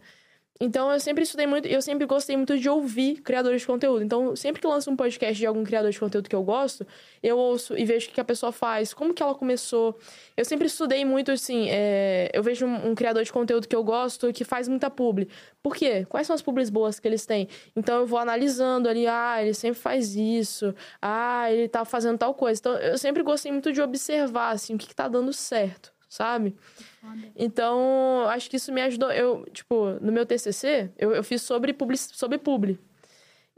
[0.60, 4.04] Então eu sempre estudei muito, eu sempre gostei muito de ouvir criadores de conteúdo.
[4.04, 6.86] Então, sempre que lança um podcast de algum criador de conteúdo que eu gosto,
[7.24, 9.98] eu ouço e vejo o que que a pessoa faz, como que ela começou.
[10.38, 13.84] Eu sempre estudei muito, assim, é, eu vejo um, um criador de conteúdo que eu
[13.84, 15.28] gosto que faz muita publi.
[15.64, 16.06] Por quê?
[16.08, 17.48] Quais são as publis boas que eles têm?
[17.76, 22.36] Então eu vou analisando ali, ah, ele sempre faz isso, ah, ele tá fazendo tal
[22.36, 22.60] coisa.
[22.60, 26.56] Então eu sempre gostei muito de observar, assim, o que, que tá dando certo, sabe?
[27.36, 29.12] Então, acho que isso me ajudou.
[29.12, 32.80] Eu, tipo, no meu TCC, eu, eu fiz sobre publi, sobre publi.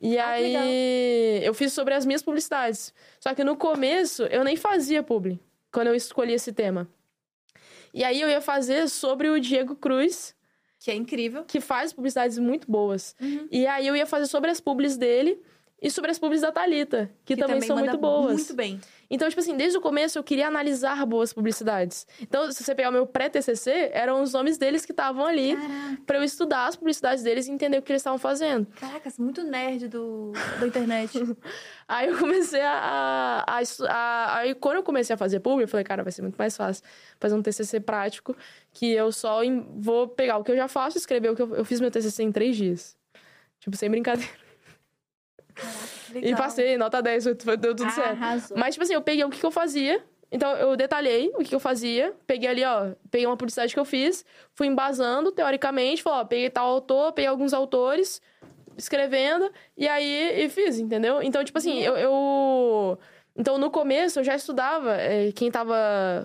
[0.01, 2.93] E Ah, aí eu fiz sobre as minhas publicidades.
[3.19, 5.39] Só que no começo eu nem fazia publi,
[5.71, 6.87] quando eu escolhi esse tema.
[7.93, 10.35] E aí eu ia fazer sobre o Diego Cruz,
[10.79, 11.43] Que é incrível.
[11.45, 13.15] que faz publicidades muito boas.
[13.21, 13.47] Uhum.
[13.51, 15.39] E aí eu ia fazer sobre as publis dele
[15.83, 18.33] e sobre as publis da Thalita, que, também, são manda muito boas.
[18.35, 18.79] Muito bem.
[19.11, 22.07] Então, tipo assim, desde o começo eu queria analisar boas publicidades.
[22.21, 25.55] Então, se você pegar o meu pré-TCC, eram os nomes deles que estavam ali
[26.05, 28.65] pra eu estudar as publicidades deles e entender o que eles estavam fazendo.
[28.79, 31.19] Caracas, muito nerd do, da internet.
[31.87, 33.59] Aí eu comecei a, a,
[33.89, 36.55] a- Aí quando eu comecei a fazer publi, eu falei, cara, vai ser muito mais
[36.55, 36.83] fácil
[37.19, 38.35] fazer um TCC prático,
[38.71, 39.41] que eu só
[39.75, 41.91] vou pegar o que eu já faço e escrever o que eu, eu fiz meu
[41.91, 42.95] TCC em três dias.
[43.59, 44.42] Tipo, sem brincadeira.
[46.15, 48.11] E passei, nota 10, foi- deu tudo certo.
[48.11, 48.57] Arrasou.
[48.57, 50.03] Mas, tipo assim, eu peguei o que, que eu fazia.
[50.31, 52.13] Então, eu detalhei o que, que eu fazia.
[52.25, 52.91] Peguei ali, ó.
[53.11, 54.25] Peguei uma publicidade que eu fiz.
[54.55, 56.01] Fui embasando, teoricamente.
[56.01, 58.21] Falei, ó, peguei tal autor, peguei alguns autores.
[58.75, 59.51] Escrevendo.
[59.77, 61.21] E aí, e fiz, entendeu?
[61.21, 61.95] Então, tipo assim, eu...
[61.95, 62.99] eu-
[63.35, 65.75] Então, no começo, eu já estudava eh, quem tava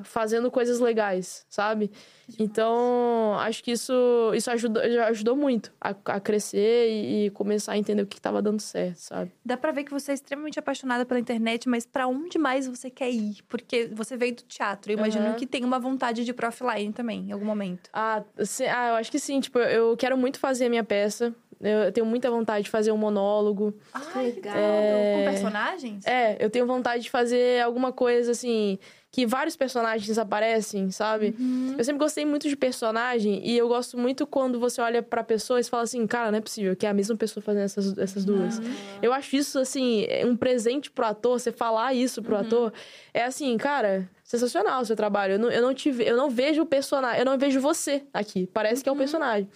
[0.04, 1.90] fazendo coisas legais, sabe?
[2.38, 3.92] Então, acho que isso,
[4.34, 8.42] isso ajudou, ajudou muito a, a crescer e, e começar a entender o que tava
[8.42, 9.32] dando certo, sabe?
[9.44, 12.90] Dá pra ver que você é extremamente apaixonada pela internet, mas pra onde mais você
[12.90, 13.38] quer ir?
[13.48, 14.92] Porque você veio do teatro.
[14.92, 15.34] Eu imagino Aham.
[15.34, 17.88] que tem uma vontade de ir pro offline também, em algum momento.
[17.92, 19.40] Ah, se- ah, eu acho que sim.
[19.40, 21.34] Tipo, eu quero muito fazer a minha peça.
[21.60, 23.74] Eu, tenho muita vontade de fazer um monólogo.
[23.92, 24.54] Ai, legal.
[24.54, 26.06] Com personagens?
[26.06, 28.78] É, eu tenho vontade de fazer alguma coisa assim.
[29.10, 31.34] Que vários personagens aparecem, sabe?
[31.38, 31.74] Uhum.
[31.78, 35.58] Eu sempre gostei muito de personagem e eu gosto muito quando você olha pra pessoa
[35.58, 38.22] e fala assim, cara, não é possível que é a mesma pessoa fazendo essas, essas
[38.22, 38.60] duas.
[39.00, 42.70] Eu acho isso, assim, é um presente pro ator, você falar isso pro ator.
[43.14, 45.32] É assim, cara, sensacional o seu trabalho.
[45.32, 48.46] Eu não, eu não, te, eu não vejo o personagem, eu não vejo você aqui.
[48.52, 49.48] Parece que é um personagem.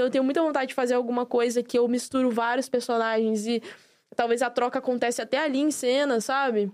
[0.00, 3.62] Então eu tenho muita vontade de fazer alguma coisa que eu misturo vários personagens e
[4.16, 6.72] talvez a troca acontece até ali em cena, sabe?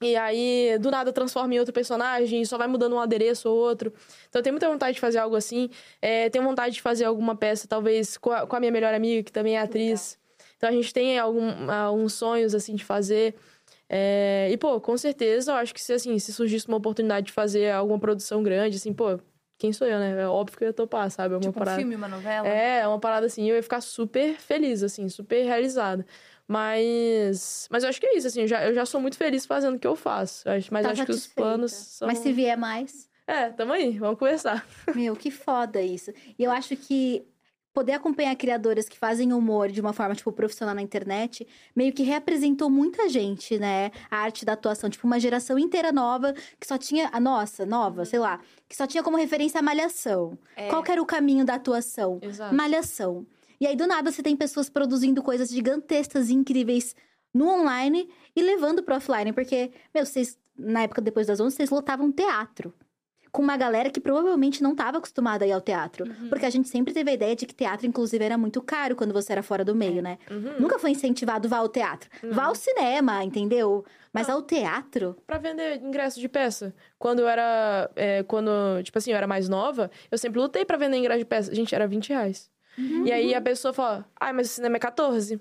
[0.00, 3.56] E aí, do nada, transforma em outro personagem, e só vai mudando um adereço ou
[3.56, 3.92] outro.
[4.28, 5.68] Então, eu tenho muita vontade de fazer algo assim.
[6.00, 9.24] É, tenho vontade de fazer alguma peça, talvez, com a, com a minha melhor amiga,
[9.24, 10.16] que também é atriz.
[10.56, 13.34] Então, a gente tem algum, alguns sonhos, assim, de fazer.
[13.88, 17.32] É, e, pô, com certeza, eu acho que se, assim, se surgisse uma oportunidade de
[17.32, 19.18] fazer alguma produção grande, assim, pô,
[19.58, 20.20] quem sou eu, né?
[20.22, 21.34] É óbvio que eu ia topar, sabe?
[21.34, 21.76] É uma Tipo um parada...
[21.78, 22.46] filme, uma novela?
[22.48, 26.04] É, uma parada assim, eu ia ficar super feliz, assim, super realizada.
[26.46, 27.68] Mas.
[27.70, 29.76] Mas eu acho que é isso, assim, eu já, eu já sou muito feliz fazendo
[29.76, 30.44] o que eu faço.
[30.70, 31.34] Mas Tá acho que os satisfeita.
[31.40, 32.06] planos são.
[32.08, 34.66] Mas se vier mais, É, tamo aí, vamos conversar.
[34.94, 36.12] meu, que foda isso.
[36.38, 37.26] E eu acho que
[37.74, 42.04] poder acompanhar criadoras que fazem humor de uma forma, tipo, profissional na internet, meio que
[42.04, 43.90] representou muita gente, né?
[44.08, 44.88] A arte da atuação.
[44.88, 47.10] Tipo, uma geração inteira nova, que só tinha...
[47.12, 48.40] A nossa, nova, sei lá.
[48.68, 50.38] Que só tinha como referência a malhação.
[50.54, 50.68] É.
[50.68, 52.20] Qual era o caminho da atuação?
[52.22, 52.54] Exato.
[52.54, 53.26] Malhação.
[53.60, 56.94] E aí, do nada, você tem pessoas produzindo coisas gigantescas e incríveis
[57.32, 59.32] no online e levando pro offline.
[59.32, 62.72] Porque, meu, vocês, na época depois das 11, vocês lotavam teatro.
[63.34, 66.06] Com uma galera que provavelmente não estava acostumada a ir ao teatro.
[66.06, 66.28] Uhum.
[66.28, 69.12] Porque a gente sempre teve a ideia de que teatro, inclusive, era muito caro quando
[69.12, 70.18] você era fora do meio, né?
[70.30, 70.60] Uhum.
[70.60, 72.08] Nunca foi incentivado vá ao teatro.
[72.30, 73.84] Vá ao cinema, entendeu?
[74.12, 75.16] Mas ao teatro.
[75.26, 76.72] Pra vender ingresso de peça.
[76.96, 77.90] Quando eu era.
[77.96, 78.50] é, quando,
[78.84, 81.52] tipo assim, eu era mais nova, eu sempre lutei pra vender ingresso de peça.
[81.52, 82.48] Gente, era 20 reais.
[82.78, 83.04] Uhum.
[83.04, 85.40] E aí a pessoa fala, ai, mas o cinema é 14.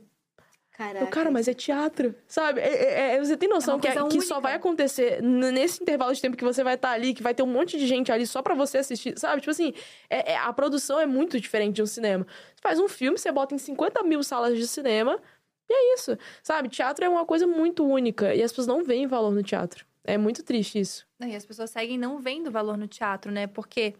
[0.74, 1.06] Caraca.
[1.06, 2.60] Eu, cara, mas é teatro, sabe?
[2.60, 6.12] É- é- é- você tem noção uma que, é- que só vai acontecer nesse intervalo
[6.14, 8.26] de tempo que você vai estar ali, que vai ter um monte de gente ali
[8.26, 9.40] só pra você assistir, sabe?
[9.42, 9.72] Tipo assim,
[10.10, 12.26] é- é- a produção é muito diferente de um cinema.
[12.56, 15.20] Você faz um filme, você bota em 50 mil salas de cinema,
[15.70, 16.70] e é isso, sabe?
[16.70, 19.86] Teatro é uma coisa muito única, e as pessoas não veem valor no teatro.
[20.04, 21.06] É muito triste isso.
[21.22, 23.46] E as pessoas seguem não vendo valor no teatro, né?
[23.48, 23.94] Porque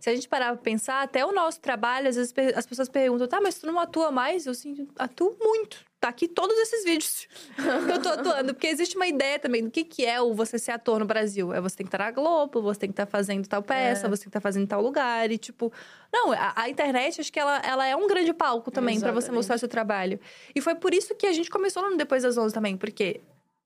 [0.00, 3.28] se a gente parar pra pensar, até o nosso trabalho, às vezes as pessoas perguntam,
[3.28, 4.46] tá, mas tu não atua mais?
[4.46, 5.84] Eu sim, atuo muito.
[6.00, 8.54] Tá aqui todos esses vídeos que eu tô atuando.
[8.54, 11.52] Porque existe uma ideia também do que, que é o você ser ator no Brasil.
[11.52, 14.08] É você tem que estar na Globo, você tem que estar fazendo tal peça, É.
[14.08, 15.30] você tem que estar fazendo tal lugar.
[15.30, 15.70] E, tipo,
[16.10, 19.30] não, a, a internet, acho que ela, ela é um grande palco também pra você
[19.30, 20.18] mostrar seu trabalho.
[20.54, 23.20] E foi por isso que a gente começou no Depois das 11 também, porque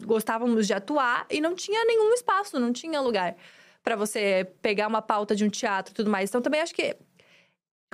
[0.05, 3.37] gostávamos de atuar e não tinha nenhum espaço, não tinha lugar
[3.85, 6.31] pra você pegar uma pauta de um teatro e tudo mais.
[6.31, 6.97] Então também acho que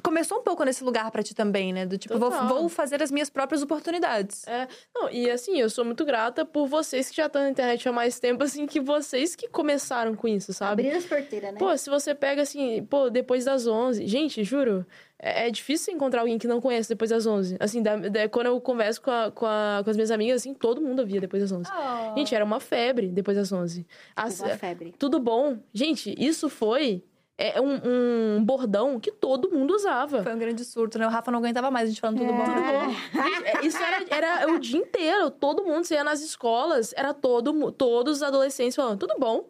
[0.03, 1.85] começou um pouco nesse lugar pra ti também, né?
[1.85, 4.47] Do tipo, vou, vou fazer as minhas próprias oportunidades.
[4.47, 7.87] É, não, e assim, eu sou muito grata por vocês que já estão na internet
[7.87, 10.87] há mais tempo, assim, que vocês que começaram com isso, sabe?
[10.87, 11.59] Abrir as porteiras, né?
[11.59, 14.07] Pô, se você pega assim, pô, depois das 11.
[14.07, 14.87] Gente, juro,
[15.23, 17.57] é, é difícil encontrar alguém que não conhece depois das 11.
[17.61, 20.55] Assim, da- da- quando eu converso com, a- com, a- com as minhas amigas, assim,
[20.55, 21.69] todo mundo via depois das 11.
[21.71, 22.17] Oh.
[22.19, 23.87] Gente, era uma febre depois das 11.
[24.17, 24.95] As- Uma febre.
[24.99, 25.59] tudo bom.
[25.75, 27.05] Gente, isso foi
[27.43, 30.23] é um, um bordão que todo mundo usava.
[30.23, 31.07] Foi um grande surto, né?
[31.07, 32.45] O Rafa não aguentava mais a gente falando tudo bom.
[32.45, 33.23] Tudo bom.
[33.63, 35.31] É, Isso era, era o dia inteiro.
[35.31, 39.49] Todo mundo, você ia nas escolas, era todo, todos os adolescentes falando, tudo bom.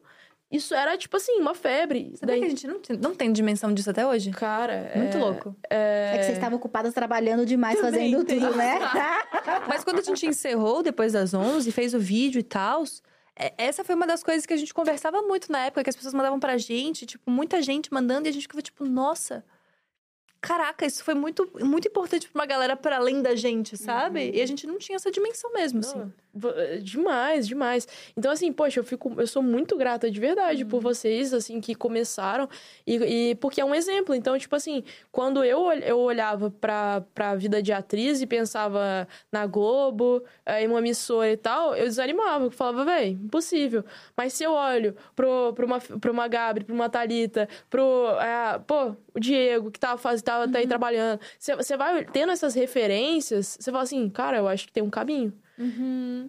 [0.50, 2.12] Isso era, tipo assim, uma febre.
[2.16, 4.32] Sabia que a gente não, tem- não tem dimensão disso até hoje?
[4.32, 5.56] Cara, Muito é- louco.
[5.70, 8.78] É que vocês estavam ocupadas trabalhando demais, Também fazendo tem tudo, né?
[9.68, 12.82] Mas quando a gente encerrou depois das 11, fez o vídeo e tal,
[13.56, 16.14] essa foi uma das coisas que a gente conversava muito na época, que as pessoas
[16.14, 19.44] mandavam pra gente, tipo, muita gente mandando e a gente ficava tipo, nossa.
[20.42, 24.30] Caraca, isso foi muito, muito importante pra uma galera para além da gente, sabe?
[24.34, 25.98] E a gente não tinha essa dimensão mesmo, assim.
[25.98, 26.08] Não, é,
[26.82, 27.86] demais, demais.
[28.16, 31.74] Então, assim, poxa, eu fico, eu sou muito grata de verdade por vocês, assim, que
[31.74, 32.48] começaram.
[32.86, 34.14] E, e porque é um exemplo.
[34.14, 39.46] Então, tipo assim, quando eu, eu olhava pra, pra vida de atriz e pensava na
[39.46, 42.44] Globo, eh, em uma emissora e tal, eu desanimava.
[42.46, 43.84] Eu falava, véi, impossível.
[44.16, 48.58] Mas se eu olho pro, pro, uma, pro uma Gabi, pro uma Thalita, pro, eh,
[48.66, 51.20] pô, o Diego, que tava, faz, tava tá aí trabalhando.
[51.38, 54.90] Você- Você vai tendo essas referências, você fala assim, cara, eu acho que tem um
[54.90, 55.32] caminho.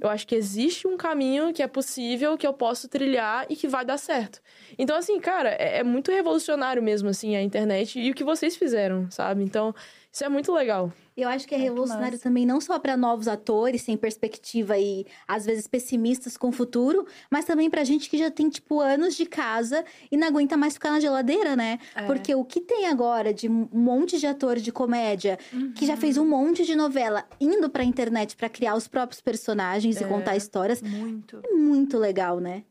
[0.01, 3.67] Eu acho que existe um caminho que é possível, que eu posso trilhar e que
[3.67, 4.41] vai dar certo.
[4.77, 8.55] Então, assim, cara, é, é muito revolucionário mesmo, assim, a internet e o que vocês
[8.55, 9.43] fizeram, sabe?
[9.43, 9.73] Então,
[10.11, 10.91] isso é muito legal.
[11.15, 12.23] Eu acho que é que revolucionário massa.
[12.23, 17.05] também, não só para novos atores, sem perspectiva e às vezes pessimistas com o futuro,
[17.29, 20.73] mas também pra gente que já tem, tipo, anos de casa e não aguenta mais
[20.73, 21.79] ficar na geladeira, né?
[21.95, 22.05] É.
[22.05, 25.38] Porque o que tem agora de um monte de ator de comédia
[25.75, 29.99] que já fez um monte de novela indo pra internet pra criar os próprios personagens
[29.99, 30.07] e É.
[30.07, 31.39] contar histórias, Muito.
[31.43, 32.63] é muito legal, né?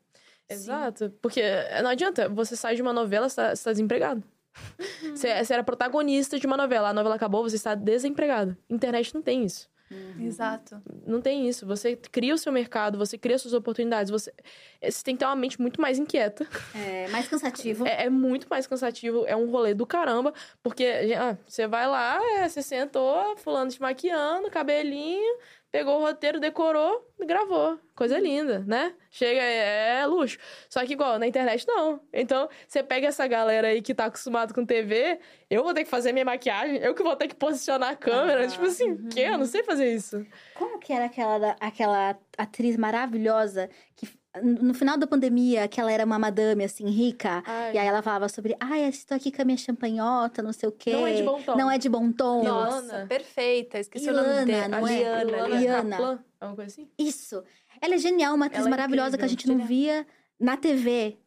[0.48, 1.12] Exato.
[1.22, 4.22] Porque eh, não adianta, você sai de uma novela, você tá, você tá desempregado.
[5.14, 8.56] Você, você era protagonista de uma novela, a novela acabou, você está desempregado.
[8.68, 9.68] Internet não tem isso.
[10.20, 10.80] Exato.
[11.04, 11.66] Não tem isso.
[11.66, 14.10] Você cria o seu mercado, você cria suas oportunidades.
[14.10, 14.32] Você,
[14.80, 16.46] eh, você tem que ter uma mente muito mais inquieta.
[16.74, 17.84] É mais cansativo.
[17.86, 20.32] É, é muito mais cansativo, é um rolê do caramba,
[20.62, 20.84] porque
[21.18, 25.38] ah, você vai lá, é, você sentou, fulano te maquiando, cabelinho,
[25.70, 27.78] pegou o roteiro, decorou e gravou.
[27.94, 28.94] Coisa linda, né?
[29.10, 30.38] Chega, é, é luxo.
[30.68, 32.00] Só que igual, na internet não.
[32.12, 35.90] Então, você pega essa galera aí que tá acostumado com TV, eu vou ter que
[35.90, 38.44] fazer minha maquiagem, eu que vou ter que posicionar a câmera.
[38.44, 39.20] Ah, tipo assim, que?
[39.20, 40.26] Eu não sei fazer isso.
[40.54, 46.04] Como que era aquela, aquela atriz maravilhosa que no final da pandemia, que ela era
[46.04, 47.42] uma madame, assim, rica.
[47.44, 47.74] Ai.
[47.74, 50.72] E aí ela falava sobre, ai, estou aqui com a minha champanhota, não sei o
[50.72, 50.92] quê.
[50.92, 51.56] Não é de bom tom.
[51.56, 52.42] Não é de bom tom.
[52.44, 52.70] Ilana.
[52.70, 53.78] Nossa, perfeita.
[53.78, 54.68] Esqueci o Ilana, nome dela.
[54.68, 54.98] não é?
[54.98, 55.48] Liana, Ilana.
[55.48, 55.96] Liana.
[55.98, 56.24] Liana.
[56.40, 56.88] Alguma coisa assim?
[56.98, 57.42] Isso.
[57.80, 60.06] Ela é genial, uma atriz Ela é maravilhosa que a gente não via
[60.38, 61.18] na TV.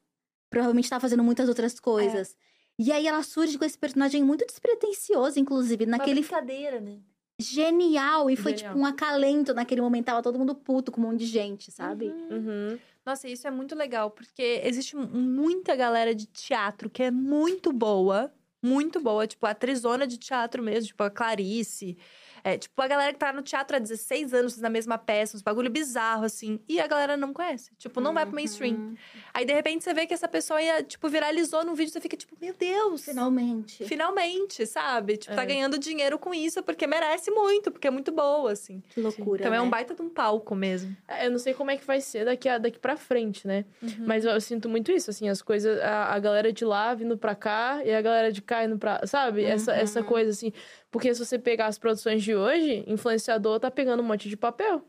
[0.49, 2.38] Provavelmente estava fazendo muitas outras coisas.
[2.80, 6.99] E aí ela surge com esse personagem muito despretensioso, inclusive, naquele brincadeira, né?
[7.39, 8.30] genial.
[8.30, 8.73] E foi Genial.
[8.73, 10.05] tipo um acalento naquele momento.
[10.05, 12.07] Tava todo mundo puto com um monte de gente, sabe?
[12.07, 12.80] Uhum.
[13.05, 17.73] Nossa, isso é muito legal, porque existe mu- muita galera de teatro que é muito
[17.73, 21.97] boa, muito boa, tipo, atrizona de teatro mesmo, tipo, a Clarice.
[22.44, 25.41] É, tipo, a galera que tá no teatro há 16 anos na mesma peça, uns
[25.41, 26.60] bagulho bizarro, assim.
[26.68, 27.72] E a galera não conhece.
[27.78, 28.76] Tipo, não vai pro mainstream.
[28.76, 28.95] Uhum.
[29.34, 32.18] Aí, de repente, você vê que essa pessoa ia, tipo, viralizou num vídeo, você fica
[32.18, 33.06] tipo, meu Deus!
[33.06, 33.86] Finalmente.
[33.86, 35.18] Finalmente, sabe?
[35.18, 35.45] Tipo, tá É.
[35.45, 38.84] ganhando dinheiro com isso, porque merece muito, porque é muito boa, assim.
[38.90, 39.41] Que loucura.
[39.41, 39.72] Então é um né?
[39.72, 40.95] baita de um palco mesmo.
[41.07, 43.64] É, Eu não sei como é que vai ser daqui, a, daqui pra frente, né?
[43.99, 47.18] Mas eu, eu sinto muito isso, assim, as coisas, a, a galera de lá vindo
[47.18, 49.06] pra cá e a galera de cá indo pra.
[49.07, 49.44] Sabe?
[49.45, 50.52] Essa, essa coisa, assim.
[50.94, 54.86] Porque se você pegar as produções de hoje, influenciador tá pegando um monte de papel.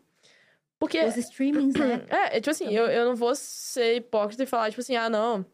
[0.78, 1.02] Porque.
[1.02, 2.04] Os streamings, né?
[2.12, 5.08] É, é tipo assim, eu, eu não vou ser hipócrita e falar, tipo assim, ah,
[5.08, 5.46] não.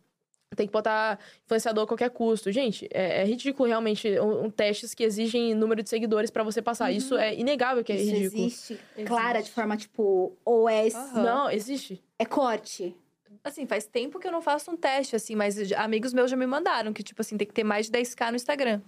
[0.56, 2.50] Tem que botar influenciador a qualquer custo.
[2.50, 6.60] Gente, é, é ridículo realmente um, um testes que exigem número de seguidores pra você
[6.60, 6.90] passar.
[6.90, 8.42] Isso é inegável que é Isso ridículo.
[8.46, 8.80] existe.
[9.06, 11.22] Clara, de forma tipo, ou é, Aham.
[11.22, 12.02] Não, existe.
[12.18, 12.96] é corte.
[13.44, 16.44] Assim, faz tempo que eu não faço um teste, assim, mas amigos meus já me
[16.44, 18.80] mandaram que, tipo assim, tem que ter mais de 10k no Instagram.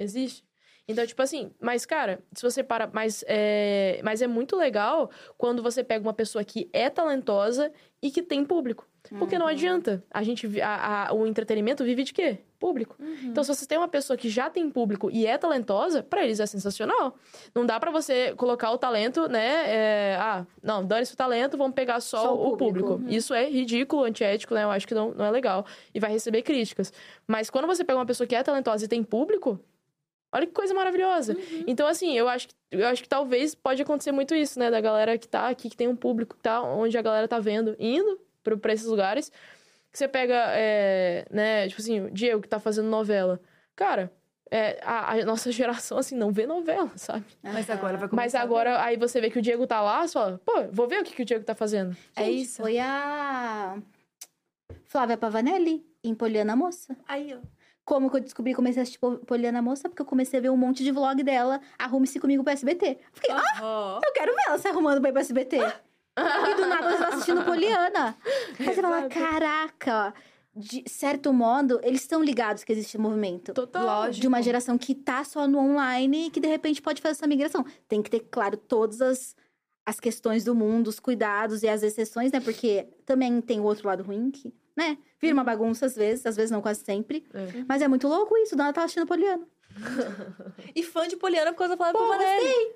[0.00, 0.42] Existe.
[0.88, 2.90] Então, tipo assim, mas, cara, se você para.
[2.92, 5.08] Mas é, mas é muito legal
[5.38, 7.70] quando você pega uma pessoa que é talentosa
[8.02, 8.88] e que tem público.
[9.18, 10.04] Porque não adianta.
[10.10, 10.60] A gente.
[10.60, 12.38] A, a- o entretenimento vive de quê?
[12.58, 12.96] Público.
[13.22, 16.40] Então, se você tem uma pessoa que já tem público e é talentosa, pra eles
[16.40, 17.14] é sensacional.
[17.54, 19.64] Não dá pra você colocar o talento, né?
[19.66, 22.88] é, ah, não, dane-se o talento, vamos pegar só, Só o público.
[22.96, 23.10] público.
[23.14, 24.64] Isso é ridículo, antiético, né?
[24.64, 25.64] Eu acho que não, não é legal.
[25.94, 26.92] E vai receber críticas.
[27.26, 29.58] Mas quando você pega uma pessoa que é talentosa e tem público,
[30.32, 31.36] olha que coisa maravilhosa.
[31.66, 34.70] Então, assim, eu acho, que, eu acho que talvez pode acontecer muito isso, né?
[34.70, 37.38] Da galera que tá aqui, que tem um público, que tá onde a galera tá
[37.38, 39.30] vendo, indo pra, pra esses lugares.
[39.92, 41.68] Que você pega, é, né?
[41.68, 43.40] Tipo assim, o Diego que tá fazendo novela.
[43.74, 44.12] Cara,
[44.50, 47.24] é, a, a nossa geração, assim, não vê novela, sabe?
[47.42, 48.44] Mas agora vai Mas começar ver.
[48.44, 51.04] agora, aí você vê que o Diego tá lá, você fala, pô, vou ver o
[51.04, 51.96] que, que o Diego tá fazendo.
[52.16, 52.62] É Gente, isso.
[52.62, 53.78] Foi a.
[54.86, 56.96] Flávia Pavanelli, em Poliana Moça.
[57.06, 57.38] Aí, ó.
[57.84, 59.88] Como que eu descobri, comecei a assistir Po- Poliana Moça?
[59.88, 62.98] Porque eu comecei a ver um monte de vlog dela, arrume-se comigo pro SBT.
[63.12, 64.00] Fiquei, ah, Aham.
[64.04, 65.56] eu quero ver ela se arrumando pra ir pro SBT.
[65.58, 68.16] e do nada você tá assistindo Poliana.
[68.58, 70.14] Aí você fala, caraca,
[70.54, 73.52] de certo modo, eles estão ligados que existe movimento.
[73.54, 73.84] Total.
[73.84, 74.20] Lógico.
[74.20, 77.26] De uma geração que tá só no online e que de repente pode fazer essa
[77.26, 77.64] migração.
[77.88, 79.34] Tem que ter, claro, todas as,
[79.86, 82.40] as questões do mundo, os cuidados e as exceções, né?
[82.40, 84.98] Porque também tem o outro lado ruim que, né?
[85.20, 87.24] Vira uma bagunça às vezes, às vezes não, quase sempre.
[87.34, 87.64] É.
[87.68, 89.46] Mas é muito louco isso, Dona tá assistindo Poliana.
[90.74, 92.74] E fã de Poliana por causa da Flávia Pô, Pavanelli.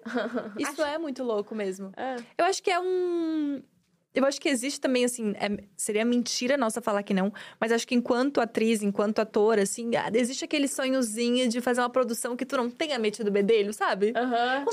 [0.59, 1.93] Isso é muito louco mesmo.
[1.97, 2.17] É.
[2.39, 3.63] Eu acho que é um.
[4.15, 7.85] Eu acho que existe também, assim, é- seria mentira nossa falar que não, mas acho
[7.87, 12.47] que enquanto atriz, enquanto atora, assim, ah, existe aquele sonhozinho de fazer uma produção que
[12.47, 14.13] tu não tenha metido o bedelho, sabe?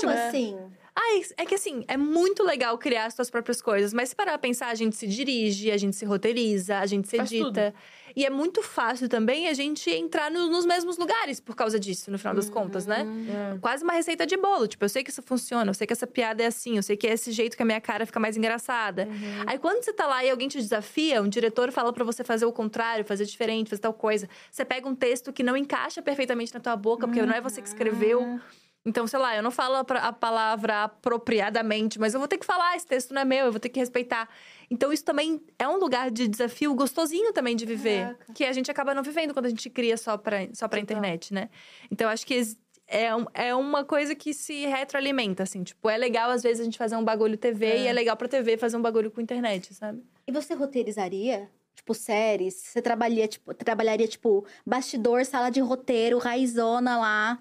[0.00, 0.28] Como É.
[0.28, 0.56] assim?
[0.94, 4.32] Ai, é que assim, é muito legal criar as suas próprias coisas, mas se parar
[4.32, 7.74] pra pensar, a gente se dirige, a gente se roteiriza, a gente se Faz edita.
[8.14, 12.10] E é muito fácil também a gente entrar no- nos mesmos lugares por causa disso,
[12.10, 12.52] no final das Uhum.
[12.52, 13.06] contas, né?
[13.54, 13.58] É.
[13.58, 14.68] Quase uma receita de bolo.
[14.68, 16.94] Tipo, eu sei que isso funciona, eu sei que essa piada é assim, eu sei
[16.94, 19.06] que é esse jeito que a minha cara fica mais engraçada.
[19.10, 19.44] Uhum.
[19.46, 22.44] Aí quando você tá lá e alguém te desafia, um diretor fala pra você fazer
[22.44, 24.28] o contrário, fazer diferente, fazer tal coisa.
[24.50, 27.62] Você pega um texto que não encaixa perfeitamente na tua boca, porque não é você
[27.62, 28.38] que escreveu.
[28.84, 32.74] Então, sei lá, eu não falo a palavra apropriadamente, mas eu vou ter que falar,
[32.76, 34.28] esse texto não é meu, eu vou ter que respeitar.
[34.70, 38.02] Então, isso também é um lugar de desafio gostosinho também de viver.
[38.06, 38.32] Caraca.
[38.32, 41.32] Que a gente acaba não vivendo quando a gente cria só pra, só pra internet,
[41.32, 41.48] né?
[41.90, 42.42] Então, acho que
[42.88, 45.62] é, um- é uma coisa que se retroalimenta, assim.
[45.62, 47.78] Tipo, é legal às vezes a gente fazer um bagulho TV É.
[47.82, 50.02] e é legal pra TV fazer um bagulho com internet, sabe?
[50.26, 51.48] E você roteirizaria?
[51.74, 52.54] Tipo, séries?
[52.54, 57.38] Você trabalharia, tipo, trabalharia, tipo, bastidor, sala de roteiro, raizona lá.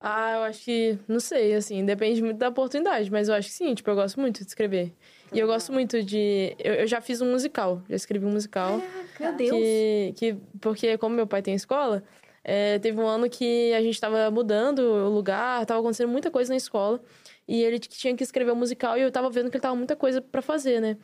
[0.00, 0.98] Ah, eu acho que.
[1.08, 4.20] Não sei, assim, depende muito da oportunidade, mas eu acho que sim, tipo, eu gosto
[4.20, 4.92] muito de escrever.
[5.32, 6.54] E eu gosto muito de.
[6.58, 8.80] Eu, eu já fiz um musical, já escrevi um musical.
[9.18, 9.50] Meu Deus.
[9.50, 12.04] Que, que, porque, como meu pai tem escola,
[12.44, 16.50] é, teve um ano que a gente tava mudando o lugar, tava acontecendo muita coisa
[16.50, 17.00] na escola.
[17.48, 19.96] E ele tinha que escrever um musical e eu tava vendo que ele tava muita
[19.96, 20.98] coisa pra fazer, né?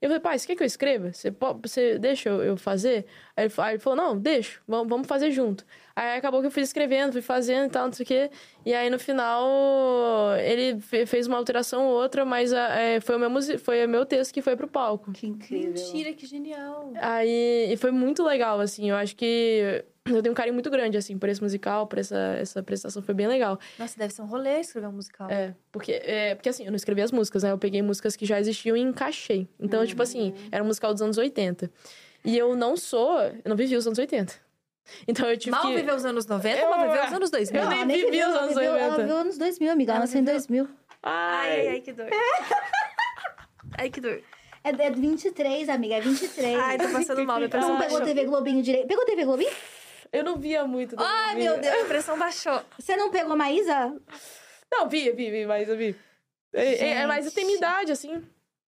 [0.00, 1.12] Eu falei, pai, você quer que eu escreva?
[1.12, 3.04] Você, po- você deixa eu, eu fazer?
[3.36, 5.62] Aí ele, aí ele falou, não, deixa, vamos, vamos fazer junto.
[5.94, 8.30] Aí acabou que eu fui escrevendo, fui fazendo e tal, não sei o quê.
[8.64, 9.46] E aí no final
[10.38, 14.06] ele fe- fez uma alteração ou outra, mas é, foi, o meu, foi o meu
[14.06, 15.12] texto que foi pro palco.
[15.12, 15.72] Que incrível.
[15.74, 16.92] Mentira, que genial.
[16.96, 18.88] Aí e foi muito legal, assim.
[18.88, 22.16] Eu acho que eu tenho um carinho muito grande, assim, por esse musical, por essa,
[22.40, 23.02] essa prestação.
[23.02, 23.58] Foi bem legal.
[23.78, 25.28] Nossa, deve ser um rolê escrever um musical.
[25.30, 27.50] É, porque, é, porque assim, eu não escrevi as músicas, né?
[27.52, 29.48] Eu peguei músicas que já existiam e encaixei.
[29.58, 31.70] Então, tipo assim, era um musical dos anos 80.
[32.24, 33.20] E eu não sou.
[33.20, 34.34] Eu não vivi os anos 80.
[35.06, 35.74] Então eu tive Mal que.
[35.76, 37.62] viveu os anos 90, Eu- mal viveu os anos 2000.
[37.62, 39.02] Eu nem ela vivi os anos viveu, Ela 90.
[39.02, 39.92] viveu anos 2000, amiga.
[39.92, 40.68] Ela nasceu em viveu- 2000.
[41.02, 42.08] Ai, ai, Ai, que dor.
[43.78, 44.20] ai, que dor.
[44.64, 45.94] É, é 23, amiga.
[45.94, 46.58] É 23.
[46.58, 48.00] Ai, tô passando mal, pressão não pegou.
[48.02, 48.86] TV Globinho direito?
[48.88, 49.50] Pegou TV Globinho?
[50.12, 50.96] Eu não via muito.
[50.98, 51.60] Ai, minha meu.
[51.60, 52.60] Deus, minha pressão baixou.
[52.78, 53.94] Você não pegou Maísa?
[54.70, 55.96] Não, vi, vi, vi, mas eu vi.
[56.52, 58.22] É, é, eu tenho minha idade, assim.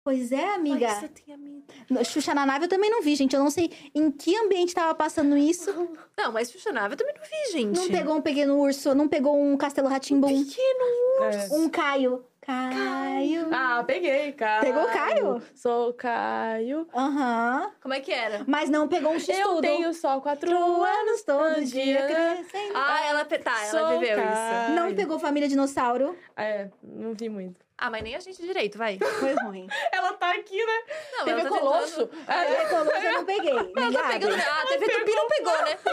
[0.03, 0.89] Pois é, amiga.
[0.89, 1.65] Você tem amiga.
[1.91, 3.35] No- Xuxa na nave eu também não vi, gente.
[3.35, 5.69] Eu não sei em que ambiente tava passando isso.
[6.17, 7.77] Não, mas Xuxanava eu também não vi, gente.
[7.77, 10.29] Não pegou um pequeno urso, não pegou um castelo ratimbum.
[10.29, 11.25] Pequeno.
[11.25, 11.49] É.
[11.51, 12.25] Um Caio.
[12.47, 13.49] Caio.
[13.51, 14.63] Ah, peguei, Caio.
[14.63, 15.43] Pegou Caio?
[15.53, 16.87] Sou Caio.
[16.95, 17.73] Aham.
[17.83, 18.45] Como é que era?
[18.47, 22.73] Mas não pegou um X Eu tenho só quatro anos todo dia crescendo.
[22.77, 24.29] Ah, ela, tá, ela Sou viveu isso.
[24.29, 24.75] Caio.
[24.77, 26.17] Não pegou família dinossauro.
[26.37, 27.66] É, não vi muito.
[27.79, 28.99] Ah, mas nem a gente direito, vai.
[29.21, 29.69] Foi ruim.
[29.93, 30.83] Ela tá aqui, né?
[31.13, 32.07] Não, TV ela tá Colosso.
[32.07, 33.51] tentando- A TV Colosso eu não peguei.
[33.53, 34.35] Ela tá pegando.
[34.35, 35.77] Ah, a TV Tupi não pegou, né?
[35.77, 35.91] Tu,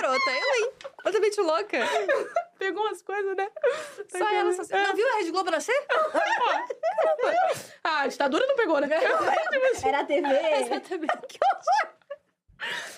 [0.00, 0.72] garota, eu, hein?
[0.96, 1.78] Completamente louca.
[2.58, 3.50] Pegou umas coisas, né?
[4.08, 4.50] Só ela.
[4.52, 4.62] Só...
[4.76, 5.76] Não viu a Rede Globo nascer?
[7.84, 8.88] Ah, a ditadura não pegou, né?
[9.84, 10.26] Era a TV.
[10.60, 11.38] Exatamente.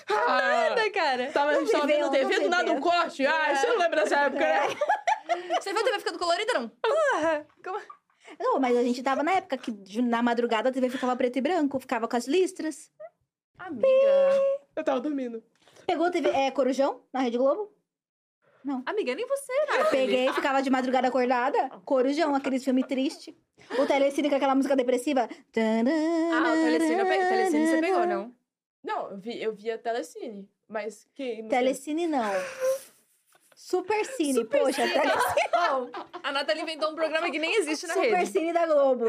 [0.09, 1.31] Ah, Nada, cara.
[1.31, 3.25] tava, a gente tava vendo TV, não do nada um corte.
[3.27, 4.67] Ah, você não lembra dessa época, né?
[5.61, 6.69] Você viu a TV ficando colorida, não?
[6.69, 7.45] Porra!
[7.63, 7.79] Como...
[8.37, 11.41] Não, mas a gente tava na época que na madrugada a TV ficava preto e
[11.41, 12.91] branco, ficava com as listras.
[13.57, 13.87] Amiga.
[14.75, 15.43] Eu tava dormindo.
[15.87, 17.73] Pegou TV é, Corujão na Rede Globo?
[18.85, 19.83] Amiga, nem você, né?
[19.89, 21.69] Peguei, ficava de madrugada acordada.
[21.85, 23.35] Corujão, aquele filme triste.
[23.77, 25.21] O Telecine com aquela música depressiva.
[25.21, 27.17] Ah, o Telecine, eu pe...
[27.17, 28.35] Telecine você pegou, não?
[28.83, 30.47] Não, eu, vi, eu via Telecine.
[30.67, 31.43] Mas que.
[31.49, 32.31] Telecine não.
[33.69, 35.49] Super Cine, poxa, Telecine.
[35.71, 35.87] Oh,
[36.23, 38.31] a Nathalie inventou um programa que nem existe na Super rede.
[38.31, 39.05] Cine da Globo.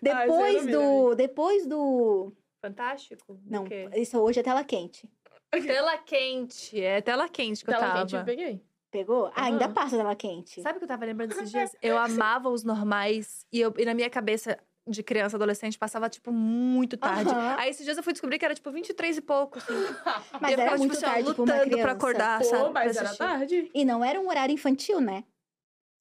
[0.00, 1.14] Depois eu vi, do.
[1.16, 2.32] Depois do.
[2.60, 3.34] Fantástico?
[3.34, 3.88] Do Não, quê?
[3.96, 5.08] isso hoje é tela quente.
[5.66, 6.80] Tela quente.
[6.80, 8.00] É tela quente que eu Tela tava.
[8.00, 8.62] quente eu peguei.
[8.90, 9.26] Pegou?
[9.34, 9.74] Ah, ainda Aham.
[9.74, 10.62] passa tela quente.
[10.62, 11.76] Sabe o que eu tava lembrando esses dias?
[11.82, 16.30] Eu amava os normais e, eu, e na minha cabeça de criança, adolescente, passava, tipo,
[16.30, 17.30] muito tarde.
[17.30, 17.56] Aham.
[17.58, 19.72] Aí esses dias eu fui descobrir que era, tipo, 23 e pouco, assim.
[20.40, 21.90] Mas E eu era ficava, muito tipo, assim, ó, tarde pra uma lutando pra criança.
[21.92, 22.70] acordar, Pô, sabe?
[22.72, 23.18] mas pra era assistir.
[23.18, 23.70] tarde.
[23.74, 25.24] E não era um horário infantil, né?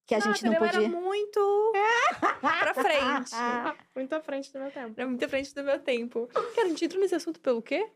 [0.05, 0.97] Que a gente não Nathalie, eu podia.
[0.97, 1.71] era muito
[2.41, 3.31] pra frente.
[3.95, 4.93] Muito à frente do meu tempo.
[4.97, 6.27] Era muito à frente do meu tempo.
[6.53, 7.89] Cara, a gente entrou nesse assunto pelo quê?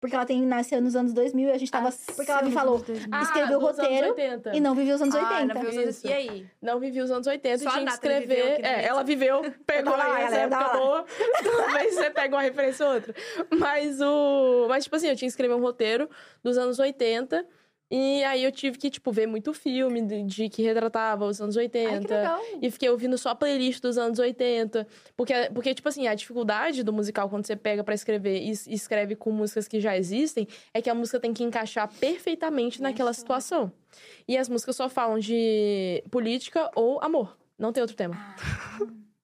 [0.00, 1.90] Porque ela tem, nasceu nos anos 2000 e a gente tava.
[2.14, 2.76] porque ela me falou.
[2.76, 4.56] Escreveu o Ah, dos anos roteiro 80.
[4.56, 5.54] E não viveu os anos Ah, 80.
[5.54, 6.04] não viu os.
[6.04, 6.46] E aí?
[6.60, 8.58] Não vivi os anos 80 Só e tinha que viveu escrever.
[8.60, 11.04] no é, ela viveu, pegou lá, essa época boa.
[11.42, 13.14] Talvez você pegue uma referência ou outra.
[13.58, 14.66] Mas o.
[14.68, 16.08] Mas, tipo assim, eu tinha que escrever um roteiro
[16.42, 17.46] dos anos 80.
[17.90, 21.54] E aí eu tive que, tipo, ver muito filme de, de que retratava os anos
[21.56, 22.14] 80.
[22.32, 22.58] Ai.
[22.62, 24.86] E fiquei ouvindo só a playlist dos anos 80.
[25.16, 28.66] Porque, porque, tipo assim, a dificuldade do musical quando você pega pra escrever e es-
[28.66, 33.12] escreve com músicas que já existem é que a música tem que encaixar perfeitamente naquela
[33.12, 33.70] situação.
[34.26, 37.36] E as músicas só falam de política ou amor.
[37.58, 38.16] Não tem outro tema.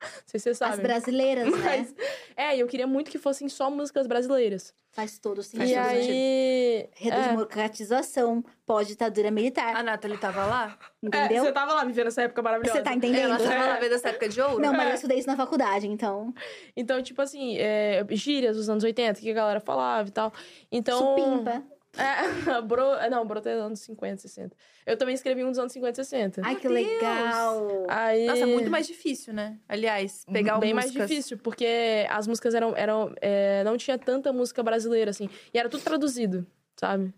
[0.01, 0.83] Não sei se vocês As sabem.
[0.87, 1.59] brasileiras, né?
[1.63, 1.95] Mas,
[2.37, 4.73] é, e eu queria muito que fossem só músicas brasileiras.
[4.93, 5.69] Faz todo sentido.
[5.69, 6.89] e todo aí.
[6.95, 9.77] Redemocratização, pós-ditadura militar.
[9.77, 10.79] A Nathalie tava lá?
[11.03, 11.45] É, entendeu?
[11.45, 12.79] você tava lá vivendo essa época maravilhosa.
[12.79, 13.25] Você tá entendendo?
[13.25, 13.67] Ela tava É.
[13.69, 14.61] lá vendo essa época de ouro?
[14.61, 14.91] Não, mas É.
[14.91, 16.33] eu estudei isso na faculdade, então.
[16.77, 20.33] Então, tipo assim, é, gírias dos anos 80, que a galera falava e tal.
[20.73, 20.99] Então.
[20.99, 21.63] Supimpa.
[21.97, 24.57] É, bro, é, não, Bro é dos anos 50, 60.
[24.87, 26.43] Eu também escrevi um dos anos 50 e 60.
[26.45, 26.75] Ai, que Deus.
[26.75, 27.87] legal.
[27.89, 28.27] Aí...
[28.27, 29.59] Nossa, muito mais difícil, né?
[29.69, 30.97] Aliás, pegar Bem músicas.
[30.97, 32.77] mais difícil, porque as músicas eram.
[32.77, 35.29] eram é, não tinha tanta música brasileira, assim.
[35.53, 36.47] E era tudo traduzido,
[36.77, 37.13] sabe?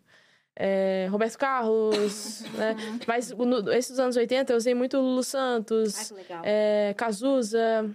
[0.55, 2.77] É, Roberto Carlos, né?
[3.07, 6.43] Mas no, esses dos anos 80 eu usei muito Lulu Ai, Santos, que legal.
[6.45, 7.91] é, Cazuza,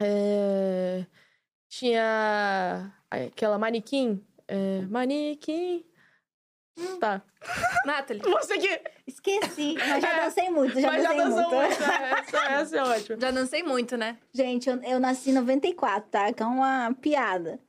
[0.00, 1.04] é,
[1.68, 4.24] tinha aquela Manequim.
[4.48, 5.84] É, manequim.
[6.98, 7.20] Tá.
[7.84, 8.80] Nathalie, Você que.
[9.06, 11.66] Esqueci, mas já dancei muito, já Mas já dancei dançou muito.
[11.68, 11.80] muito.
[11.80, 12.20] né?
[12.20, 13.18] Essa, essa é ótima.
[13.20, 14.16] já dancei muito, né?
[14.32, 16.32] Gente, eu, eu nasci em 94, tá?
[16.32, 17.60] Que é uma piada.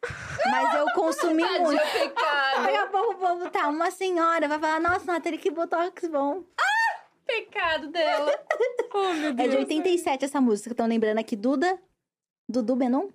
[0.46, 1.82] Mas eu consumi muito.
[1.92, 2.64] pecado.
[2.64, 6.44] Daqui a pouco o povo tá, uma senhora vai falar, nossa, Nathalie, que botox bom.
[7.26, 8.32] Pecado dela.
[8.94, 9.50] Oh, meu É Deus.
[9.52, 11.80] de 87 essa música, estão lembrando aqui, Duda?
[12.48, 13.10] Dudu Benon?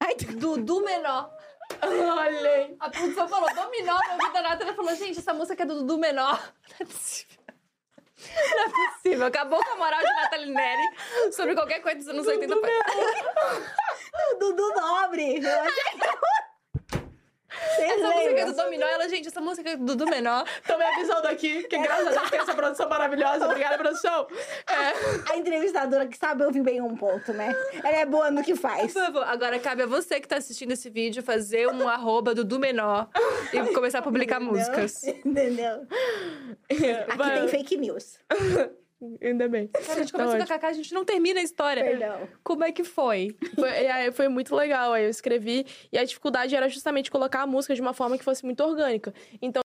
[0.00, 1.30] Ai, Dudu menor.
[1.82, 2.76] Olha aí.
[2.80, 4.74] A produção falou dominó na ouvido da Nathalie.
[4.74, 6.38] falou, gente, essa música é do Dudu menor.
[6.68, 7.38] Não é possível.
[8.20, 9.26] Não é possível.
[9.26, 12.54] Acabou com a moral de Nathalie Neri sobre qualquer coisa dos anos 80.
[14.38, 15.38] Dudu Nobre.
[15.44, 16.00] Eu achei-
[17.50, 18.46] Vocês Essa música é lembram?
[18.46, 18.86] do Dominó.
[18.86, 20.44] Ela, gente, essa música é do menor.
[20.66, 23.46] Também avisando aqui, que graças a Deus tem essa produção maravilhosa.
[23.46, 24.26] Obrigada, produção.
[24.70, 25.32] É.
[25.32, 27.54] A entrevistadora que sabe ouvir bem um ponto, né?
[27.82, 28.92] Ela é boa no que faz.
[28.92, 32.58] Por favor, agora cabe a você que tá assistindo esse vídeo fazer um arroba Dudu
[32.58, 33.08] menor
[33.52, 34.58] e começar a publicar Entendeu?
[34.58, 35.02] músicas.
[35.04, 35.86] Entendeu?
[36.70, 37.40] Aqui Vai.
[37.40, 38.18] tem fake news.
[39.22, 39.68] Ainda bem.
[39.68, 40.46] Cara, a gente Tá começou com a.
[40.46, 41.82] Cacá, a gente não termina a história.
[41.82, 42.28] Perdão.
[42.44, 43.34] Como é que foi?
[43.54, 44.92] Foi, e aí foi muito legal.
[44.92, 45.64] Aí eu escrevi.
[45.90, 49.14] E a dificuldade era justamente colocar a música de uma forma que fosse muito orgânica.
[49.40, 49.50] Então,